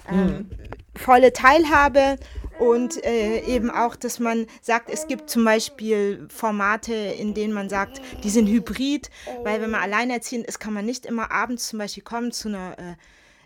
Ähm, 0.07 0.27
mhm. 0.27 0.51
volle 0.95 1.33
Teilhabe 1.33 2.19
und 2.59 3.03
äh, 3.05 3.41
eben 3.41 3.71
auch, 3.71 3.97
dass 3.97 4.19
man 4.19 4.47
sagt, 4.61 4.91
es 4.91 5.07
gibt 5.07 5.31
zum 5.31 5.45
Beispiel 5.45 6.27
Formate, 6.29 6.93
in 6.93 7.33
denen 7.33 7.55
man 7.55 7.71
sagt, 7.71 8.03
die 8.23 8.29
sind 8.29 8.47
hybrid, 8.47 9.11
weil 9.45 9.63
wenn 9.63 9.71
man 9.71 9.81
alleinerziehend 9.81 10.47
ist, 10.47 10.61
kann 10.61 10.75
man 10.75 10.85
nicht 10.85 11.07
immer 11.07 11.31
abends 11.31 11.69
zum 11.69 11.79
Beispiel 11.79 12.03
kommen 12.03 12.33
zu 12.33 12.49
einer, 12.49 12.77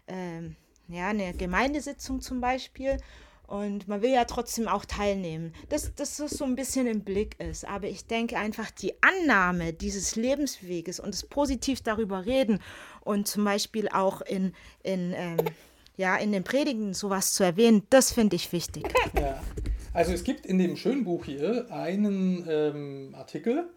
äh, 0.08 0.38
äh, 0.38 0.50
ja, 0.88 1.08
einer 1.08 1.32
Gemeindesitzung 1.32 2.20
zum 2.20 2.40
Beispiel. 2.40 2.98
Und 3.48 3.88
man 3.88 4.02
will 4.02 4.10
ja 4.10 4.26
trotzdem 4.26 4.68
auch 4.68 4.84
teilnehmen, 4.84 5.54
dass, 5.70 5.94
dass 5.94 6.18
das 6.18 6.32
so 6.32 6.44
ein 6.44 6.54
bisschen 6.54 6.86
im 6.86 7.00
Blick 7.00 7.40
ist. 7.40 7.66
Aber 7.66 7.86
ich 7.86 8.04
denke 8.04 8.36
einfach, 8.36 8.70
die 8.70 8.92
Annahme 9.02 9.72
dieses 9.72 10.16
Lebensweges 10.16 11.00
und 11.00 11.14
das 11.14 11.24
positiv 11.24 11.80
darüber 11.80 12.26
reden 12.26 12.60
und 13.00 13.26
zum 13.26 13.44
Beispiel 13.44 13.88
auch 13.88 14.20
in, 14.20 14.52
in 14.82 15.14
ähm, 15.16 15.38
ja, 15.96 16.16
in 16.16 16.30
den 16.30 16.44
Predigen 16.44 16.94
sowas 16.94 17.32
zu 17.32 17.42
erwähnen, 17.42 17.82
das 17.90 18.12
finde 18.12 18.36
ich 18.36 18.52
wichtig. 18.52 18.84
Ja. 19.20 19.42
Also 19.92 20.12
es 20.12 20.22
gibt 20.22 20.46
in 20.46 20.58
dem 20.58 20.76
schönen 20.76 21.04
Buch 21.04 21.24
hier 21.24 21.66
einen 21.70 22.46
ähm, 22.48 23.14
Artikel, 23.16 23.68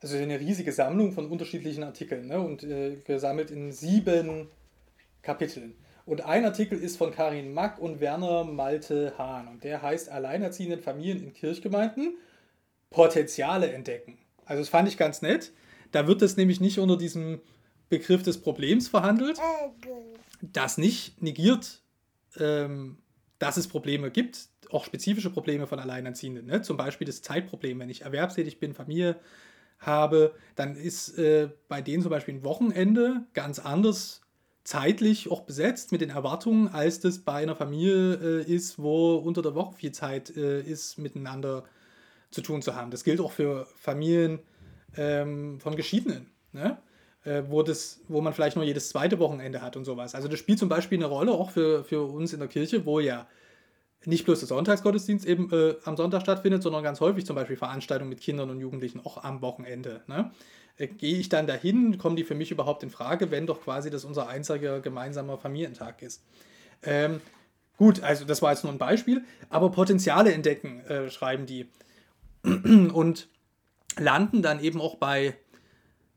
also 0.00 0.16
eine 0.16 0.40
riesige 0.40 0.72
Sammlung 0.72 1.12
von 1.12 1.30
unterschiedlichen 1.30 1.84
Artikeln 1.84 2.26
ne, 2.26 2.40
und 2.40 2.64
äh, 2.64 2.96
gesammelt 3.04 3.50
in 3.52 3.70
sieben 3.70 4.48
Kapiteln. 5.22 5.74
Und 6.06 6.20
ein 6.22 6.44
Artikel 6.44 6.78
ist 6.78 6.98
von 6.98 7.12
Karin 7.12 7.54
Mack 7.54 7.78
und 7.78 8.00
Werner 8.00 8.44
Malte 8.44 9.14
Hahn 9.16 9.48
und 9.48 9.64
der 9.64 9.80
heißt 9.80 10.10
Alleinerziehenden 10.10 10.80
Familien 10.80 11.22
in 11.22 11.32
Kirchgemeinden 11.32 12.16
Potenziale 12.90 13.72
entdecken. 13.72 14.18
Also 14.44 14.62
das 14.62 14.68
fand 14.68 14.86
ich 14.88 14.96
ganz 14.96 15.22
nett. 15.22 15.52
Da 15.92 16.06
wird 16.06 16.22
das 16.22 16.36
nämlich 16.36 16.60
nicht 16.60 16.78
unter 16.78 16.96
diesem 16.96 17.40
Begriff 17.88 18.22
des 18.22 18.38
Problems 18.40 18.88
verhandelt, 18.88 19.38
das 20.40 20.78
nicht 20.78 21.22
negiert, 21.22 21.82
ähm, 22.38 22.98
dass 23.38 23.56
es 23.56 23.68
Probleme 23.68 24.10
gibt, 24.10 24.48
auch 24.70 24.84
spezifische 24.84 25.30
Probleme 25.30 25.66
von 25.66 25.78
Alleinerziehenden. 25.78 26.46
Ne? 26.46 26.62
Zum 26.62 26.76
Beispiel 26.76 27.06
das 27.06 27.22
Zeitproblem. 27.22 27.78
Wenn 27.78 27.90
ich 27.90 28.02
erwerbstätig 28.02 28.58
bin, 28.58 28.74
Familie 28.74 29.16
habe, 29.78 30.34
dann 30.56 30.76
ist 30.76 31.18
äh, 31.18 31.48
bei 31.68 31.80
denen 31.80 32.02
zum 32.02 32.10
Beispiel 32.10 32.34
ein 32.34 32.44
Wochenende 32.44 33.24
ganz 33.32 33.58
anders 33.58 34.23
zeitlich 34.64 35.30
auch 35.30 35.42
besetzt 35.42 35.92
mit 35.92 36.00
den 36.00 36.10
Erwartungen, 36.10 36.68
als 36.68 37.00
das 37.00 37.18
bei 37.18 37.34
einer 37.34 37.54
Familie 37.54 38.14
äh, 38.14 38.42
ist, 38.42 38.78
wo 38.78 39.16
unter 39.16 39.42
der 39.42 39.54
Woche 39.54 39.74
viel 39.76 39.92
Zeit 39.92 40.36
äh, 40.36 40.60
ist, 40.62 40.98
miteinander 40.98 41.64
zu 42.30 42.40
tun 42.40 42.62
zu 42.62 42.74
haben. 42.74 42.90
Das 42.90 43.04
gilt 43.04 43.20
auch 43.20 43.32
für 43.32 43.66
Familien 43.76 44.40
ähm, 44.96 45.60
von 45.60 45.76
Geschiedenen. 45.76 46.30
Ne? 46.52 46.78
äh, 47.24 47.42
wo, 47.48 47.62
das, 47.62 48.00
wo 48.08 48.20
man 48.20 48.32
vielleicht 48.32 48.56
nur 48.56 48.64
jedes 48.64 48.88
zweite 48.88 49.18
Wochenende 49.18 49.62
hat 49.62 49.76
und 49.76 49.84
sowas. 49.84 50.14
Also 50.14 50.28
das 50.28 50.38
spielt 50.38 50.58
zum 50.58 50.68
Beispiel 50.68 50.98
eine 50.98 51.06
Rolle 51.06 51.32
auch 51.32 51.50
für, 51.50 51.84
für 51.84 52.02
uns 52.02 52.32
in 52.32 52.38
der 52.38 52.48
Kirche, 52.48 52.84
wo 52.86 53.00
ja 53.00 53.26
nicht 54.04 54.26
bloß 54.26 54.40
der 54.40 54.48
Sonntagsgottesdienst 54.48 55.24
eben 55.24 55.50
äh, 55.50 55.76
am 55.84 55.96
Sonntag 55.96 56.20
stattfindet, 56.20 56.62
sondern 56.62 56.82
ganz 56.82 57.00
häufig 57.00 57.24
zum 57.24 57.36
Beispiel 57.36 57.56
Veranstaltungen 57.56 58.10
mit 58.10 58.20
Kindern 58.20 58.50
und 58.50 58.60
Jugendlichen 58.60 59.00
auch 59.04 59.24
am 59.24 59.40
Wochenende. 59.40 60.02
Ne? 60.06 60.30
Äh, 60.76 60.88
Gehe 60.88 61.18
ich 61.18 61.28
dann 61.28 61.46
dahin, 61.46 61.98
kommen 61.98 62.16
die 62.16 62.24
für 62.24 62.34
mich 62.34 62.50
überhaupt 62.50 62.82
in 62.82 62.90
Frage, 62.90 63.30
wenn 63.30 63.46
doch 63.46 63.62
quasi 63.62 63.90
das 63.90 64.04
unser 64.04 64.28
einziger 64.28 64.80
gemeinsamer 64.80 65.38
Familientag 65.38 66.02
ist. 66.02 66.22
Ähm, 66.82 67.20
gut, 67.76 68.02
also 68.02 68.24
das 68.24 68.42
war 68.42 68.52
jetzt 68.52 68.64
nur 68.64 68.72
ein 68.72 68.78
Beispiel, 68.78 69.24
aber 69.48 69.70
Potenziale 69.70 70.32
entdecken, 70.32 70.80
äh, 70.86 71.10
schreiben 71.10 71.46
die. 71.46 71.68
und 72.44 73.28
landen 73.96 74.42
dann 74.42 74.60
eben 74.62 74.80
auch 74.80 74.96
bei 74.96 75.36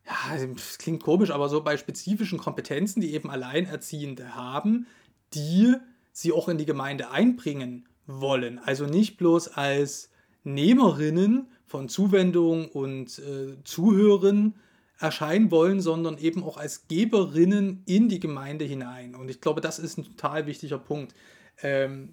ja, 0.08 0.45
das 0.53 0.78
klingt 0.78 1.03
komisch, 1.03 1.32
aber 1.32 1.49
so 1.49 1.62
bei 1.62 1.76
spezifischen 1.76 2.39
Kompetenzen, 2.39 3.01
die 3.01 3.14
eben 3.14 3.30
Alleinerziehende 3.30 4.36
haben, 4.36 4.88
die 5.34 5.76
sie 6.14 6.32
auch 6.32 6.47
in 6.47 6.58
die 6.58 6.66
Gemeinde 6.66 7.12
einbringen 7.12 7.88
wollen. 8.05 8.60
Also 8.60 8.86
nicht 8.86 9.18
bloß 9.18 9.49
als 9.49 10.10
Nehmerinnen 10.47 11.47
von 11.65 11.89
Zuwendung 11.89 12.69
und 12.69 13.19
äh, 13.19 13.61
Zuhören 13.63 14.55
erscheinen 14.99 15.51
wollen, 15.51 15.81
sondern 15.81 16.17
eben 16.17 16.43
auch 16.43 16.57
als 16.57 16.87
Geberinnen 16.87 17.83
in 17.85 18.09
die 18.09 18.19
Gemeinde 18.19 18.65
hinein. 18.65 19.15
Und 19.15 19.29
ich 19.29 19.41
glaube, 19.41 19.61
das 19.61 19.77
ist 19.77 19.97
ein 19.97 20.05
total 20.05 20.47
wichtiger 20.47 20.79
Punkt. 20.79 21.13
Ähm, 21.61 22.09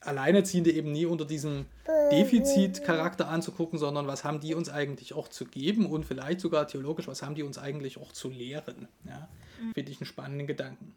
Alleinerziehende 0.00 0.70
eben 0.70 0.92
nie 0.92 1.06
unter 1.06 1.24
diesem 1.24 1.66
Defizitcharakter 2.12 3.28
anzugucken, 3.28 3.78
sondern 3.78 4.06
was 4.06 4.22
haben 4.22 4.38
die 4.38 4.54
uns 4.54 4.68
eigentlich 4.68 5.12
auch 5.12 5.26
zu 5.26 5.44
geben 5.44 5.86
und 5.86 6.04
vielleicht 6.04 6.40
sogar 6.40 6.68
theologisch, 6.68 7.08
was 7.08 7.22
haben 7.22 7.34
die 7.34 7.42
uns 7.42 7.58
eigentlich 7.58 7.98
auch 7.98 8.12
zu 8.12 8.30
lehren. 8.30 8.86
Ja, 9.04 9.28
mhm. 9.60 9.72
Finde 9.74 9.90
ich 9.90 10.00
einen 10.00 10.06
spannenden 10.06 10.46
Gedanken. 10.46 10.94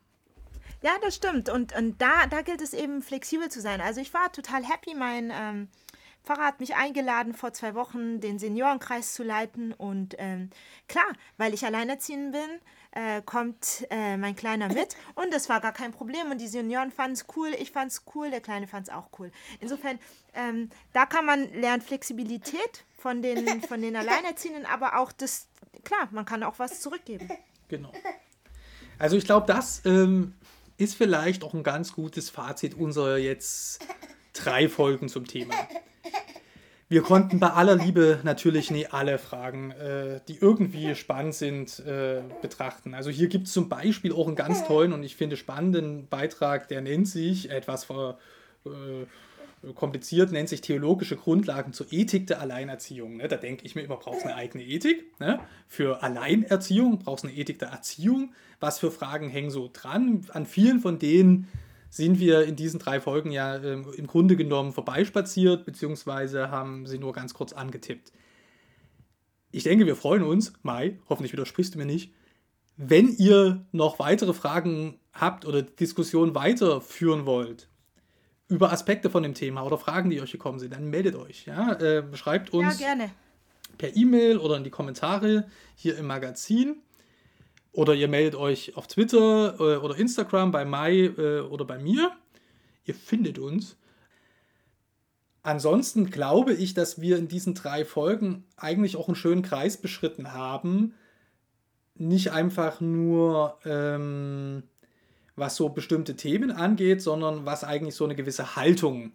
Ja, 0.84 0.92
das 1.02 1.16
stimmt. 1.16 1.50
Und, 1.50 1.76
und 1.76 2.02
da, 2.02 2.28
da 2.30 2.42
gilt 2.42 2.62
es 2.62 2.74
eben 2.74 3.02
flexibel 3.02 3.50
zu 3.50 3.60
sein. 3.60 3.82
Also 3.82 4.02
ich 4.02 4.14
war 4.14 4.32
total 4.32 4.64
happy, 4.64 4.96
mein 4.96 5.32
ähm, 5.34 5.68
Pfarrer 6.24 6.46
hat 6.46 6.60
mich 6.60 6.76
eingeladen, 6.76 7.34
vor 7.34 7.54
zwei 7.54 7.74
Wochen 7.76 8.20
den 8.20 8.40
Seniorenkreis 8.40 9.14
zu 9.14 9.24
leiten. 9.24 9.74
Und 9.74 10.16
ähm, 10.18 10.50
klar, 10.88 11.08
weil 11.38 11.54
ich 11.54 11.66
alleinerziehend 11.66 12.32
bin, 12.32 12.60
äh, 12.92 13.22
kommt 13.22 13.88
äh, 13.90 14.18
mein 14.18 14.36
Kleiner 14.36 14.68
mit. 14.68 14.96
Und 15.16 15.34
das 15.34 15.50
war 15.50 15.62
gar 15.62 15.74
kein 15.74 15.92
Problem. 15.92 16.32
Und 16.32 16.40
die 16.40 16.48
Senioren 16.48 16.92
fanden 16.92 17.14
es 17.14 17.26
cool, 17.36 17.50
ich 17.58 17.72
fand 17.72 17.92
es 17.92 18.04
cool, 18.14 18.30
der 18.30 18.42
Kleine 18.42 18.68
fand 18.68 18.88
es 18.88 18.94
auch 18.94 19.08
cool. 19.20 19.32
Insofern, 19.60 20.00
ähm, 20.36 20.70
da 20.94 21.06
kann 21.06 21.26
man 21.26 21.52
lernen 21.54 21.82
Flexibilität 21.82 22.86
von 22.98 23.22
den, 23.22 23.62
von 23.68 23.82
den 23.82 23.96
Alleinerziehenden, 23.96 24.66
aber 24.66 24.98
auch 24.98 25.12
das, 25.12 25.48
klar, 25.84 26.08
man 26.12 26.26
kann 26.26 26.44
auch 26.44 26.60
was 26.60 26.80
zurückgeben. 26.82 27.30
Genau. 27.72 27.94
Also 29.00 29.16
ich 29.16 29.24
glaube, 29.24 29.48
das 29.48 29.82
ähm, 29.86 30.34
ist 30.76 30.96
vielleicht 30.96 31.42
auch 31.42 31.54
ein 31.54 31.64
ganz 31.64 31.94
gutes 31.94 32.30
Fazit 32.30 32.74
unserer 32.74 33.18
jetzt 33.18 33.80
drei 34.34 34.68
Folgen 34.68 35.08
zum 35.08 35.26
Thema. 35.26 35.56
Wir 36.92 37.04
konnten 37.04 37.40
bei 37.40 37.52
aller 37.52 37.78
Liebe 37.78 38.20
natürlich 38.24 38.70
nie 38.70 38.86
alle 38.86 39.18
Fragen, 39.18 39.72
äh, 39.72 40.20
die 40.28 40.40
irgendwie 40.42 40.94
spannend 40.94 41.34
sind, 41.34 41.80
äh, 41.80 42.22
betrachten. 42.42 42.94
Also 42.94 43.10
hier 43.10 43.30
gibt 43.30 43.48
es 43.48 43.54
zum 43.54 43.70
Beispiel 43.70 44.12
auch 44.12 44.28
einen 44.28 44.36
ganz 44.36 44.66
tollen 44.66 44.92
und 44.92 45.02
ich 45.04 45.16
finde 45.16 45.38
spannenden 45.38 46.08
Beitrag, 46.10 46.68
der 46.68 46.82
nennt 46.82 47.08
sich 47.08 47.50
etwas 47.50 47.86
ver, 47.86 48.18
äh, 48.66 49.72
kompliziert, 49.72 50.34
nennt 50.34 50.50
sich 50.50 50.60
theologische 50.60 51.16
Grundlagen 51.16 51.72
zur 51.72 51.88
Ethik 51.94 52.28
der 52.28 52.42
Alleinerziehung. 52.42 53.16
Ne? 53.16 53.30
Da 53.30 53.38
denke 53.38 53.66
ich 53.66 53.74
mir 53.74 53.84
immer, 53.84 53.96
brauchst 53.96 54.26
eine 54.26 54.36
eigene 54.36 54.66
Ethik. 54.66 55.18
Ne? 55.22 55.40
Für 55.70 56.04
Alleinerziehung 56.04 57.00
brauchst 57.00 57.24
eine 57.24 57.34
Ethik 57.34 57.60
der 57.60 57.70
Erziehung. 57.70 58.34
Was 58.60 58.80
für 58.80 58.92
Fragen 58.92 59.30
hängen 59.30 59.50
so 59.50 59.70
dran? 59.72 60.26
An 60.34 60.46
vielen 60.46 60.82
von 60.82 61.00
denen 61.00 61.48
sind 61.92 62.20
wir 62.20 62.46
in 62.46 62.56
diesen 62.56 62.80
drei 62.80 63.02
Folgen 63.02 63.32
ja 63.32 63.58
äh, 63.58 63.74
im 63.74 64.08
Grunde 64.08 64.36
genommen 64.36 64.72
vorbeispaziert, 64.72 65.66
beziehungsweise 65.66 66.50
haben 66.50 66.88
sie 66.88 66.98
nur 66.98 67.14
ganz 67.14 67.34
kurz 67.34 67.54
angetippt. 67.54 68.14
Ich 69.52 69.64
denke, 69.64 69.86
wir 69.86 69.98
freuen 69.98 70.24
uns, 70.24 70.54
Mai, 70.64 70.98
hoffentlich 71.10 71.34
widersprichst 71.34 71.76
du 71.76 71.78
mir 71.78 71.86
nicht, 71.86 72.14
wenn 72.78 73.10
ihr 73.18 73.66
noch 73.74 74.00
weitere 74.00 74.34
Fragen 74.34 75.00
habt 75.14 75.46
oder 75.46 75.62
Diskussionen 75.62 76.34
weiterführen 76.34 77.26
wollt 77.26 77.68
über 78.48 78.72
Aspekte 78.72 79.10
von 79.10 79.24
dem 79.24 79.34
Thema 79.34 79.64
oder 79.64 79.78
Fragen, 79.78 80.10
die 80.10 80.22
euch 80.22 80.32
gekommen 80.32 80.60
sind, 80.60 80.74
dann 80.74 80.90
meldet 80.90 81.16
euch. 81.16 81.46
Ja? 81.46 81.74
Äh, 81.74 82.04
schreibt 82.16 82.52
uns 82.52 82.80
ja, 82.80 82.96
per 83.78 83.96
E-Mail 83.96 84.38
oder 84.38 84.58
in 84.58 84.64
die 84.64 84.70
Kommentare 84.70 85.46
hier 85.76 85.98
im 85.98 86.08
Magazin. 86.08 86.78
Oder 87.74 87.94
ihr 87.94 88.08
meldet 88.08 88.36
euch 88.36 88.76
auf 88.76 88.88
Twitter 88.88 89.56
äh, 89.60 89.78
oder 89.78 89.96
Instagram 89.96 90.52
bei 90.52 90.66
Mai 90.66 91.06
äh, 91.06 91.40
oder 91.40 91.66
bei 91.66 91.78
mir. 91.78 92.12
Ihr 92.86 92.96
findet 92.96 93.40
uns. 93.40 93.78
Ansonsten 95.44 96.12
glaube 96.12 96.54
ich, 96.54 96.74
dass 96.74 97.02
wir 97.02 97.18
in 97.18 97.28
diesen 97.28 97.56
drei 97.56 97.86
Folgen 97.86 98.46
eigentlich 98.58 98.96
auch 98.96 99.08
einen 99.08 99.16
schönen 99.16 99.42
Kreis 99.42 99.78
beschritten 99.78 100.34
haben. 100.34 100.94
Nicht 101.96 102.32
einfach 102.32 102.80
nur, 102.82 103.58
ähm, 103.66 104.64
was 105.36 105.56
so 105.56 105.70
bestimmte 105.70 106.16
Themen 106.16 106.52
angeht, 106.52 107.02
sondern 107.02 107.46
was 107.46 107.64
eigentlich 107.64 107.96
so 107.96 108.04
eine 108.04 108.16
gewisse 108.16 108.56
Haltung 108.56 109.14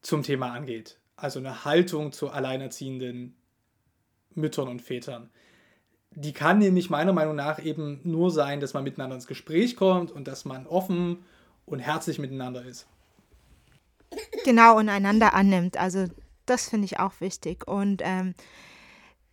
zum 0.00 0.22
Thema 0.22 0.52
angeht. 0.52 0.98
Also 1.16 1.38
eine 1.38 1.64
Haltung 1.64 2.12
zu 2.12 2.30
alleinerziehenden 2.30 3.36
Müttern 4.34 4.68
und 4.68 4.80
Vätern. 4.80 5.30
Die 6.14 6.32
kann 6.32 6.58
nämlich 6.58 6.90
meiner 6.90 7.12
Meinung 7.12 7.36
nach 7.36 7.62
eben 7.62 8.00
nur 8.02 8.30
sein, 8.30 8.60
dass 8.60 8.74
man 8.74 8.84
miteinander 8.84 9.16
ins 9.16 9.26
Gespräch 9.26 9.76
kommt 9.76 10.10
und 10.10 10.26
dass 10.26 10.44
man 10.44 10.66
offen 10.66 11.24
und 11.66 11.78
herzlich 11.78 12.18
miteinander 12.18 12.64
ist. 12.64 12.86
Genau, 14.44 14.78
und 14.78 14.88
einander 14.88 15.34
annimmt. 15.34 15.76
Also 15.76 16.06
das 16.46 16.68
finde 16.68 16.86
ich 16.86 16.98
auch 16.98 17.20
wichtig. 17.20 17.68
Und 17.68 18.02
ähm, 18.04 18.34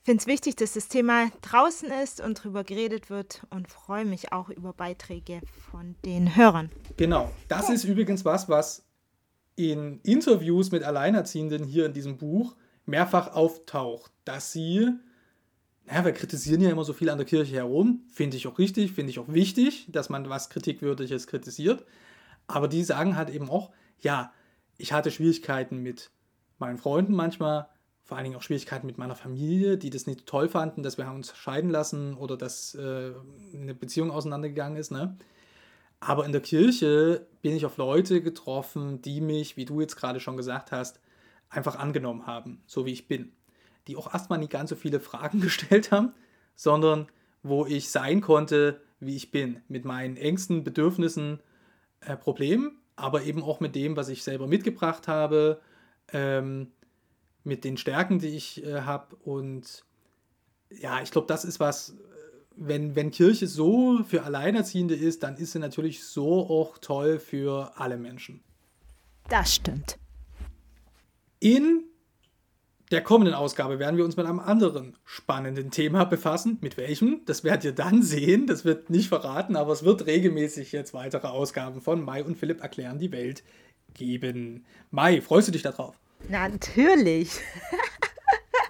finde 0.03 0.21
es 0.21 0.27
wichtig, 0.27 0.55
dass 0.57 0.73
das 0.73 0.87
Thema 0.87 1.31
draußen 1.41 1.89
ist 2.03 2.21
und 2.21 2.39
darüber 2.39 2.63
geredet 2.63 3.09
wird 3.09 3.41
und 3.49 3.67
freue 3.67 4.05
mich 4.05 4.31
auch 4.31 4.49
über 4.49 4.73
Beiträge 4.73 5.41
von 5.71 5.95
den 6.05 6.35
Hörern. 6.35 6.69
Genau, 6.97 7.31
das 7.47 7.69
ist 7.69 7.85
übrigens 7.85 8.25
was, 8.25 8.49
was 8.49 8.83
in 9.55 10.01
Interviews 10.01 10.71
mit 10.71 10.83
Alleinerziehenden 10.83 11.63
hier 11.63 11.85
in 11.85 11.93
diesem 11.93 12.17
Buch 12.17 12.55
mehrfach 12.85 13.33
auftaucht, 13.33 14.11
dass 14.25 14.51
sie 14.51 14.91
naja, 15.87 16.05
wir 16.05 16.13
kritisieren 16.13 16.61
ja 16.61 16.71
immer 16.71 16.83
so 16.83 16.93
viel 16.93 17.09
an 17.09 17.17
der 17.17 17.27
Kirche 17.27 17.55
herum. 17.55 18.03
Finde 18.11 18.37
ich 18.37 18.47
auch 18.47 18.57
richtig, 18.57 18.93
finde 18.93 19.11
ich 19.11 19.19
auch 19.19 19.27
wichtig, 19.27 19.87
dass 19.89 20.09
man 20.09 20.29
was 20.29 20.49
Kritikwürdiges 20.49 21.27
kritisiert. 21.27 21.85
Aber 22.47 22.67
die 22.67 22.83
sagen 22.83 23.15
halt 23.15 23.29
eben 23.29 23.49
auch, 23.49 23.71
ja, 23.99 24.33
ich 24.77 24.93
hatte 24.93 25.11
Schwierigkeiten 25.11 25.83
mit 25.83 26.09
meinen 26.57 26.77
Freunden 26.77 27.13
manchmal, 27.13 27.67
vor 28.03 28.17
allen 28.17 28.25
Dingen 28.25 28.35
auch 28.35 28.41
Schwierigkeiten 28.41 28.87
mit 28.87 28.97
meiner 28.97 29.15
Familie, 29.15 29.77
die 29.77 29.89
das 29.89 30.07
nicht 30.07 30.25
toll 30.25 30.47
fanden, 30.49 30.83
dass 30.83 30.97
wir 30.97 31.11
uns 31.11 31.35
scheiden 31.35 31.69
lassen 31.69 32.15
oder 32.15 32.37
dass 32.37 32.75
äh, 32.75 33.13
eine 33.53 33.73
Beziehung 33.73 34.11
auseinandergegangen 34.11 34.77
ist. 34.77 34.91
Ne? 34.91 35.17
Aber 35.99 36.25
in 36.25 36.31
der 36.31 36.41
Kirche 36.41 37.25
bin 37.41 37.55
ich 37.55 37.65
auf 37.65 37.77
Leute 37.77 38.21
getroffen, 38.21 39.01
die 39.01 39.21
mich, 39.21 39.57
wie 39.57 39.65
du 39.65 39.81
jetzt 39.81 39.95
gerade 39.95 40.19
schon 40.19 40.37
gesagt 40.37 40.71
hast, 40.71 40.99
einfach 41.49 41.77
angenommen 41.77 42.27
haben, 42.27 42.61
so 42.67 42.85
wie 42.85 42.91
ich 42.91 43.07
bin 43.07 43.31
die 43.87 43.95
auch 43.95 44.13
erstmal 44.13 44.39
nicht 44.39 44.51
ganz 44.51 44.69
so 44.69 44.75
viele 44.75 44.99
Fragen 44.99 45.41
gestellt 45.41 45.91
haben, 45.91 46.13
sondern 46.55 47.07
wo 47.43 47.65
ich 47.65 47.89
sein 47.89 48.21
konnte, 48.21 48.81
wie 48.99 49.15
ich 49.15 49.31
bin, 49.31 49.61
mit 49.67 49.85
meinen 49.85 50.17
Ängsten, 50.17 50.63
Bedürfnissen, 50.63 51.39
äh, 52.01 52.15
Problemen, 52.15 52.79
aber 52.95 53.23
eben 53.23 53.43
auch 53.43 53.59
mit 53.59 53.75
dem, 53.75 53.95
was 53.95 54.09
ich 54.09 54.23
selber 54.23 54.47
mitgebracht 54.47 55.07
habe, 55.07 55.61
ähm, 56.11 56.71
mit 57.43 57.63
den 57.63 57.77
Stärken, 57.77 58.19
die 58.19 58.29
ich 58.29 58.63
äh, 58.65 58.81
habe. 58.81 59.15
Und 59.17 59.85
ja, 60.69 61.01
ich 61.01 61.11
glaube, 61.11 61.27
das 61.27 61.45
ist 61.45 61.59
was, 61.59 61.89
äh, 61.89 61.93
wenn, 62.55 62.95
wenn 62.95 63.11
Kirche 63.11 63.47
so 63.47 64.03
für 64.03 64.23
Alleinerziehende 64.23 64.95
ist, 64.95 65.23
dann 65.23 65.35
ist 65.35 65.51
sie 65.51 65.59
natürlich 65.59 66.03
so 66.03 66.47
auch 66.49 66.77
toll 66.77 67.19
für 67.19 67.73
alle 67.75 67.97
Menschen. 67.97 68.43
Das 69.29 69.53
stimmt. 69.53 69.97
In 71.39 71.83
der 72.91 73.01
kommenden 73.01 73.33
Ausgabe 73.33 73.79
werden 73.79 73.97
wir 73.97 74.05
uns 74.05 74.15
mit 74.15 74.25
einem 74.25 74.39
anderen 74.39 74.95
spannenden 75.05 75.71
Thema 75.71 76.03
befassen. 76.03 76.59
Mit 76.61 76.77
welchem? 76.77 77.21
Das 77.25 77.43
werdet 77.43 77.63
ihr 77.63 77.71
dann 77.71 78.03
sehen. 78.03 78.45
Das 78.45 78.63
wird 78.63 78.89
nicht 78.89 79.09
verraten, 79.09 79.55
aber 79.55 79.73
es 79.73 79.83
wird 79.83 80.05
regelmäßig 80.05 80.71
jetzt 80.71 80.93
weitere 80.93 81.27
Ausgaben 81.27 81.81
von 81.81 82.03
Mai 82.03 82.23
und 82.23 82.37
Philipp 82.37 82.61
erklären 82.61 82.99
die 82.99 83.11
Welt 83.11 83.43
geben. 83.95 84.65
Mai, 84.91 85.21
freust 85.21 85.47
du 85.47 85.51
dich 85.51 85.63
darauf? 85.63 85.95
Natürlich. 86.29 87.39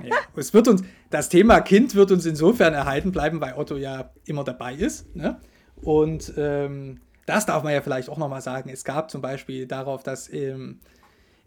ja, 0.04 0.16
es 0.36 0.54
wird 0.54 0.68
uns, 0.68 0.84
das 1.10 1.30
Thema 1.30 1.60
Kind 1.62 1.96
wird 1.96 2.12
uns 2.12 2.26
insofern 2.26 2.74
erhalten 2.74 3.12
bleiben, 3.12 3.42
weil 3.42 3.56
Otto 3.56 3.76
ja 3.76 4.12
immer 4.26 4.44
dabei 4.44 4.76
ist. 4.76 5.14
Ne? 5.16 5.40
Und 5.82 6.34
ähm, 6.38 7.02
das 7.26 7.46
darf 7.46 7.64
man 7.64 7.74
ja 7.74 7.82
vielleicht 7.82 8.10
auch 8.10 8.18
nochmal 8.18 8.42
sagen. 8.42 8.70
Es 8.70 8.84
gab 8.84 9.12
zum 9.12 9.22
Beispiel 9.22 9.68
darauf, 9.68 10.04
dass 10.04 10.32
ähm, 10.32 10.80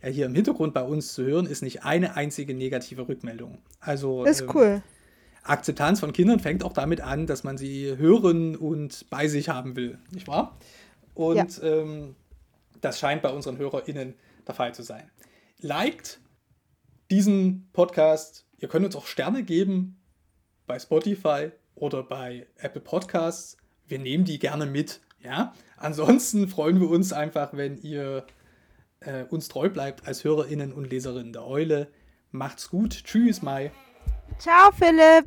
ja 0.02 0.08
hier 0.08 0.26
im 0.26 0.34
Hintergrund 0.34 0.74
bei 0.74 0.82
uns 0.82 1.12
zu 1.12 1.24
hören, 1.24 1.46
ist 1.46 1.62
nicht 1.62 1.84
eine 1.84 2.16
einzige 2.16 2.54
negative 2.54 3.08
Rückmeldung. 3.08 3.58
Also 3.80 4.24
ist 4.24 4.42
ähm, 4.42 4.50
cool. 4.54 4.82
Akzeptanz 5.42 6.00
von 6.00 6.12
Kindern 6.12 6.40
fängt 6.40 6.62
auch 6.62 6.72
damit 6.72 7.00
an, 7.00 7.26
dass 7.26 7.42
man 7.42 7.56
sie 7.56 7.96
hören 7.96 8.56
und 8.56 9.06
bei 9.10 9.28
sich 9.28 9.48
haben 9.48 9.76
will, 9.76 9.98
nicht 10.10 10.28
wahr? 10.28 10.58
Und 11.14 11.58
ja. 11.58 11.68
ähm, 11.68 12.14
das 12.80 12.98
scheint 12.98 13.22
bei 13.22 13.30
unseren 13.30 13.58
HörerInnen 13.58 14.14
der 14.46 14.54
Fall 14.54 14.74
zu 14.74 14.82
sein. 14.82 15.10
Liked 15.60 16.20
diesen 17.10 17.68
Podcast. 17.72 18.46
Ihr 18.58 18.68
könnt 18.68 18.84
uns 18.84 18.94
auch 18.94 19.06
Sterne 19.06 19.42
geben 19.42 20.00
bei 20.66 20.78
Spotify 20.78 21.50
oder 21.74 22.02
bei 22.02 22.46
Apple 22.56 22.80
Podcasts. 22.80 23.56
Wir 23.86 23.98
nehmen 23.98 24.24
die 24.24 24.38
gerne 24.38 24.66
mit. 24.66 25.00
Ja? 25.20 25.54
Ansonsten 25.76 26.48
freuen 26.48 26.80
wir 26.80 26.90
uns 26.90 27.12
einfach, 27.12 27.54
wenn 27.54 27.78
ihr 27.78 28.26
äh, 29.00 29.24
uns 29.24 29.48
treu 29.48 29.68
bleibt 29.68 30.06
als 30.06 30.24
HörerInnen 30.24 30.72
und 30.72 30.90
Leserinnen 30.90 31.32
der 31.32 31.46
Eule. 31.46 31.88
Macht's 32.30 32.70
gut. 32.70 33.04
Tschüss, 33.04 33.42
Mai. 33.42 33.70
Ciao, 34.38 34.70
Philipp. 34.72 35.26